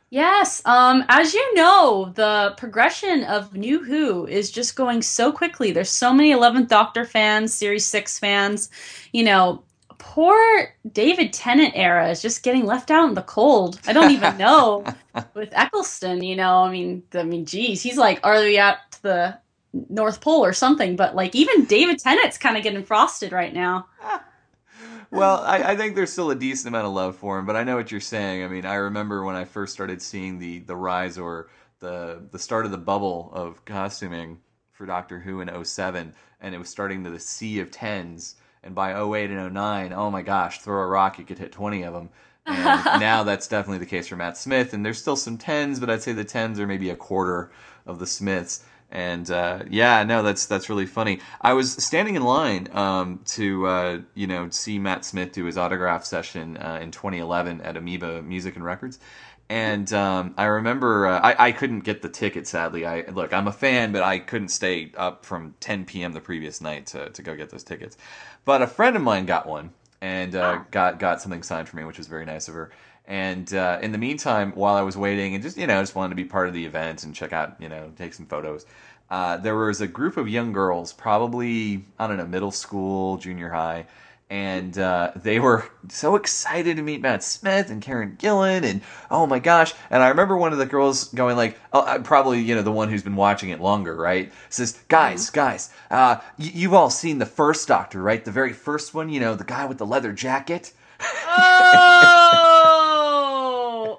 Yes, 0.09 0.61
um, 0.65 1.03
as 1.09 1.33
you 1.33 1.55
know, 1.55 2.11
the 2.13 2.53
progression 2.57 3.23
of 3.23 3.55
New 3.55 3.83
Who 3.83 4.27
is 4.27 4.51
just 4.51 4.75
going 4.75 5.01
so 5.01 5.31
quickly. 5.31 5.71
There's 5.71 5.89
so 5.89 6.13
many 6.13 6.31
11th 6.31 6.67
Doctor 6.67 7.05
fans, 7.05 7.53
Series 7.53 7.85
6 7.85 8.19
fans. 8.19 8.69
You 9.11 9.23
know, 9.23 9.63
poor 9.97 10.73
David 10.91 11.33
Tennant 11.33 11.73
era 11.75 12.09
is 12.09 12.21
just 12.21 12.43
getting 12.43 12.65
left 12.65 12.91
out 12.91 13.07
in 13.07 13.15
the 13.15 13.21
cold. 13.21 13.79
I 13.87 13.93
don't 13.93 14.11
even 14.11 14.37
know 14.39 14.85
with 15.33 15.49
Eccleston, 15.53 16.23
you 16.23 16.35
know, 16.35 16.63
I 16.63 16.71
mean, 16.71 17.03
I 17.13 17.23
mean, 17.23 17.45
geez, 17.45 17.81
he's 17.81 17.97
like, 17.97 18.19
are 18.23 18.39
we 18.39 18.57
out 18.57 18.77
to 18.91 19.03
the 19.03 19.39
North 19.89 20.21
Pole 20.21 20.43
or 20.43 20.53
something? 20.53 20.95
But 20.95 21.15
like, 21.15 21.35
even 21.35 21.65
David 21.65 21.99
Tennant's 21.99 22.37
kind 22.37 22.57
of 22.57 22.63
getting 22.63 22.83
frosted 22.83 23.31
right 23.31 23.53
now. 23.53 23.87
Well, 25.11 25.41
I, 25.45 25.71
I 25.71 25.75
think 25.77 25.95
there's 25.95 26.11
still 26.11 26.31
a 26.31 26.35
decent 26.35 26.67
amount 26.67 26.87
of 26.87 26.93
love 26.93 27.15
for 27.15 27.39
him, 27.39 27.45
but 27.45 27.55
I 27.55 27.63
know 27.63 27.75
what 27.75 27.91
you're 27.91 28.01
saying. 28.01 28.43
I 28.43 28.47
mean, 28.47 28.65
I 28.65 28.75
remember 28.75 29.23
when 29.23 29.35
I 29.35 29.45
first 29.45 29.71
started 29.71 30.01
seeing 30.01 30.39
the 30.39 30.59
the 30.59 30.75
rise 30.75 31.17
or 31.17 31.49
the 31.79 32.27
the 32.31 32.39
start 32.39 32.65
of 32.65 32.71
the 32.71 32.77
bubble 32.77 33.29
of 33.33 33.63
costuming 33.65 34.39
for 34.71 34.85
Doctor 34.85 35.19
Who 35.19 35.41
in 35.41 35.65
07, 35.65 36.13
and 36.41 36.55
it 36.55 36.57
was 36.57 36.69
starting 36.69 37.03
to 37.03 37.09
the 37.09 37.19
sea 37.19 37.59
of 37.59 37.71
tens. 37.71 38.35
And 38.65 38.73
by 38.73 38.99
08 38.99 39.29
and 39.29 39.53
09, 39.53 39.93
oh 39.93 40.09
my 40.09 40.23
gosh, 40.23 40.59
throw 40.59 40.81
a 40.81 40.87
rock, 40.87 41.19
you 41.19 41.23
could 41.23 41.37
hit 41.37 41.51
20 41.51 41.83
of 41.83 41.93
them. 41.93 42.09
And 42.47 42.63
now 42.99 43.23
that's 43.23 43.47
definitely 43.47 43.77
the 43.77 43.85
case 43.85 44.07
for 44.07 44.15
Matt 44.15 44.37
Smith. 44.37 44.73
And 44.73 44.83
there's 44.83 44.97
still 44.97 45.15
some 45.15 45.37
tens, 45.37 45.79
but 45.79 45.89
I'd 45.89 46.01
say 46.01 46.13
the 46.13 46.23
tens 46.23 46.59
are 46.59 46.67
maybe 46.67 46.89
a 46.89 46.95
quarter 46.95 47.51
of 47.85 47.99
the 47.99 48.07
Smiths. 48.07 48.63
And 48.91 49.29
uh, 49.29 49.63
yeah, 49.69 50.03
no, 50.03 50.23
that's 50.23 50.45
that's 50.45 50.69
really 50.69 50.85
funny. 50.85 51.19
I 51.41 51.53
was 51.53 51.71
standing 51.71 52.15
in 52.15 52.23
line 52.23 52.69
um, 52.71 53.19
to 53.25 53.67
uh, 53.67 53.99
you 54.13 54.27
know 54.27 54.49
see 54.51 54.79
Matt 54.79 55.03
Smith 55.03 55.31
do 55.31 55.45
his 55.45 55.57
autograph 55.57 56.05
session 56.05 56.57
uh, 56.57 56.79
in 56.81 56.91
2011 56.91 57.61
at 57.61 57.77
Amoeba 57.77 58.21
Music 58.21 58.55
and 58.55 58.63
Records, 58.63 58.99
and 59.49 59.91
um, 59.93 60.33
I 60.37 60.45
remember 60.45 61.07
uh, 61.07 61.19
I, 61.19 61.47
I 61.47 61.51
couldn't 61.51 61.81
get 61.81 62.01
the 62.01 62.09
ticket. 62.09 62.47
Sadly, 62.47 62.85
I 62.85 63.03
look 63.11 63.33
I'm 63.33 63.47
a 63.47 63.51
fan, 63.51 63.91
but 63.91 64.03
I 64.03 64.19
couldn't 64.19 64.49
stay 64.49 64.91
up 64.97 65.25
from 65.25 65.53
10 65.59 65.85
p.m. 65.85 66.13
the 66.13 66.21
previous 66.21 66.61
night 66.61 66.87
to 66.87 67.09
to 67.09 67.21
go 67.21 67.35
get 67.35 67.49
those 67.51 67.63
tickets. 67.63 67.97
But 68.43 68.61
a 68.61 68.67
friend 68.67 68.95
of 68.95 69.01
mine 69.01 69.25
got 69.25 69.47
one, 69.47 69.71
and 70.01 70.35
uh, 70.35 70.57
Wow. 70.57 70.65
got 70.71 70.99
got 70.99 71.21
something 71.21 71.43
signed 71.43 71.69
for 71.69 71.77
me, 71.77 71.83
which 71.83 71.97
was 71.97 72.07
very 72.07 72.25
nice 72.25 72.47
of 72.47 72.55
her. 72.55 72.71
And 73.07 73.53
uh, 73.53 73.77
in 73.83 73.91
the 73.91 73.99
meantime, 73.99 74.51
while 74.53 74.75
I 74.75 74.81
was 74.81 74.97
waiting 74.97 75.35
and 75.35 75.43
just 75.43 75.57
you 75.57 75.67
know 75.67 75.81
just 75.81 75.95
wanted 75.95 76.09
to 76.09 76.15
be 76.15 76.25
part 76.25 76.47
of 76.47 76.53
the 76.55 76.65
event 76.65 77.03
and 77.03 77.13
check 77.13 77.33
out 77.33 77.61
you 77.61 77.69
know 77.69 77.91
take 77.97 78.13
some 78.15 78.25
photos, 78.25 78.65
uh, 79.09 79.37
there 79.37 79.55
was 79.55 79.81
a 79.81 79.87
group 79.87 80.17
of 80.17 80.27
young 80.27 80.51
girls, 80.53 80.91
probably 80.93 81.85
I 81.99 82.07
don't 82.07 82.17
know 82.17 82.25
middle 82.25 82.51
school, 82.51 83.17
junior 83.17 83.49
high, 83.49 83.85
and 84.35 84.77
uh, 84.77 85.11
they 85.15 85.39
were 85.39 85.63
so 85.87 86.17
excited 86.17 86.75
to 86.75 86.83
meet 86.83 86.99
Matt 86.99 87.23
Smith 87.23 87.69
and 87.69 87.81
Karen 87.81 88.17
Gillan, 88.19 88.65
and 88.65 88.81
oh 89.09 89.25
my 89.25 89.39
gosh! 89.39 89.73
And 89.89 90.03
I 90.03 90.09
remember 90.09 90.35
one 90.35 90.51
of 90.51 90.57
the 90.57 90.65
girls 90.65 91.05
going 91.13 91.37
like, 91.37 91.57
oh, 91.71 92.01
probably 92.03 92.41
you 92.41 92.53
know 92.53 92.61
the 92.61 92.69
one 92.69 92.89
who's 92.89 93.01
been 93.01 93.15
watching 93.15 93.51
it 93.51 93.61
longer, 93.61 93.95
right? 93.95 94.33
Says, 94.49 94.77
guys, 94.89 95.29
guys, 95.29 95.69
uh, 95.89 96.17
y- 96.37 96.51
you've 96.53 96.73
all 96.73 96.89
seen 96.89 97.19
the 97.19 97.25
first 97.25 97.69
Doctor, 97.69 98.01
right? 98.01 98.25
The 98.25 98.31
very 98.31 98.51
first 98.51 98.93
one, 98.93 99.07
you 99.07 99.21
know, 99.21 99.35
the 99.35 99.45
guy 99.45 99.67
with 99.67 99.77
the 99.77 99.85
leather 99.85 100.11
jacket. 100.11 100.73
Oh, 100.99 101.05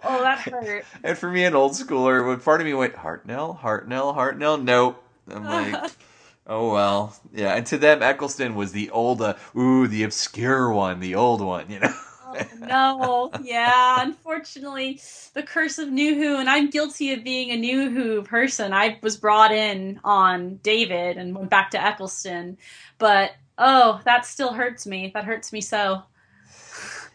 oh, 0.04 0.22
that 0.22 0.38
hurt. 0.40 0.84
And 1.02 1.16
for 1.16 1.30
me, 1.30 1.44
an 1.44 1.54
old 1.54 1.72
schooler, 1.72 2.26
when 2.26 2.40
part 2.40 2.60
of 2.60 2.66
me 2.66 2.74
went, 2.74 2.94
Hartnell, 2.94 3.58
Hartnell, 3.58 4.14
Hartnell, 4.14 4.62
nope. 4.62 5.02
I'm 5.30 5.44
like, 5.44 5.90
oh 6.46 6.72
well, 6.72 7.16
yeah. 7.32 7.54
And 7.54 7.66
to 7.66 7.78
them, 7.78 8.02
Eccleston 8.02 8.54
was 8.54 8.72
the 8.72 8.90
old, 8.90 9.22
uh, 9.22 9.34
ooh, 9.56 9.86
the 9.86 10.02
obscure 10.02 10.70
one, 10.70 11.00
the 11.00 11.14
old 11.14 11.40
one, 11.40 11.70
you 11.70 11.80
know. 11.80 11.94
Oh, 12.28 12.36
no, 12.58 13.30
yeah. 13.42 14.02
Unfortunately, 14.02 15.00
the 15.34 15.42
curse 15.42 15.78
of 15.78 15.90
New 15.90 16.14
Who, 16.16 16.38
and 16.38 16.50
I'm 16.50 16.70
guilty 16.70 17.12
of 17.12 17.22
being 17.22 17.50
a 17.50 17.56
New 17.56 17.90
Who 17.90 18.22
person. 18.22 18.72
I 18.72 18.98
was 19.02 19.16
brought 19.16 19.52
in 19.52 20.00
on 20.04 20.56
David 20.62 21.16
and 21.16 21.36
went 21.36 21.50
back 21.50 21.70
to 21.70 21.82
Eccleston, 21.82 22.58
but 22.98 23.32
oh, 23.58 24.00
that 24.04 24.26
still 24.26 24.52
hurts 24.52 24.86
me. 24.86 25.10
That 25.14 25.24
hurts 25.24 25.52
me 25.52 25.60
so. 25.60 26.02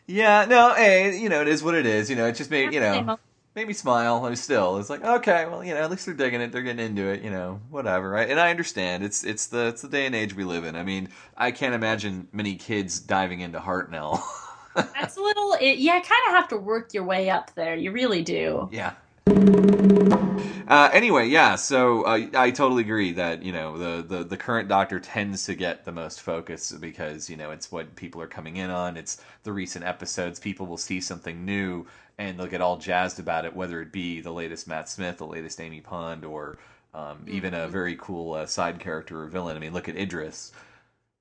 Yeah, 0.08 0.46
no, 0.46 0.74
hey, 0.74 1.18
you 1.18 1.30
know, 1.30 1.42
it 1.42 1.48
is 1.48 1.64
what 1.64 1.76
it 1.76 1.86
is. 1.86 2.10
You 2.10 2.16
know, 2.16 2.28
it 2.28 2.36
just 2.36 2.52
made 2.52 2.74
you 2.74 2.80
know 2.80 3.18
made 3.56 3.68
me 3.68 3.74
smile. 3.74 4.26
I 4.26 4.30
was 4.30 4.42
still, 4.42 4.78
it's 4.78 4.90
like 4.90 5.04
okay, 5.04 5.46
well, 5.46 5.64
you 5.64 5.74
know, 5.74 5.82
at 5.82 5.92
least 5.92 6.06
they're 6.06 6.16
digging 6.16 6.42
it, 6.42 6.52
they're 6.52 6.62
getting 6.62 6.86
into 6.86 7.08
it, 7.08 7.22
you 7.22 7.30
know, 7.30 7.60
whatever, 7.70 8.10
right? 8.10 8.30
And 8.30 8.40
I 8.40 8.50
understand 8.50 9.04
it's 9.04 9.24
it's 9.24 9.48
the 9.48 9.68
it's 9.68 9.82
the 9.82 9.90
day 9.90 10.06
and 10.06 10.16
age 10.16 10.34
we 10.34 10.44
live 10.44 10.64
in. 10.64 10.76
I 10.76 10.84
mean, 10.84 11.10
I 11.36 11.52
can't 11.52 11.76
imagine 11.76 12.28
many 12.32 12.56
kids 12.56 13.00
diving 13.00 13.42
into 13.42 13.60
Hartnell. 13.60 14.22
That's 14.76 15.18
a 15.18 15.22
little. 15.22 15.54
It, 15.60 15.80
yeah, 15.80 15.94
kind 15.94 16.22
of 16.28 16.36
have 16.36 16.48
to 16.50 16.58
work 16.58 16.94
your 16.94 17.04
way 17.04 17.30
up 17.30 17.54
there. 17.56 17.76
You 17.76 17.92
really 17.92 18.24
do. 18.24 18.70
Yeah. 18.72 18.94
Uh, 19.28 20.90
anyway, 20.94 21.28
yeah. 21.28 21.56
So 21.56 22.04
uh, 22.04 22.28
I 22.34 22.52
totally 22.52 22.84
agree 22.84 23.12
that 23.14 23.44
you 23.44 23.52
know 23.52 23.78
the, 23.78 24.02
the 24.04 24.24
the 24.24 24.38
current 24.38 24.70
Doctor 24.70 25.02
tends 25.02 25.46
to 25.48 25.56
get 25.56 25.84
the 25.84 25.92
most 25.92 26.22
focus 26.22 26.72
because 26.72 27.30
you 27.30 27.36
know 27.36 27.52
it's 27.52 27.70
what 27.70 27.94
people 27.98 28.22
are 28.22 28.28
coming 28.28 28.56
in 28.56 28.70
on. 28.70 28.96
It's 28.96 29.22
the 29.44 29.52
recent 29.52 29.84
episodes. 29.84 30.40
People 30.40 30.68
will 30.68 30.78
see 30.78 31.02
something 31.02 31.44
new 31.44 31.86
and 32.28 32.40
they'll 32.40 32.48
get 32.48 32.62
all 32.62 32.78
jazzed 32.78 33.20
about 33.20 33.46
it, 33.46 33.56
whether 33.56 33.82
it 33.82 33.92
be 33.92 34.22
the 34.22 34.32
latest 34.32 34.68
Matt 34.68 34.90
Smith, 34.90 35.18
the 35.18 35.26
latest 35.26 35.60
Amy 35.60 35.82
Pond, 35.82 36.24
or 36.24 36.58
um, 36.94 37.26
even 37.28 37.54
a 37.54 37.68
very 37.68 37.96
cool 38.00 38.34
uh, 38.34 38.46
side 38.46 38.80
character 38.80 39.24
or 39.24 39.28
villain. 39.28 39.56
I 39.58 39.60
mean, 39.60 39.74
look 39.74 39.90
at 39.90 39.96
Idris. 39.98 40.52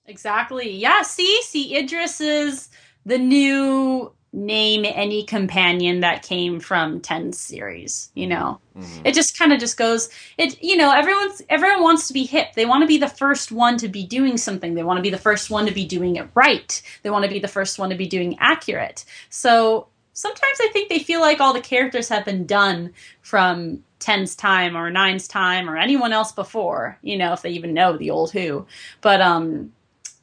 Exactly. 0.06 0.70
Yeah. 0.72 1.02
See, 1.02 1.42
see, 1.42 1.76
Idris 1.76 2.20
is 2.20 2.68
the 3.06 3.18
new 3.18 4.12
name 4.32 4.84
any 4.84 5.24
companion 5.24 6.00
that 6.00 6.22
came 6.22 6.60
from 6.60 7.00
10 7.00 7.32
series 7.32 8.12
you 8.14 8.28
know 8.28 8.60
Mhm. 8.76 9.00
it 9.04 9.12
just 9.12 9.36
kind 9.36 9.52
of 9.52 9.58
just 9.58 9.76
goes 9.76 10.08
it 10.38 10.62
you 10.62 10.76
know 10.76 10.92
everyone's 10.92 11.42
everyone 11.48 11.82
wants 11.82 12.06
to 12.06 12.12
be 12.14 12.26
hip 12.26 12.52
they 12.54 12.64
want 12.64 12.82
to 12.82 12.86
be 12.86 12.96
the 12.96 13.08
first 13.08 13.50
one 13.50 13.76
to 13.78 13.88
be 13.88 14.06
doing 14.06 14.36
something 14.36 14.74
they 14.74 14.84
want 14.84 14.98
to 14.98 15.02
be 15.02 15.10
the 15.10 15.18
first 15.18 15.50
one 15.50 15.66
to 15.66 15.72
be 15.72 15.84
doing 15.84 16.14
it 16.14 16.28
right 16.36 16.80
they 17.02 17.10
want 17.10 17.24
to 17.24 17.30
be 17.30 17.40
the 17.40 17.48
first 17.48 17.76
one 17.76 17.90
to 17.90 17.96
be 17.96 18.06
doing 18.06 18.36
accurate 18.38 19.04
so 19.30 19.88
sometimes 20.12 20.58
i 20.60 20.68
think 20.72 20.88
they 20.88 20.98
feel 20.98 21.20
like 21.20 21.40
all 21.40 21.52
the 21.52 21.60
characters 21.60 22.08
have 22.08 22.24
been 22.24 22.46
done 22.46 22.92
from 23.22 23.82
10's 24.00 24.34
time 24.34 24.76
or 24.76 24.90
9's 24.90 25.28
time 25.28 25.68
or 25.68 25.76
anyone 25.76 26.12
else 26.12 26.32
before 26.32 26.98
you 27.02 27.16
know 27.16 27.32
if 27.32 27.42
they 27.42 27.50
even 27.50 27.74
know 27.74 27.96
the 27.96 28.10
old 28.10 28.32
who 28.32 28.66
but 29.00 29.20
um 29.20 29.72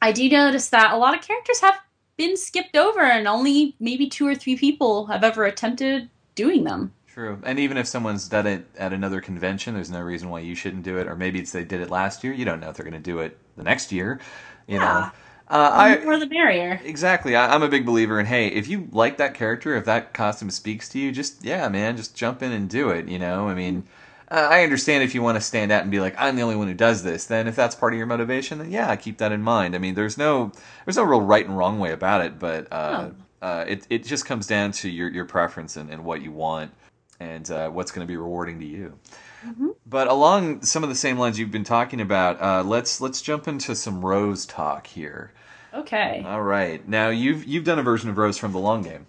i 0.02 0.12
do 0.12 0.28
notice 0.28 0.70
that 0.70 0.92
a 0.92 0.96
lot 0.96 1.14
of 1.16 1.26
characters 1.26 1.60
have 1.60 1.78
been 2.16 2.36
skipped 2.36 2.76
over 2.76 3.00
and 3.00 3.28
only 3.28 3.76
maybe 3.80 4.08
two 4.08 4.26
or 4.26 4.34
three 4.34 4.56
people 4.56 5.06
have 5.06 5.24
ever 5.24 5.44
attempted 5.44 6.10
doing 6.34 6.64
them 6.64 6.92
True. 7.06 7.40
And 7.42 7.58
even 7.58 7.76
if 7.76 7.86
someone's 7.88 8.28
done 8.28 8.46
it 8.46 8.66
at 8.76 8.92
another 8.92 9.20
convention, 9.20 9.74
there's 9.74 9.90
no 9.90 10.00
reason 10.00 10.28
why 10.28 10.40
you 10.40 10.54
shouldn't 10.54 10.84
do 10.84 10.98
it. 10.98 11.08
Or 11.08 11.16
maybe 11.16 11.40
it's 11.40 11.52
they 11.52 11.64
did 11.64 11.80
it 11.80 11.90
last 11.90 12.22
year. 12.22 12.32
You 12.32 12.44
don't 12.44 12.60
know 12.60 12.68
if 12.70 12.76
they're 12.76 12.84
going 12.88 13.02
to 13.02 13.10
do 13.10 13.20
it 13.20 13.36
the 13.56 13.64
next 13.64 13.90
year. 13.92 14.20
You 14.68 14.78
Yeah. 14.78 14.80
know. 14.80 15.12
Uh, 15.48 15.96
the 15.96 16.04
more 16.04 16.18
the 16.18 16.26
merrier 16.26 16.80
exactly. 16.84 17.34
I, 17.34 17.54
I'm 17.54 17.62
a 17.62 17.68
big 17.68 17.86
believer 17.86 18.20
in 18.20 18.26
hey, 18.26 18.48
if 18.48 18.68
you 18.68 18.88
like 18.92 19.16
that 19.16 19.34
character, 19.34 19.74
if 19.76 19.86
that 19.86 20.12
costume 20.12 20.50
speaks 20.50 20.88
to 20.90 20.98
you, 20.98 21.10
just 21.10 21.44
yeah, 21.44 21.68
man, 21.68 21.96
just 21.96 22.14
jump 22.14 22.42
in 22.42 22.52
and 22.52 22.68
do 22.68 22.90
it. 22.90 23.08
You 23.08 23.18
know. 23.18 23.48
I 23.48 23.54
mean. 23.54 23.84
Uh, 24.30 24.46
I 24.50 24.62
understand 24.62 25.02
if 25.02 25.14
you 25.14 25.22
want 25.22 25.36
to 25.36 25.40
stand 25.40 25.72
out 25.72 25.80
and 25.80 25.90
be 25.90 26.00
like, 26.00 26.14
I'm 26.18 26.36
the 26.36 26.42
only 26.42 26.54
one 26.54 26.68
who 26.68 26.74
does 26.74 27.02
this. 27.02 27.24
Then, 27.24 27.48
if 27.48 27.56
that's 27.56 27.74
part 27.74 27.94
of 27.94 27.96
your 27.96 28.06
motivation, 28.06 28.58
then 28.58 28.70
yeah, 28.70 28.94
keep 28.94 29.16
that 29.18 29.32
in 29.32 29.40
mind. 29.40 29.74
I 29.74 29.78
mean, 29.78 29.94
there's 29.94 30.18
no, 30.18 30.52
there's 30.84 30.98
no 30.98 31.04
real 31.04 31.22
right 31.22 31.46
and 31.46 31.56
wrong 31.56 31.78
way 31.78 31.92
about 31.92 32.20
it, 32.20 32.38
but 32.38 32.68
uh, 32.70 33.08
uh, 33.40 33.64
it 33.66 33.86
it 33.88 34.04
just 34.04 34.26
comes 34.26 34.46
down 34.46 34.72
to 34.72 34.90
your 34.90 35.08
your 35.08 35.24
preference 35.24 35.76
and, 35.78 35.90
and 35.90 36.04
what 36.04 36.20
you 36.20 36.30
want, 36.30 36.72
and 37.20 37.50
uh, 37.50 37.70
what's 37.70 37.90
going 37.90 38.06
to 38.06 38.10
be 38.10 38.18
rewarding 38.18 38.60
to 38.60 38.66
you. 38.66 38.98
Mhm. 39.44 39.74
But 39.86 40.08
along 40.08 40.62
some 40.62 40.82
of 40.82 40.88
the 40.88 40.94
same 40.94 41.18
lines 41.18 41.38
you've 41.38 41.50
been 41.50 41.64
talking 41.64 42.00
about, 42.00 42.40
uh, 42.40 42.62
let's 42.62 43.00
let's 43.00 43.20
jump 43.22 43.48
into 43.48 43.74
some 43.74 44.04
Rose 44.04 44.46
talk 44.46 44.86
here. 44.86 45.32
okay 45.72 46.22
All 46.24 46.42
right, 46.42 46.86
now 46.88 47.08
you've 47.08 47.44
you've 47.46 47.64
done 47.64 47.78
a 47.78 47.82
version 47.82 48.10
of 48.10 48.18
Rose 48.18 48.38
from 48.38 48.52
the 48.52 48.58
long 48.58 48.82
game. 48.82 49.06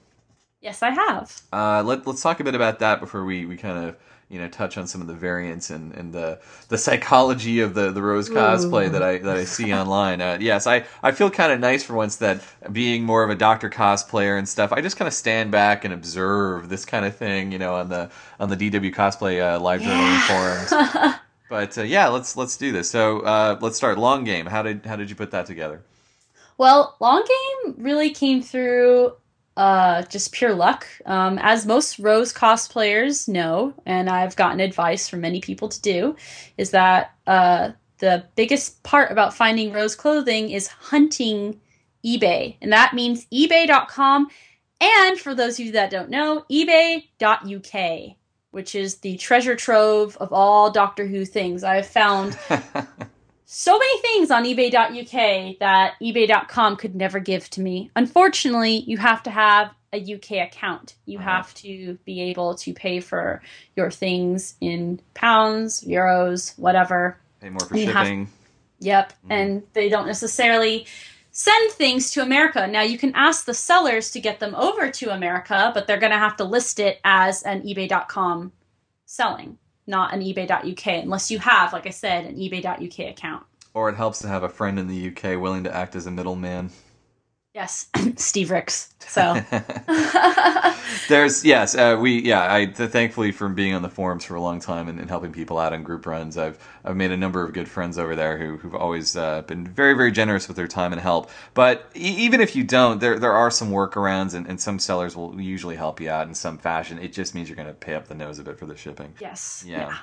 yes 0.62 0.82
i 0.84 0.90
have 0.92 1.42
Uh, 1.52 1.82
let, 1.84 2.06
let's 2.06 2.22
talk 2.22 2.40
a 2.40 2.44
bit 2.44 2.56
about 2.56 2.80
that 2.80 3.00
before 3.00 3.26
we, 3.26 3.46
we 3.46 3.58
kind 3.58 3.78
of 3.90 3.96
you 4.30 4.40
know 4.40 4.48
touch 4.48 4.78
on 4.78 4.88
some 4.88 5.02
of 5.02 5.08
the 5.08 5.14
variants 5.14 5.70
and, 5.70 5.94
and 5.94 6.14
the 6.14 6.40
the 6.70 6.78
psychology 6.78 7.60
of 7.62 7.74
the, 7.74 7.92
the 7.92 8.02
Rose 8.02 8.30
cosplay 8.30 8.88
Ooh. 8.88 8.90
that 8.92 9.04
I 9.04 9.18
that 9.18 9.38
I 9.38 9.44
see 9.44 9.74
online. 9.82 10.22
Uh, 10.22 10.38
yes, 10.40 10.68
I, 10.68 10.86
I 11.04 11.12
feel 11.12 11.30
kind 11.30 11.52
of 11.52 11.60
nice 11.60 11.84
for 11.84 11.94
once 11.94 12.18
that 12.18 12.42
being 12.72 13.04
more 13.04 13.24
of 13.24 13.30
a 13.30 13.36
Doctor 13.36 13.70
cosplayer 13.70 14.38
and 14.38 14.48
stuff, 14.48 14.72
I 14.72 14.82
just 14.82 14.98
kind 14.98 15.08
of 15.08 15.14
stand 15.14 15.52
back 15.52 15.84
and 15.84 15.94
observe 15.94 16.70
this 16.70 16.86
kind 16.86 17.06
of 17.06 17.16
thing, 17.16 17.52
you 17.52 17.60
know, 17.60 17.76
on 17.76 17.90
the 17.90 18.10
on 18.40 18.50
the 18.50 18.56
DW 18.56 18.94
cosplay 18.94 19.42
uh, 19.42 19.60
live 19.60 19.82
journaling 19.82 20.22
forums. 20.28 21.16
But 21.50 21.76
uh, 21.80 21.82
yeah, 21.82 22.08
let's 22.08 22.38
let's 22.38 22.56
do 22.58 22.72
this. 22.72 22.90
So 22.90 23.22
uh, 23.22 23.58
let's 23.60 23.76
start 23.76 23.98
long 23.98 24.24
game. 24.24 24.46
How 24.46 24.62
did 24.62 24.86
how 24.86 24.96
did 24.96 25.10
you 25.10 25.16
put 25.16 25.32
that 25.32 25.48
together? 25.48 25.82
Well, 26.60 26.96
long 27.00 27.26
game 27.26 27.76
really 27.80 28.12
came 28.12 28.44
through 28.44 29.14
uh, 29.58 30.04
just 30.04 30.32
pure 30.32 30.54
luck. 30.54 30.88
Um, 31.06 31.38
as 31.42 31.66
most 31.66 32.00
Rose 32.00 32.34
cosplayers 32.34 33.28
know, 33.28 33.74
and 33.86 34.10
I've 34.10 34.36
gotten 34.36 34.60
advice 34.60 35.10
from 35.10 35.22
many 35.22 35.42
people 35.42 35.70
to 35.70 35.82
do, 35.82 36.16
is 36.58 36.72
that 36.72 37.16
uh, 37.28 37.72
the 38.00 38.26
biggest 38.36 38.82
part 38.84 39.12
about 39.12 39.34
finding 39.34 39.72
Rose 39.72 39.96
clothing 39.96 40.50
is 40.50 40.68
hunting 40.68 41.60
eBay. 42.06 42.56
And 42.62 42.72
that 42.72 42.94
means 42.94 43.26
ebay.com. 43.26 44.30
And 44.82 45.20
for 45.20 45.36
those 45.36 45.60
of 45.60 45.66
you 45.66 45.72
that 45.74 45.90
don't 45.90 46.10
know, 46.10 46.46
ebay.uk, 46.50 48.16
which 48.52 48.76
is 48.76 48.96
the 48.98 49.18
treasure 49.18 49.56
trove 49.56 50.16
of 50.18 50.32
all 50.32 50.72
Doctor 50.72 51.06
Who 51.06 51.26
things. 51.26 51.64
I've 51.64 51.88
found 51.88 52.38
so 53.52 53.80
many 53.80 54.00
things 54.02 54.30
on 54.30 54.44
ebay.uk 54.44 55.58
that 55.60 55.94
ebay.com 56.00 56.76
could 56.76 56.94
never 56.94 57.20
give 57.20 57.50
to 57.50 57.62
me. 57.62 57.90
Unfortunately, 57.96 58.84
you 58.86 58.98
have 59.00 59.24
to 59.24 59.32
have 59.32 59.72
a 59.92 59.98
UK 59.98 60.34
account. 60.34 60.94
You 61.08 61.18
Uh-huh. 61.18 61.28
have 61.32 61.54
to 61.56 61.98
be 62.06 62.22
able 62.22 62.54
to 62.58 62.74
pay 62.74 63.00
for 63.00 63.42
your 63.76 63.90
things 63.90 64.54
in 64.62 65.02
pounds, 65.16 65.84
euros, 65.84 66.54
whatever. 66.60 67.18
Pay 67.42 67.50
more 67.50 67.62
for 67.62 67.76
shipping. 67.76 68.30
Yep. 68.82 69.14
Mhm. 69.14 69.32
And 69.32 69.64
they 69.74 69.90
don't 69.90 70.06
necessarily 70.06 70.86
send 71.32 71.72
things 71.72 72.12
to 72.12 72.22
America. 72.22 72.68
Now, 72.68 72.84
you 72.84 73.00
can 73.00 73.14
ask 73.16 73.46
the 73.46 73.56
sellers 73.56 74.12
to 74.12 74.20
get 74.20 74.40
them 74.40 74.54
over 74.54 74.92
to 74.92 75.12
America, 75.12 75.72
but 75.74 75.88
they're 75.88 75.98
going 75.98 76.12
to 76.12 76.20
have 76.20 76.38
to 76.38 76.44
list 76.44 76.80
it 76.80 77.00
as 77.04 77.42
an 77.42 77.64
ebay.com 77.64 78.52
selling, 79.06 79.58
not 79.90 80.14
an 80.14 80.22
ebay.uk, 80.22 80.86
unless 80.86 81.30
you 81.30 81.40
have, 81.40 81.74
like 81.74 81.88
I 81.88 81.90
said, 81.90 82.26
an 82.26 82.38
ebay.uk 82.38 83.00
account. 83.00 83.44
Or 83.74 83.90
it 83.90 83.96
helps 83.96 84.20
to 84.20 84.28
have 84.28 84.44
a 84.44 84.50
friend 84.50 84.80
in 84.80 84.88
the 84.88 85.10
UK 85.10 85.40
willing 85.40 85.64
to 85.66 85.76
act 85.76 85.96
as 85.96 86.06
a 86.06 86.12
middleman. 86.12 86.70
Yes, 87.60 87.88
Steve 88.16 88.52
Ricks. 88.52 88.94
So, 89.00 89.34
There's 91.10 91.44
yes, 91.44 91.76
uh, 91.76 91.98
we 92.00 92.22
yeah. 92.22 92.54
I 92.54 92.68
th- 92.68 92.90
thankfully 92.90 93.34
from 93.34 93.54
being 93.54 93.74
on 93.74 93.82
the 93.82 93.90
forums 93.90 94.24
for 94.24 94.36
a 94.36 94.42
long 94.42 94.62
time 94.62 94.88
and, 94.88 94.98
and 94.98 95.10
helping 95.10 95.34
people 95.34 95.58
out 95.60 95.74
on 95.74 95.84
group 95.84 96.06
runs, 96.06 96.38
I've 96.38 96.58
I've 96.86 96.96
made 96.96 97.12
a 97.12 97.18
number 97.18 97.44
of 97.44 97.52
good 97.52 97.68
friends 97.68 97.98
over 97.98 98.16
there 98.16 98.38
who 98.38 98.56
who've 98.58 98.76
always 98.76 99.18
uh, 99.18 99.42
been 99.42 99.68
very 99.68 99.94
very 99.94 100.12
generous 100.12 100.48
with 100.48 100.56
their 100.56 100.70
time 100.70 100.94
and 100.94 101.02
help. 101.02 101.30
But 101.54 101.92
e- 101.96 102.16
even 102.20 102.40
if 102.40 102.56
you 102.56 102.64
don't, 102.64 103.02
there 103.02 103.20
there 103.20 103.34
are 103.34 103.52
some 103.52 103.72
workarounds 103.72 104.36
and, 104.36 104.48
and 104.48 104.62
some 104.62 104.80
sellers 104.80 105.18
will 105.18 105.40
usually 105.42 105.76
help 105.76 106.00
you 106.00 106.10
out 106.10 106.28
in 106.30 106.34
some 106.36 106.58
fashion. 106.58 106.98
It 106.98 107.12
just 107.12 107.36
means 107.36 107.50
you're 107.50 107.58
going 107.58 107.68
to 107.68 107.74
pay 107.74 107.96
up 107.96 108.08
the 108.08 108.16
nose 108.16 108.40
a 108.40 108.44
bit 108.44 108.58
for 108.58 108.68
the 108.68 108.78
shipping. 108.78 109.14
yes. 109.20 109.66
Yeah. 109.68 109.88
Big 109.88 109.96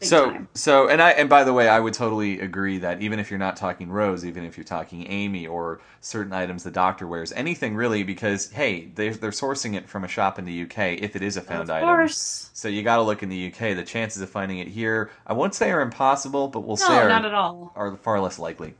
so 0.00 0.30
time. 0.30 0.48
so 0.54 0.88
and 0.88 1.00
I 1.02 1.10
and 1.10 1.28
by 1.28 1.44
the 1.44 1.52
way, 1.52 1.68
I 1.68 1.80
would 1.80 1.94
totally 1.94 2.40
agree 2.40 2.78
that 2.78 3.02
even 3.02 3.18
if 3.18 3.30
you're 3.30 3.38
not 3.38 3.56
talking 3.56 3.90
Rose, 3.90 4.24
even 4.24 4.44
if 4.44 4.56
you're 4.56 4.64
talking 4.64 5.06
Amy 5.10 5.46
or 5.46 5.80
certain 6.00 6.32
items 6.32 6.64
the 6.64 6.70
doctor 6.70 7.06
wears, 7.06 7.32
anything 7.32 7.74
really, 7.74 8.02
because 8.02 8.50
hey, 8.50 8.90
they're 8.94 9.14
they're 9.14 9.30
sourcing 9.30 9.74
it 9.74 9.88
from 9.88 10.04
a 10.04 10.08
shop 10.08 10.38
in 10.38 10.44
the 10.44 10.62
UK 10.62 11.00
if 11.02 11.16
it 11.16 11.22
is 11.22 11.36
a 11.36 11.42
found 11.42 11.70
of 11.70 11.70
item. 11.70 11.88
course. 11.88 12.50
So 12.54 12.68
you 12.68 12.82
got 12.82 12.96
to 12.96 13.02
look 13.02 13.22
in 13.22 13.28
the 13.28 13.48
UK. 13.48 13.76
The 13.76 13.84
chances 13.84 14.22
of 14.22 14.30
finding 14.30 14.58
it 14.58 14.68
here, 14.68 15.10
I 15.26 15.32
won't 15.32 15.54
say 15.54 15.70
are 15.70 15.80
impossible, 15.80 16.48
but 16.48 16.60
we'll 16.60 16.76
say 16.76 16.94
are, 16.94 17.08
not 17.08 17.24
at 17.24 17.34
all. 17.34 17.72
are 17.76 17.96
far 17.96 18.20
less 18.20 18.38
likely. 18.38 18.74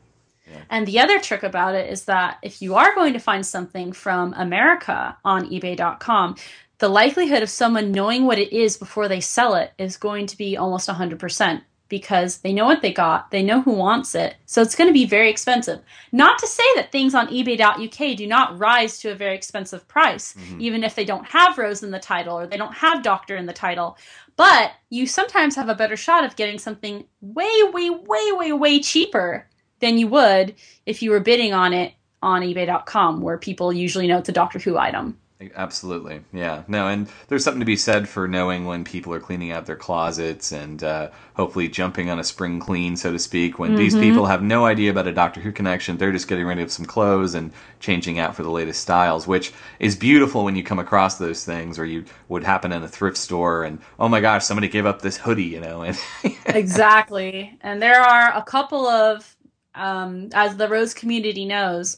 And 0.71 0.87
the 0.87 1.01
other 1.01 1.19
trick 1.21 1.43
about 1.43 1.75
it 1.75 1.91
is 1.91 2.05
that 2.05 2.39
if 2.43 2.63
you 2.63 2.75
are 2.75 2.95
going 2.95 3.13
to 3.13 3.19
find 3.19 3.45
something 3.45 3.93
from 3.93 4.35
America 4.35 5.17
on 5.25 5.49
eBay.com, 5.51 6.37
the 6.79 6.89
likelihood 6.89 7.43
of 7.43 7.51
someone 7.51 7.93
knowing 7.93 8.27
what 8.27 8.39
it 8.39 8.53
is 8.53 8.77
before 8.77 9.09
they 9.09 9.21
sell 9.21 9.55
it 9.55 9.73
is 9.79 9.97
going 9.97 10.27
to 10.27 10.37
be 10.37 10.57
almost 10.57 10.89
100% 10.89 11.63
because 11.89 12.39
they 12.39 12.53
know 12.53 12.65
what 12.65 12.83
they 12.83 12.93
got, 12.93 13.31
they 13.31 13.43
know 13.43 13.61
who 13.61 13.73
wants 13.73 14.15
it, 14.15 14.35
so 14.47 14.63
it's 14.63 14.75
going 14.75 14.89
to 14.89 14.93
be 14.93 15.05
very 15.05 15.31
expensive. 15.31 15.81
Not 16.13 16.39
to 16.39 16.47
say 16.47 16.65
that 16.77 16.91
things 16.91 17.15
on 17.15 17.29
eBay.uk 17.29 18.17
do 18.17 18.27
not 18.27 18.59
rise 18.59 18.99
to 19.01 19.13
a 19.13 19.15
very 19.15 19.35
expensive 19.37 19.87
price, 19.87 20.35
mm-hmm. 20.35 20.61
even 20.61 20.83
if 20.83 20.95
they 20.95 21.05
don't 21.05 21.27
have 21.27 21.59
Rose 21.59 21.83
in 21.83 21.91
the 21.91 22.01
title 22.01 22.39
or 22.39 22.47
they 22.47 22.57
don't 22.57 22.75
have 22.75 23.03
Doctor 23.03 23.37
in 23.37 23.47
the 23.47 23.53
title. 23.53 23.97
But 24.37 24.73
you 24.91 25.07
sometimes 25.07 25.55
have 25.57 25.69
a 25.69 25.75
better 25.75 25.97
shot 25.97 26.25
of 26.25 26.37
getting 26.37 26.59
something 26.59 27.05
way, 27.21 27.63
way, 27.73 27.91
way, 27.91 28.33
way, 28.33 28.53
way 28.53 28.81
cheaper 28.81 29.47
than 29.81 29.99
you 29.99 30.09
would 30.09 30.55
if 30.87 31.03
you 31.03 31.11
were 31.11 31.21
bidding 31.21 31.53
on 31.53 31.73
it 31.73 31.93
on 32.23 32.43
eBay.com, 32.43 33.21
where 33.21 33.39
people 33.39 33.73
usually 33.73 34.09
know 34.09 34.19
it's 34.19 34.31
a 34.31 34.33
Doctor 34.33 34.59
Who 34.59 34.79
item. 34.79 35.19
Absolutely, 35.57 36.23
yeah. 36.33 36.63
No, 36.69 36.87
and 36.87 37.09
there's 37.27 37.43
something 37.43 37.61
to 37.61 37.67
be 37.67 37.77
said 37.77 38.09
for 38.09 38.29
knowing 38.29 38.67
when 38.67 38.85
people 38.85 39.13
are 39.13 39.21
cleaning 39.21 39.51
out 39.51 39.67
their 39.67 39.77
closets 39.77 40.53
and 40.53 40.83
uh, 40.83 41.11
hopefully 41.35 41.69
jumping 41.69 42.09
on 42.09 42.21
a 42.21 42.25
spring 42.25 42.61
clean, 42.61 42.97
so 42.97 43.11
to 43.11 43.19
speak. 43.19 43.59
When 43.59 43.75
these 43.75 43.97
people 43.97 44.27
have 44.27 44.43
no 44.43 44.65
idea 44.65 44.93
about 44.93 45.09
a 45.09 45.13
Doctor 45.13 45.41
Who 45.41 45.51
connection, 45.51 45.97
they're 45.97 46.13
just 46.13 46.29
getting 46.29 46.47
rid 46.47 46.61
of 46.61 46.71
some 46.71 46.87
clothes 46.87 47.35
and 47.35 47.53
changing 47.81 48.21
out 48.21 48.37
for 48.37 48.45
the 48.45 48.51
latest 48.51 48.81
styles, 48.81 49.27
which 49.27 49.53
is 49.81 49.97
beautiful 49.97 50.45
when 50.45 50.55
you 50.55 50.63
come 50.63 50.79
across 50.79 51.19
those 51.19 51.45
things, 51.45 51.81
or 51.81 51.85
you 51.85 52.05
would 52.29 52.45
happen 52.45 52.71
in 52.73 52.85
a 52.85 52.89
thrift 52.89 53.17
store 53.17 53.65
and 53.65 53.81
oh 53.99 54.09
my 54.09 54.21
gosh, 54.21 54.45
somebody 54.45 54.69
gave 54.69 54.87
up 54.87 55.03
this 55.03 55.17
hoodie, 55.17 55.45
you 55.45 55.61
know, 55.61 55.83
and 55.83 55.99
exactly. 56.47 57.59
And 57.61 57.83
there 57.83 58.01
are 58.01 58.33
a 58.37 58.43
couple 58.43 58.87
of, 58.87 59.37
um, 59.75 60.29
as 60.33 60.57
the 60.57 60.69
Rose 60.69 60.95
community 60.95 61.45
knows, 61.45 61.97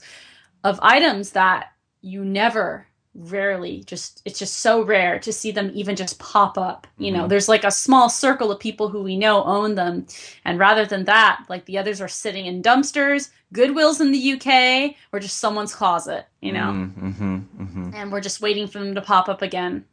of 0.64 0.80
items 0.82 1.32
that 1.32 1.72
you 2.00 2.24
never, 2.24 2.85
rarely, 3.18 3.82
just 3.84 4.22
it's 4.24 4.38
just 4.38 4.58
so 4.60 4.82
rare 4.82 5.18
to 5.20 5.32
see 5.32 5.50
them 5.50 5.70
even 5.74 5.96
just 5.96 6.18
pop 6.18 6.58
up. 6.58 6.86
You 6.98 7.10
know, 7.12 7.24
Mhm. 7.24 7.28
there's 7.28 7.48
like 7.48 7.64
a 7.64 7.70
small 7.70 8.08
circle 8.08 8.50
of 8.52 8.60
people 8.60 8.88
who 8.88 9.02
we 9.02 9.16
know 9.16 9.42
own 9.44 9.74
them, 9.74 10.06
and 10.44 10.58
rather 10.58 10.84
than 10.84 11.04
that, 11.04 11.44
like 11.48 11.64
the 11.64 11.78
others 11.78 12.00
are 12.00 12.08
sitting 12.08 12.46
in 12.46 12.62
dumpsters, 12.62 13.30
Goodwills 13.54 14.00
in 14.00 14.12
the 14.12 14.18
UK, 14.32 14.96
or 15.12 15.20
just 15.20 15.38
someone's 15.38 15.74
closet. 15.74 16.26
You 16.40 16.52
know, 16.52 16.70
mm-hmm, 16.72 17.36
mm-hmm. 17.36 17.90
and 17.94 18.12
we're 18.12 18.20
just 18.20 18.40
waiting 18.40 18.66
for 18.66 18.78
them 18.78 18.94
to 18.94 19.00
pop 19.00 19.28
up 19.28 19.42
again. 19.42 19.84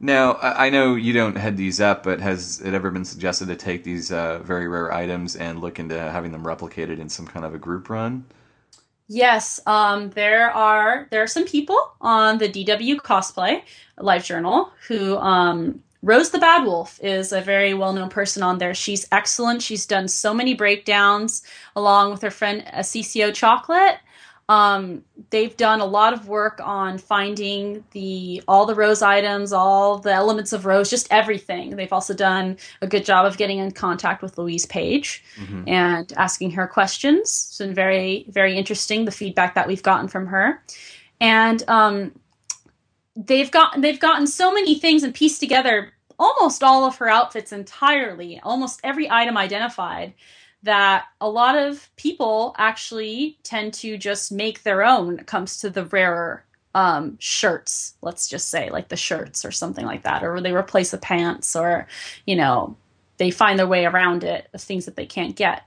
Now, 0.00 0.32
I 0.34 0.66
I 0.66 0.70
know 0.70 0.94
you 0.96 1.12
don't 1.12 1.36
head 1.36 1.56
these 1.56 1.80
up, 1.80 2.02
but 2.02 2.20
has 2.20 2.60
it 2.60 2.74
ever 2.74 2.90
been 2.90 3.04
suggested 3.04 3.46
to 3.48 3.56
take 3.56 3.84
these 3.84 4.10
uh, 4.10 4.40
very 4.40 4.66
rare 4.66 4.92
items 4.92 5.36
and 5.36 5.60
look 5.60 5.78
into 5.78 5.98
having 5.98 6.32
them 6.32 6.44
replicated 6.44 6.98
in 6.98 7.08
some 7.08 7.26
kind 7.26 7.44
of 7.46 7.54
a 7.54 7.58
group 7.58 7.88
run? 7.88 8.24
Yes, 9.08 9.60
um, 9.66 10.10
there 10.10 10.50
are 10.50 11.06
there 11.10 11.22
are 11.22 11.26
some 11.26 11.44
people 11.44 11.78
on 12.00 12.38
the 12.38 12.48
DW 12.48 12.96
cosplay 12.96 13.62
live 13.98 14.24
journal 14.24 14.72
who 14.88 15.16
um, 15.18 15.82
Rose 16.02 16.30
the 16.30 16.38
Bad 16.38 16.64
Wolf 16.64 16.98
is 17.02 17.32
a 17.32 17.40
very 17.40 17.74
well 17.74 17.92
known 17.92 18.08
person 18.08 18.42
on 18.42 18.58
there. 18.58 18.74
She's 18.74 19.06
excellent. 19.12 19.62
She's 19.62 19.86
done 19.86 20.08
so 20.08 20.32
many 20.32 20.54
breakdowns 20.54 21.42
along 21.76 22.10
with 22.12 22.22
her 22.22 22.30
friend 22.30 22.64
uh, 22.72 22.78
CCO 22.78 23.34
Chocolate. 23.34 23.98
Um, 24.48 25.04
they've 25.30 25.56
done 25.56 25.80
a 25.80 25.84
lot 25.86 26.12
of 26.12 26.28
work 26.28 26.60
on 26.62 26.98
finding 26.98 27.84
the 27.92 28.42
all 28.48 28.66
the 28.66 28.74
Rose 28.74 29.00
items, 29.00 29.52
all 29.52 29.98
the 29.98 30.12
elements 30.12 30.52
of 30.52 30.66
Rose, 30.66 30.90
just 30.90 31.06
everything. 31.10 31.76
They've 31.76 31.92
also 31.92 32.12
done 32.12 32.58
a 32.82 32.86
good 32.86 33.04
job 33.04 33.24
of 33.24 33.36
getting 33.38 33.58
in 33.58 33.70
contact 33.70 34.20
with 34.20 34.36
Louise 34.38 34.66
Page 34.66 35.24
Mhm. 35.38 35.68
and 35.68 36.12
asking 36.16 36.50
her 36.52 36.66
questions. 36.66 37.46
It's 37.48 37.58
been 37.58 37.72
very, 37.72 38.26
very 38.28 38.58
interesting 38.58 39.04
the 39.04 39.10
feedback 39.12 39.54
that 39.54 39.68
we've 39.68 39.82
gotten 39.82 40.08
from 40.08 40.26
her, 40.26 40.62
and 41.20 41.62
um, 41.68 42.12
they've 43.16 43.50
gotten 43.50 43.80
they've 43.80 44.00
gotten 44.00 44.26
so 44.26 44.52
many 44.52 44.74
things 44.74 45.02
and 45.02 45.14
pieced 45.14 45.40
together 45.40 45.92
almost 46.18 46.62
all 46.62 46.84
of 46.84 46.96
her 46.96 47.08
outfits 47.08 47.52
entirely, 47.52 48.40
almost 48.42 48.80
every 48.84 49.10
item 49.10 49.36
identified. 49.36 50.12
That 50.62 51.06
a 51.20 51.28
lot 51.28 51.56
of 51.56 51.90
people 51.96 52.54
actually 52.56 53.38
tend 53.42 53.74
to 53.74 53.98
just 53.98 54.30
make 54.30 54.62
their 54.62 54.84
own 54.84 55.18
it 55.18 55.26
comes 55.26 55.58
to 55.58 55.70
the 55.70 55.84
rarer 55.86 56.44
um, 56.74 57.16
shirts, 57.18 57.94
let's 58.00 58.28
just 58.28 58.48
say, 58.48 58.70
like 58.70 58.88
the 58.88 58.96
shirts 58.96 59.44
or 59.44 59.50
something 59.50 59.84
like 59.84 60.02
that, 60.02 60.22
or 60.24 60.40
they 60.40 60.52
replace 60.52 60.90
the 60.90 60.98
pants, 60.98 61.54
or 61.54 61.86
you 62.26 62.36
know, 62.36 62.76
they 63.18 63.30
find 63.30 63.58
their 63.58 63.66
way 63.66 63.84
around 63.84 64.24
it 64.24 64.48
of 64.54 64.60
things 64.60 64.86
that 64.86 64.96
they 64.96 65.06
can't 65.06 65.36
get. 65.36 65.64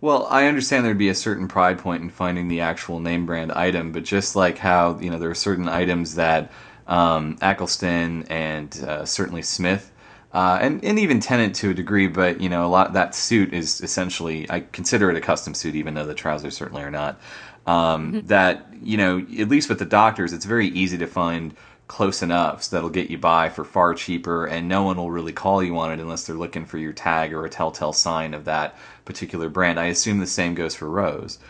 Well, 0.00 0.26
I 0.30 0.46
understand 0.46 0.84
there'd 0.84 0.96
be 0.96 1.10
a 1.10 1.14
certain 1.14 1.46
pride 1.46 1.78
point 1.78 2.02
in 2.02 2.08
finding 2.08 2.48
the 2.48 2.62
actual 2.62 3.00
name 3.00 3.26
brand 3.26 3.52
item, 3.52 3.92
but 3.92 4.02
just 4.02 4.34
like 4.34 4.58
how 4.58 4.98
you 4.98 5.10
know 5.10 5.18
there 5.18 5.30
are 5.30 5.34
certain 5.34 5.68
items 5.68 6.14
that 6.14 6.50
um, 6.86 7.36
Eccleston 7.42 8.26
and 8.28 8.76
uh, 8.86 9.04
certainly 9.04 9.42
Smith. 9.42 9.89
Uh, 10.32 10.58
and, 10.62 10.84
and 10.84 10.98
even 10.98 11.18
Tennant 11.18 11.56
to 11.56 11.70
a 11.70 11.74
degree, 11.74 12.06
but 12.06 12.40
you 12.40 12.48
know 12.48 12.64
a 12.64 12.68
lot 12.68 12.92
that 12.92 13.14
suit 13.14 13.52
is 13.52 13.80
essentially 13.80 14.48
I 14.50 14.60
consider 14.60 15.10
it 15.10 15.16
a 15.16 15.20
custom 15.20 15.54
suit, 15.54 15.74
even 15.74 15.94
though 15.94 16.06
the 16.06 16.14
trousers 16.14 16.56
certainly 16.56 16.82
are 16.82 16.90
not. 16.90 17.20
Um, 17.66 18.22
That 18.26 18.66
you 18.80 18.96
know 18.96 19.18
at 19.38 19.48
least 19.48 19.68
with 19.68 19.78
the 19.80 19.84
doctors, 19.84 20.32
it's 20.32 20.44
very 20.44 20.68
easy 20.68 20.98
to 20.98 21.06
find 21.06 21.54
close 21.88 22.22
enoughs 22.22 22.68
that'll 22.68 22.88
get 22.90 23.10
you 23.10 23.18
by 23.18 23.48
for 23.48 23.64
far 23.64 23.94
cheaper, 23.94 24.46
and 24.46 24.68
no 24.68 24.84
one 24.84 24.96
will 24.96 25.10
really 25.10 25.32
call 25.32 25.62
you 25.62 25.76
on 25.78 25.90
it 25.92 25.98
unless 25.98 26.24
they're 26.26 26.36
looking 26.36 26.64
for 26.64 26.78
your 26.78 26.92
tag 26.92 27.32
or 27.34 27.44
a 27.44 27.50
telltale 27.50 27.92
sign 27.92 28.32
of 28.32 28.44
that 28.44 28.76
particular 29.04 29.48
brand. 29.48 29.80
I 29.80 29.86
assume 29.86 30.20
the 30.20 30.26
same 30.28 30.54
goes 30.54 30.76
for 30.76 30.88
Rose. 30.88 31.40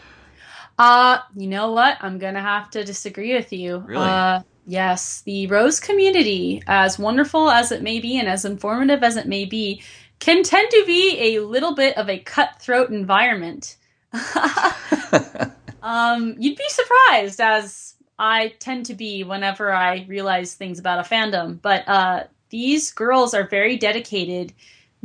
Uh, 0.78 1.18
you 1.36 1.46
know 1.46 1.72
what? 1.72 1.98
I'm 2.00 2.18
gonna 2.18 2.40
have 2.40 2.70
to 2.70 2.84
disagree 2.84 3.34
with 3.34 3.52
you. 3.52 3.78
Really? 3.86 4.02
Uh, 4.08 4.40
yes, 4.70 5.22
the 5.22 5.48
Rose 5.48 5.80
community, 5.80 6.62
as 6.66 6.98
wonderful 6.98 7.50
as 7.50 7.72
it 7.72 7.82
may 7.82 7.98
be 7.98 8.18
and 8.18 8.28
as 8.28 8.44
informative 8.44 9.02
as 9.02 9.16
it 9.16 9.26
may 9.26 9.44
be, 9.44 9.82
can 10.20 10.44
tend 10.44 10.70
to 10.70 10.84
be 10.86 11.34
a 11.34 11.40
little 11.40 11.74
bit 11.74 11.96
of 11.98 12.08
a 12.08 12.20
cutthroat 12.20 12.90
environment. 12.90 13.76
um, 15.82 16.36
you'd 16.38 16.56
be 16.56 16.68
surprised, 16.68 17.40
as 17.40 17.94
I 18.16 18.54
tend 18.60 18.86
to 18.86 18.94
be 18.94 19.24
whenever 19.24 19.72
I 19.72 20.06
realize 20.08 20.54
things 20.54 20.78
about 20.78 21.00
a 21.00 21.08
fandom. 21.08 21.60
But 21.60 21.88
uh, 21.88 22.24
these 22.50 22.92
girls 22.92 23.34
are 23.34 23.48
very 23.48 23.76
dedicated 23.76 24.52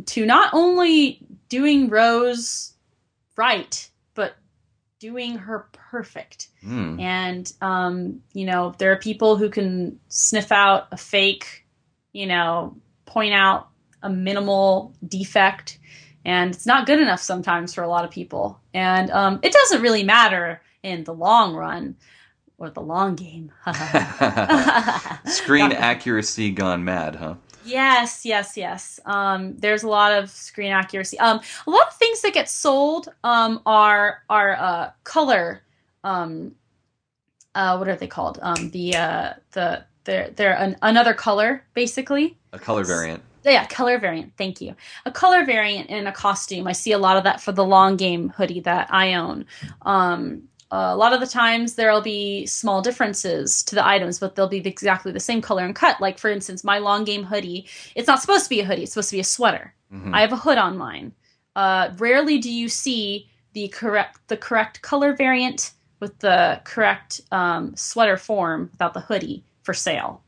to 0.07 0.27
not 0.27 0.53
only 0.53 1.25
doing 1.49 1.89
Rose 1.89 2.73
right, 3.35 3.89
doing 5.05 5.37
her 5.37 5.67
perfect. 5.71 6.47
Hmm. 6.61 6.99
And 6.99 7.53
um, 7.61 8.21
you 8.33 8.45
know, 8.45 8.73
there 8.79 8.91
are 8.91 8.97
people 8.97 9.37
who 9.37 9.49
can 9.49 9.99
sniff 10.07 10.51
out 10.51 10.87
a 10.91 10.97
fake, 10.97 11.65
you 12.11 12.25
know, 12.25 12.75
point 13.05 13.33
out 13.33 13.69
a 14.01 14.09
minimal 14.09 14.95
defect, 15.07 15.77
and 16.25 16.55
it's 16.55 16.65
not 16.65 16.87
good 16.87 16.99
enough 16.99 17.21
sometimes 17.21 17.75
for 17.75 17.83
a 17.83 17.87
lot 17.87 18.03
of 18.03 18.09
people. 18.09 18.59
And 18.73 19.11
um, 19.11 19.39
it 19.43 19.53
doesn't 19.53 19.83
really 19.83 20.03
matter 20.03 20.61
in 20.81 21.03
the 21.03 21.13
long 21.13 21.53
run 21.55 21.97
or 22.57 22.71
the 22.71 22.81
long 22.81 23.15
game. 23.15 23.51
Screen 25.25 25.71
accuracy 25.71 26.49
gone 26.49 26.83
mad, 26.83 27.15
huh? 27.15 27.35
Yes, 27.65 28.25
yes, 28.25 28.55
yes. 28.55 28.99
Um, 29.05 29.57
there's 29.57 29.83
a 29.83 29.87
lot 29.87 30.11
of 30.11 30.29
screen 30.29 30.71
accuracy. 30.71 31.17
Um, 31.19 31.41
a 31.65 31.69
lot 31.69 31.87
of 31.87 31.95
things 31.95 32.21
that 32.21 32.33
get 32.33 32.47
sold 32.47 33.09
um, 33.23 33.61
are 33.65 34.23
are 34.29 34.55
uh, 34.55 34.91
color. 35.03 35.61
Um, 36.03 36.55
uh, 37.55 37.77
what 37.77 37.87
are 37.87 37.95
they 37.95 38.07
called? 38.07 38.39
Um, 38.41 38.69
the 38.69 38.95
uh, 38.95 39.33
the 39.53 39.83
they're 40.03 40.29
they're 40.29 40.57
an, 40.57 40.77
another 40.81 41.13
color 41.13 41.63
basically. 41.73 42.37
A 42.53 42.59
color 42.59 42.83
variant. 42.83 43.23
Yeah, 43.43 43.65
color 43.67 43.99
variant. 43.99 44.33
Thank 44.37 44.59
you. 44.59 44.75
A 45.05 45.11
color 45.11 45.45
variant 45.45 45.89
in 45.89 46.07
a 46.07 46.11
costume. 46.11 46.67
I 46.67 46.71
see 46.71 46.93
a 46.93 46.97
lot 46.97 47.17
of 47.17 47.23
that 47.25 47.41
for 47.41 47.51
the 47.51 47.65
long 47.65 47.95
game 47.95 48.29
hoodie 48.29 48.61
that 48.61 48.87
I 48.91 49.13
own. 49.13 49.45
Um, 49.83 50.49
a 50.75 50.95
lot 50.95 51.13
of 51.13 51.19
the 51.19 51.27
times 51.27 51.75
there'll 51.75 52.01
be 52.01 52.45
small 52.45 52.81
differences 52.81 53.63
to 53.63 53.75
the 53.75 53.85
items, 53.85 54.19
but 54.19 54.35
they'll 54.35 54.47
be 54.47 54.57
exactly 54.57 55.11
the 55.11 55.19
same 55.19 55.41
color 55.41 55.63
and 55.63 55.75
cut. 55.75 56.01
Like 56.01 56.17
for 56.17 56.29
instance, 56.29 56.63
my 56.63 56.79
long 56.79 57.03
game 57.03 57.23
hoodie. 57.23 57.67
It's 57.95 58.07
not 58.07 58.21
supposed 58.21 58.43
to 58.45 58.49
be 58.49 58.61
a 58.61 58.65
hoodie. 58.65 58.83
It's 58.83 58.93
supposed 58.93 59.09
to 59.09 59.15
be 59.15 59.21
a 59.21 59.23
sweater. 59.23 59.73
Mhm. 59.93 60.13
I 60.13 60.21
have 60.21 60.33
a 60.33 60.37
hood 60.37 60.57
on 60.57 60.77
mine. 60.77 61.13
Uh, 61.55 61.89
rarely 61.97 62.37
do 62.37 62.51
you 62.51 62.67
see 62.67 63.29
the 63.53 63.67
correct 63.69 64.19
the 64.27 64.37
correct 64.37 64.81
color 64.81 65.13
variant 65.13 65.71
with 65.99 66.19
the 66.19 66.61
correct 66.65 67.21
um, 67.31 67.75
sweater 67.75 68.17
form 68.17 68.69
without 68.71 68.93
the 68.93 68.99
hoodie 68.99 69.43
for 69.63 69.73
sale. 69.73 70.21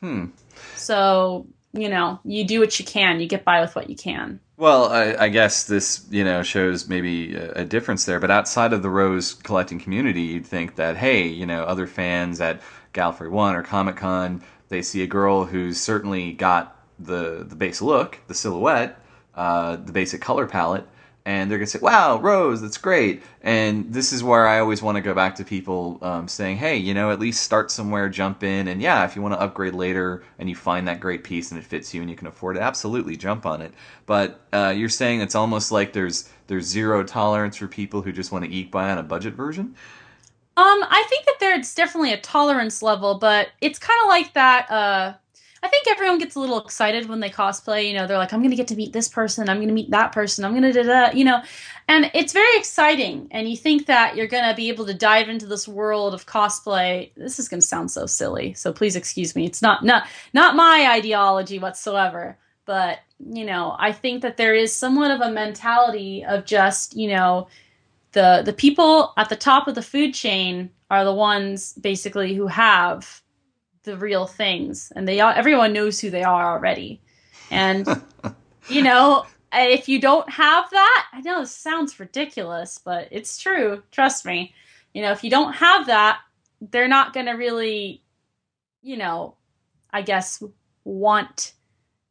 Hmm. 0.00 0.26
So, 0.74 1.46
you 1.72 1.88
know, 1.88 2.18
you 2.24 2.44
do 2.44 2.60
what 2.60 2.78
you 2.80 2.84
can, 2.84 3.20
you 3.20 3.28
get 3.28 3.44
by 3.44 3.60
with 3.60 3.76
what 3.76 3.90
you 3.90 3.96
can. 3.96 4.40
Well, 4.58 4.86
I, 4.86 5.14
I 5.24 5.28
guess 5.28 5.64
this, 5.64 6.06
you 6.10 6.24
know, 6.24 6.42
shows 6.42 6.88
maybe 6.88 7.34
a, 7.34 7.52
a 7.60 7.64
difference 7.64 8.04
there. 8.06 8.20
But 8.20 8.30
outside 8.30 8.72
of 8.72 8.82
the 8.82 8.88
rose 8.90 9.34
collecting 9.34 9.78
community, 9.78 10.22
you'd 10.22 10.46
think 10.46 10.76
that, 10.76 10.96
hey, 10.96 11.26
you 11.26 11.44
know, 11.44 11.64
other 11.64 11.86
fans 11.86 12.40
at 12.40 12.62
Gallifrey 12.94 13.30
One 13.30 13.54
or 13.54 13.62
Comic 13.62 13.96
Con, 13.96 14.42
they 14.68 14.80
see 14.82 15.02
a 15.02 15.06
girl 15.06 15.44
who's 15.44 15.80
certainly 15.80 16.32
got 16.32 16.74
the 16.98 17.44
the 17.46 17.54
base 17.56 17.82
look, 17.82 18.18
the 18.26 18.34
silhouette, 18.34 18.98
uh, 19.34 19.76
the 19.76 19.92
basic 19.92 20.22
color 20.22 20.46
palette, 20.46 20.86
and 21.26 21.50
they're 21.50 21.58
gonna 21.58 21.66
say, 21.66 21.80
"Wow, 21.82 22.18
Rose, 22.20 22.62
that's 22.62 22.78
great." 22.78 23.22
And 23.42 23.92
this 23.92 24.12
is 24.12 24.22
where 24.22 24.46
I 24.46 24.60
always 24.60 24.80
want 24.80 24.94
to 24.94 25.02
go 25.02 25.12
back 25.12 25.34
to 25.36 25.44
people 25.44 25.98
um, 26.00 26.28
saying, 26.28 26.58
"Hey, 26.58 26.76
you 26.76 26.94
know, 26.94 27.10
at 27.10 27.18
least 27.18 27.42
start 27.42 27.70
somewhere, 27.72 28.08
jump 28.08 28.44
in, 28.44 28.68
and 28.68 28.80
yeah, 28.80 29.04
if 29.04 29.16
you 29.16 29.22
want 29.22 29.34
to 29.34 29.40
upgrade 29.40 29.74
later 29.74 30.22
and 30.38 30.48
you 30.48 30.54
find 30.54 30.86
that 30.86 31.00
great 31.00 31.24
piece 31.24 31.50
and 31.50 31.58
it 31.58 31.64
fits 31.64 31.92
you 31.92 32.00
and 32.00 32.08
you 32.08 32.16
can 32.16 32.28
afford 32.28 32.56
it, 32.56 32.60
absolutely 32.60 33.16
jump 33.16 33.44
on 33.44 33.60
it." 33.60 33.74
But 34.06 34.40
uh, 34.52 34.72
you're 34.76 34.88
saying 34.88 35.20
it's 35.20 35.34
almost 35.34 35.72
like 35.72 35.92
there's 35.92 36.30
there's 36.46 36.64
zero 36.64 37.02
tolerance 37.02 37.56
for 37.56 37.66
people 37.66 38.02
who 38.02 38.12
just 38.12 38.30
want 38.30 38.44
to 38.44 38.50
eke 38.50 38.70
by 38.70 38.90
on 38.90 38.98
a 38.98 39.02
budget 39.02 39.34
version. 39.34 39.74
Um, 40.58 40.84
I 40.88 41.04
think 41.10 41.26
that 41.26 41.36
there's 41.40 41.74
definitely 41.74 42.12
a 42.12 42.20
tolerance 42.20 42.82
level, 42.82 43.18
but 43.18 43.48
it's 43.60 43.78
kind 43.78 43.98
of 44.04 44.08
like 44.08 44.32
that. 44.34 44.70
Uh, 44.70 45.14
I 45.62 45.68
think 45.68 45.86
everyone 45.88 46.18
gets 46.18 46.34
a 46.34 46.40
little 46.40 46.60
excited 46.60 47.08
when 47.08 47.20
they 47.20 47.30
cosplay. 47.30 47.88
You 47.88 47.94
know, 47.94 48.06
they're 48.06 48.18
like, 48.18 48.32
"I'm 48.32 48.40
going 48.40 48.50
to 48.50 48.56
get 48.56 48.68
to 48.68 48.76
meet 48.76 48.92
this 48.92 49.08
person. 49.08 49.48
I'm 49.48 49.56
going 49.56 49.68
to 49.68 49.74
meet 49.74 49.90
that 49.90 50.12
person. 50.12 50.44
I'm 50.44 50.52
going 50.52 50.70
to 50.70 50.72
da 50.72 50.82
da." 50.82 51.16
You 51.16 51.24
know, 51.24 51.42
and 51.88 52.10
it's 52.14 52.32
very 52.32 52.56
exciting. 52.58 53.28
And 53.30 53.48
you 53.48 53.56
think 53.56 53.86
that 53.86 54.16
you're 54.16 54.26
going 54.26 54.48
to 54.48 54.54
be 54.54 54.68
able 54.68 54.86
to 54.86 54.94
dive 54.94 55.28
into 55.28 55.46
this 55.46 55.66
world 55.66 56.14
of 56.14 56.26
cosplay. 56.26 57.10
This 57.16 57.38
is 57.38 57.48
going 57.48 57.60
to 57.60 57.66
sound 57.66 57.90
so 57.90 58.06
silly, 58.06 58.54
so 58.54 58.72
please 58.72 58.96
excuse 58.96 59.34
me. 59.34 59.46
It's 59.46 59.62
not 59.62 59.84
not 59.84 60.06
not 60.32 60.56
my 60.56 60.88
ideology 60.90 61.58
whatsoever. 61.58 62.38
But 62.66 62.98
you 63.18 63.44
know, 63.44 63.76
I 63.78 63.92
think 63.92 64.22
that 64.22 64.36
there 64.36 64.54
is 64.54 64.74
somewhat 64.74 65.10
of 65.10 65.20
a 65.20 65.30
mentality 65.30 66.24
of 66.24 66.44
just 66.44 66.96
you 66.96 67.08
know 67.08 67.48
the 68.12 68.42
the 68.44 68.52
people 68.52 69.12
at 69.16 69.28
the 69.28 69.36
top 69.36 69.68
of 69.68 69.74
the 69.74 69.82
food 69.82 70.12
chain 70.12 70.70
are 70.90 71.04
the 71.04 71.14
ones 71.14 71.72
basically 71.74 72.34
who 72.34 72.46
have 72.46 73.22
the 73.86 73.96
real 73.96 74.26
things 74.26 74.92
and 74.94 75.08
they 75.08 75.20
all, 75.20 75.32
everyone 75.34 75.72
knows 75.72 75.98
who 75.98 76.10
they 76.10 76.22
are 76.22 76.52
already 76.52 77.00
and 77.50 77.88
you 78.68 78.82
know 78.82 79.24
if 79.54 79.88
you 79.88 79.98
don't 79.98 80.28
have 80.28 80.68
that 80.70 81.06
i 81.14 81.20
know 81.22 81.40
this 81.40 81.54
sounds 81.54 81.98
ridiculous 81.98 82.78
but 82.84 83.08
it's 83.10 83.38
true 83.38 83.82
trust 83.90 84.26
me 84.26 84.52
you 84.92 85.00
know 85.00 85.12
if 85.12 85.24
you 85.24 85.30
don't 85.30 85.54
have 85.54 85.86
that 85.86 86.18
they're 86.70 86.88
not 86.88 87.14
going 87.14 87.26
to 87.26 87.32
really 87.32 88.02
you 88.82 88.98
know 88.98 89.34
i 89.92 90.02
guess 90.02 90.42
want 90.84 91.54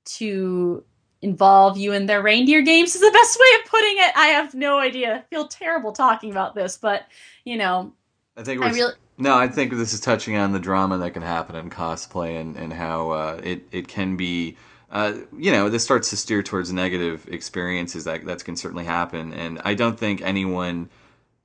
to 0.06 0.84
involve 1.22 1.78
you 1.78 1.92
in 1.92 2.06
their 2.06 2.22
reindeer 2.22 2.62
games 2.62 2.96
is 2.96 3.02
the 3.02 3.12
best 3.12 3.40
way 3.40 3.60
of 3.60 3.70
putting 3.70 3.98
it. 3.98 4.16
I 4.16 4.28
have 4.28 4.54
no 4.54 4.78
idea. 4.78 5.16
I 5.16 5.22
feel 5.22 5.48
terrible 5.48 5.92
talking 5.92 6.30
about 6.30 6.54
this, 6.54 6.78
but 6.78 7.08
you 7.44 7.58
know, 7.58 7.94
I 8.38 8.44
think 8.44 8.62
I 8.62 8.68
we're 8.68 8.74
really 8.74 8.94
no, 9.18 9.36
I 9.36 9.48
think 9.48 9.72
this 9.72 9.94
is 9.94 10.00
touching 10.00 10.36
on 10.36 10.52
the 10.52 10.60
drama 10.60 10.98
that 10.98 11.12
can 11.12 11.22
happen 11.22 11.56
in 11.56 11.70
cosplay 11.70 12.40
and 12.40 12.58
and 12.58 12.74
how 12.74 13.12
uh, 13.12 13.42
it 13.44 13.68
it 13.72 13.88
can 13.88 14.18
be. 14.18 14.58
Uh, 14.92 15.14
you 15.38 15.52
know, 15.52 15.68
this 15.70 15.84
starts 15.84 16.10
to 16.12 16.18
steer 16.18 16.44
towards 16.44 16.72
negative 16.72 17.28
experiences 17.30 18.04
that 18.06 18.26
that 18.26 18.44
can 18.44 18.56
certainly 18.56 18.86
happen, 18.86 19.34
and 19.34 19.62
I 19.64 19.74
don't 19.74 20.00
think 20.00 20.22
anyone. 20.22 20.90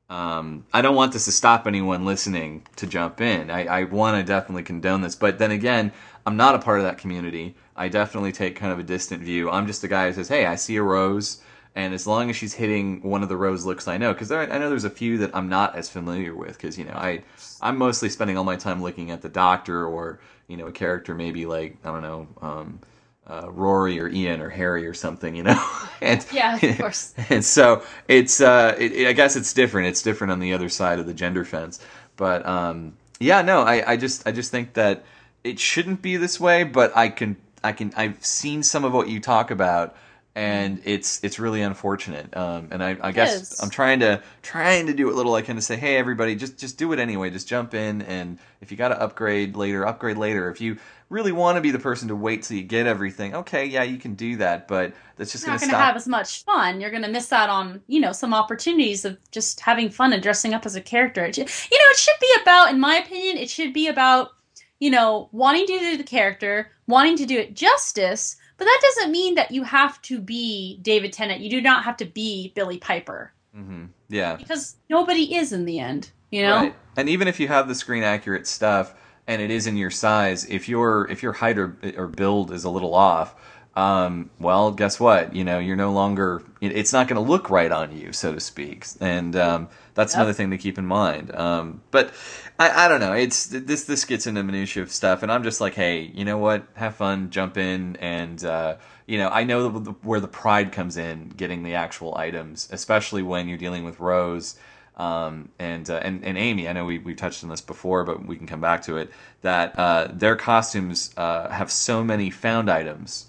Um, 0.09 0.67
I 0.73 0.83
don't 0.83 0.97
want 0.97 1.13
this 1.13 1.27
to 1.27 1.33
stop 1.33 1.69
anyone 1.69 2.05
listening 2.05 2.67
to 2.75 2.87
jump 2.89 3.21
in. 3.21 3.49
I, 3.49 3.65
I 3.67 3.85
want 3.85 4.17
to 4.17 4.25
definitely 4.25 4.65
condone 4.65 5.03
this, 5.03 5.15
but 5.15 5.39
then 5.39 5.53
again, 5.53 5.93
I'm 6.27 6.37
not 6.37 6.57
a 6.57 6.59
part 6.59 6.81
of 6.81 6.85
that 6.85 6.99
community. 6.99 7.55
I 7.77 7.87
definitely 7.89 8.33
take 8.33 8.57
kind 8.57 8.73
of 8.73 8.81
a 8.81 8.83
distant 8.83 9.23
view. 9.23 9.49
I'm 9.49 9.69
just 9.69 9.83
the 9.83 9.89
guy 9.89 10.09
who 10.09 10.15
says, 10.15 10.29
"Hey, 10.29 10.47
I 10.47 10.57
see 10.57 10.77
a 10.77 10.83
rose." 10.83 11.41
And 11.75 11.95
as 11.95 12.07
long 12.07 12.31
as 12.31 12.37
she's 12.37 12.55
hitting 12.55 13.03
one 13.03 13.23
of 13.23 13.29
the 13.29 13.37
rose 13.37 13.65
looks 13.65 13.87
I 13.89 13.97
know, 13.99 14.13
because 14.13 14.33
I 14.33 14.47
know 14.47 14.69
there's 14.69 14.85
a 14.85 14.91
few 14.91 15.19
that 15.19 15.35
I'm 15.35 15.49
not 15.49 15.77
as 15.77 15.89
familiar 15.89 16.35
with, 16.35 16.53
because 16.55 16.79
you 16.79 16.85
know 16.85 16.95
I 16.95 17.23
I'm 17.61 17.79
mostly 17.79 18.09
spending 18.09 18.37
all 18.37 18.45
my 18.45 18.57
time 18.57 18.83
looking 18.83 19.11
at 19.11 19.23
the 19.23 19.29
Doctor 19.29 19.87
or 19.87 20.21
you 20.49 20.57
know 20.57 20.67
a 20.67 20.73
character 20.73 21.15
maybe 21.15 21.47
like 21.47 21.77
I 21.85 21.89
don't 21.93 22.03
know 22.03 22.29
um, 22.43 22.81
uh, 23.27 23.51
Rory 23.51 24.01
or 24.01 24.09
Ian 24.09 24.41
or 24.41 24.49
Harry 24.49 24.87
or 24.87 24.95
something, 24.95 25.35
you 25.37 25.43
know. 25.43 25.63
and 26.01 26.25
Yeah, 26.33 26.57
of 26.57 26.63
course. 26.79 27.15
And 27.29 27.45
so 27.45 27.83
it's 28.09 28.41
uh, 28.41 28.75
it, 28.79 28.93
it- 28.93 29.09
I 29.09 29.13
guess 29.13 29.37
it's 29.37 29.53
different. 29.53 29.89
It's 29.89 30.03
different 30.03 30.33
on 30.33 30.41
the 30.41 30.53
other 30.53 30.69
side 30.69 30.99
of 30.99 31.07
the 31.07 31.15
gender 31.15 31.45
fence, 31.45 31.81
but 32.17 32.45
um, 32.47 32.95
yeah, 33.21 33.43
no, 33.43 33.61
I 33.63 33.93
I 33.93 33.97
just 33.97 34.27
I 34.27 34.33
just 34.33 34.51
think 34.51 34.75
that 34.75 35.05
it 35.45 35.59
shouldn't 35.59 36.03
be 36.03 36.17
this 36.17 36.41
way, 36.41 36.65
but 36.65 36.97
I 36.97 37.09
can 37.09 37.37
I 37.63 37.73
can 37.73 37.93
I've 37.97 38.25
seen 38.25 38.63
some 38.63 38.85
of 38.85 38.93
what 38.93 39.09
you 39.09 39.21
talk 39.21 39.51
about 39.51 39.97
and 40.35 40.81
it's 40.85 41.23
it's 41.25 41.39
really 41.39 41.63
unfortunate. 41.63 42.37
Um, 42.37 42.69
and 42.71 42.83
I, 42.83 42.97
I 43.01 43.13
guess 43.13 43.53
is. 43.53 43.61
I'm 43.61 43.71
trying 43.71 44.01
to 44.01 44.23
trying 44.43 44.87
to 44.87 44.95
do 44.95 45.09
it 45.11 45.15
little. 45.15 45.35
I 45.35 45.43
can 45.43 45.57
to 45.57 45.63
say, 45.63 45.77
hey, 45.77 45.97
everybody, 45.97 46.37
just 46.37 46.59
just 46.59 46.79
do 46.79 46.93
it 46.93 46.99
anyway. 46.99 47.31
Just 47.31 47.49
jump 47.49 47.75
in, 47.75 48.03
and 48.03 48.39
if 48.61 48.71
you 48.71 48.77
got 48.77 48.89
to 48.89 49.01
upgrade 49.01 49.57
later, 49.57 49.87
upgrade 49.87 50.17
later. 50.17 50.51
If 50.51 50.61
you 50.61 50.79
really 51.09 51.33
want 51.33 51.57
to 51.57 51.61
be 51.61 51.73
the 51.73 51.79
person 51.79 52.07
to 52.09 52.15
wait 52.15 52.45
till 52.45 52.57
you 52.57 52.63
get 52.63 52.87
everything, 52.87 53.35
okay, 53.35 53.67
yeah, 53.67 53.83
you 53.83 53.99
can 53.99 54.15
do 54.15 54.37
that. 54.37 54.69
But 54.69 54.93
that's 55.17 55.33
just 55.33 55.45
going 55.45 55.55
not 55.55 55.61
to 55.61 55.67
going 55.67 55.81
to 55.81 55.85
have 55.85 55.97
as 55.97 56.07
much 56.07 56.45
fun. 56.45 56.81
You're 56.81 56.91
going 56.91 57.03
to 57.03 57.11
miss 57.11 57.33
out 57.33 57.49
on, 57.49 57.83
you 57.89 58.01
know, 58.01 58.13
some 58.13 58.33
opportunities 58.33 59.05
of 59.05 59.19
just 59.33 59.59
having 59.59 59.91
fun 59.91 60.13
and 60.13 60.23
dressing 60.23 60.55
up 60.55 60.65
as 60.65 60.77
a 60.77 60.81
character. 60.81 61.25
It 61.25 61.35
should, 61.35 61.51
you 61.73 61.79
know, 61.79 61.91
it 61.91 61.97
should 61.97 62.21
be 62.21 62.33
about, 62.43 62.71
in 62.71 62.79
my 62.79 62.97
opinion, 62.97 63.37
it 63.37 63.51
should 63.51 63.73
be 63.73 63.89
about, 63.89 64.31
you 64.79 64.91
know, 64.91 65.29
wanting 65.33 65.67
to 65.67 65.79
do 65.81 65.97
the 65.97 66.05
character, 66.05 66.71
wanting 66.87 67.17
to 67.17 67.27
do 67.27 67.37
it 67.37 67.55
justice, 67.55 68.37
but 68.61 68.67
that 68.67 68.81
doesn't 68.83 69.11
mean 69.11 69.37
that 69.37 69.53
you 69.53 69.63
have 69.63 70.03
to 70.03 70.21
be 70.21 70.79
David 70.83 71.15
Tennant. 71.15 71.41
You 71.41 71.49
do 71.49 71.63
not 71.63 71.83
have 71.85 71.97
to 71.97 72.05
be 72.05 72.53
Billie 72.55 72.77
Piper 72.77 73.33
hmm 73.55 73.87
Yeah. 74.11 74.37
because 74.37 74.77
nobody 74.91 75.35
is 75.35 75.55
in 75.55 75.65
the 75.65 75.79
end, 75.79 76.11
you 76.31 76.43
know? 76.43 76.57
Right. 76.57 76.75
And 76.95 77.09
even 77.09 77.27
if 77.27 77.41
you 77.41 77.49
have 77.49 77.69
the 77.69 77.75
screen 77.75 78.03
accurate 78.03 78.47
stuff 78.47 78.95
and 79.27 79.41
it 79.41 79.51
is 79.51 79.67
in 79.67 79.79
your 79.79 79.91
size, 79.91 80.45
if 80.45 80.69
your 80.69 81.11
if 81.11 81.23
your 81.23 81.33
height 81.33 81.57
or, 81.57 81.75
or 81.97 82.07
build 82.07 82.53
is 82.53 82.65
a 82.65 82.71
little 82.71 82.95
off, 82.95 83.35
um, 83.77 84.31
well, 84.41 84.73
guess 84.73 84.99
what? 84.99 85.35
You 85.35 85.45
know, 85.45 85.59
you're 85.59 85.77
no 85.77 85.93
longer. 85.93 86.43
It's 86.61 86.93
not 86.93 87.09
going 87.09 87.23
to 87.23 87.29
look 87.31 87.51
right 87.51 87.71
on 87.71 87.97
you, 87.97 88.13
so 88.13 88.35
to 88.35 88.41
speak. 88.41 88.87
And 89.01 89.37
um, 89.37 89.69
that's 89.95 90.13
Yep. 90.13 90.19
another 90.19 90.33
thing 90.33 90.51
to 90.51 90.59
keep 90.59 90.77
in 90.79 90.87
mind. 90.87 91.35
Um, 91.35 91.81
but 91.91 92.13
I, 92.59 92.87
I 92.87 92.89
don't 92.89 93.01
know. 93.01 93.13
It's 93.13 93.47
this 93.47 93.85
this 93.85 94.05
gets 94.05 94.27
into 94.27 94.43
minutia 94.43 94.83
of 94.83 94.91
stuff, 94.91 95.23
and 95.23 95.31
I'm 95.31 95.45
just 95.45 95.61
like, 95.61 95.75
hey, 95.75 96.11
you 96.15 96.25
know 96.25 96.39
what? 96.39 96.65
Have 96.75 96.97
fun, 96.97 97.31
jump 97.31 97.57
in, 97.57 97.97
and 97.97 98.45
uh, 98.45 98.77
you 99.07 99.19
know, 99.19 99.29
I 99.29 99.45
know 99.45 99.79
the, 99.79 99.93
where 100.03 100.21
the 100.21 100.29
pride 100.29 100.73
comes 100.73 100.97
in, 100.97 101.29
getting 101.31 101.63
the 101.63 101.75
actual 101.75 102.17
items, 102.17 102.69
especially 102.73 103.23
when 103.23 103.49
you're 103.49 103.59
dealing 103.59 103.85
with 103.85 104.01
Rose 104.01 104.57
um, 104.97 105.49
and, 105.59 105.89
uh, 105.89 106.01
and 106.03 106.25
and 106.25 106.37
Amy. 106.37 106.69
I 106.69 106.73
know 106.73 106.85
we 106.85 106.99
we 106.99 107.15
touched 107.15 107.43
on 107.45 107.51
this 107.51 107.61
before, 107.61 108.05
but 108.05 108.27
we 108.27 108.37
can 108.37 108.47
come 108.49 108.61
back 108.61 108.83
to 108.83 108.97
it. 108.99 109.11
That 109.43 109.79
uh, 109.79 110.09
their 110.13 110.37
costumes 110.37 111.13
uh, 111.17 111.49
have 111.51 111.71
so 111.71 112.05
many 112.05 112.31
found 112.31 112.69
items 112.71 113.27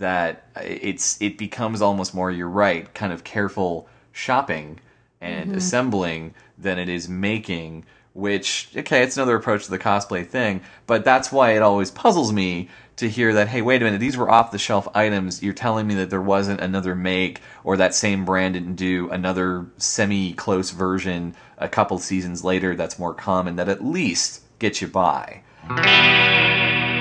that 0.00 0.44
it's 0.56 1.20
it 1.22 1.38
becomes 1.38 1.80
almost 1.80 2.14
more. 2.14 2.30
You're 2.30 2.48
right, 2.48 2.92
kind 2.92 3.12
of 3.12 3.24
careful 3.24 3.88
shopping 4.12 4.80
and 5.20 5.48
mm-hmm. 5.48 5.58
assembling 5.58 6.34
than 6.58 6.78
it 6.78 6.88
is 6.88 7.08
making. 7.08 7.84
Which 8.12 8.70
okay, 8.76 9.02
it's 9.04 9.16
another 9.16 9.36
approach 9.36 9.66
to 9.66 9.70
the 9.70 9.78
cosplay 9.78 10.26
thing, 10.26 10.62
but 10.86 11.04
that's 11.04 11.30
why 11.30 11.52
it 11.52 11.62
always 11.62 11.92
puzzles 11.92 12.32
me 12.32 12.68
to 13.00 13.08
hear 13.08 13.32
that 13.32 13.48
hey 13.48 13.62
wait 13.62 13.80
a 13.80 13.84
minute 13.86 13.98
these 13.98 14.18
were 14.18 14.30
off 14.30 14.50
the 14.50 14.58
shelf 14.58 14.86
items 14.94 15.42
you're 15.42 15.54
telling 15.54 15.86
me 15.86 15.94
that 15.94 16.10
there 16.10 16.20
wasn't 16.20 16.60
another 16.60 16.94
make 16.94 17.40
or 17.64 17.78
that 17.78 17.94
same 17.94 18.26
brand 18.26 18.52
didn't 18.52 18.74
do 18.74 19.08
another 19.08 19.66
semi 19.78 20.34
close 20.34 20.70
version 20.70 21.34
a 21.56 21.66
couple 21.66 21.98
seasons 21.98 22.44
later 22.44 22.76
that's 22.76 22.98
more 22.98 23.14
common 23.14 23.56
that 23.56 23.70
at 23.70 23.82
least 23.82 24.42
gets 24.58 24.82
you 24.82 24.86
by 24.88 25.42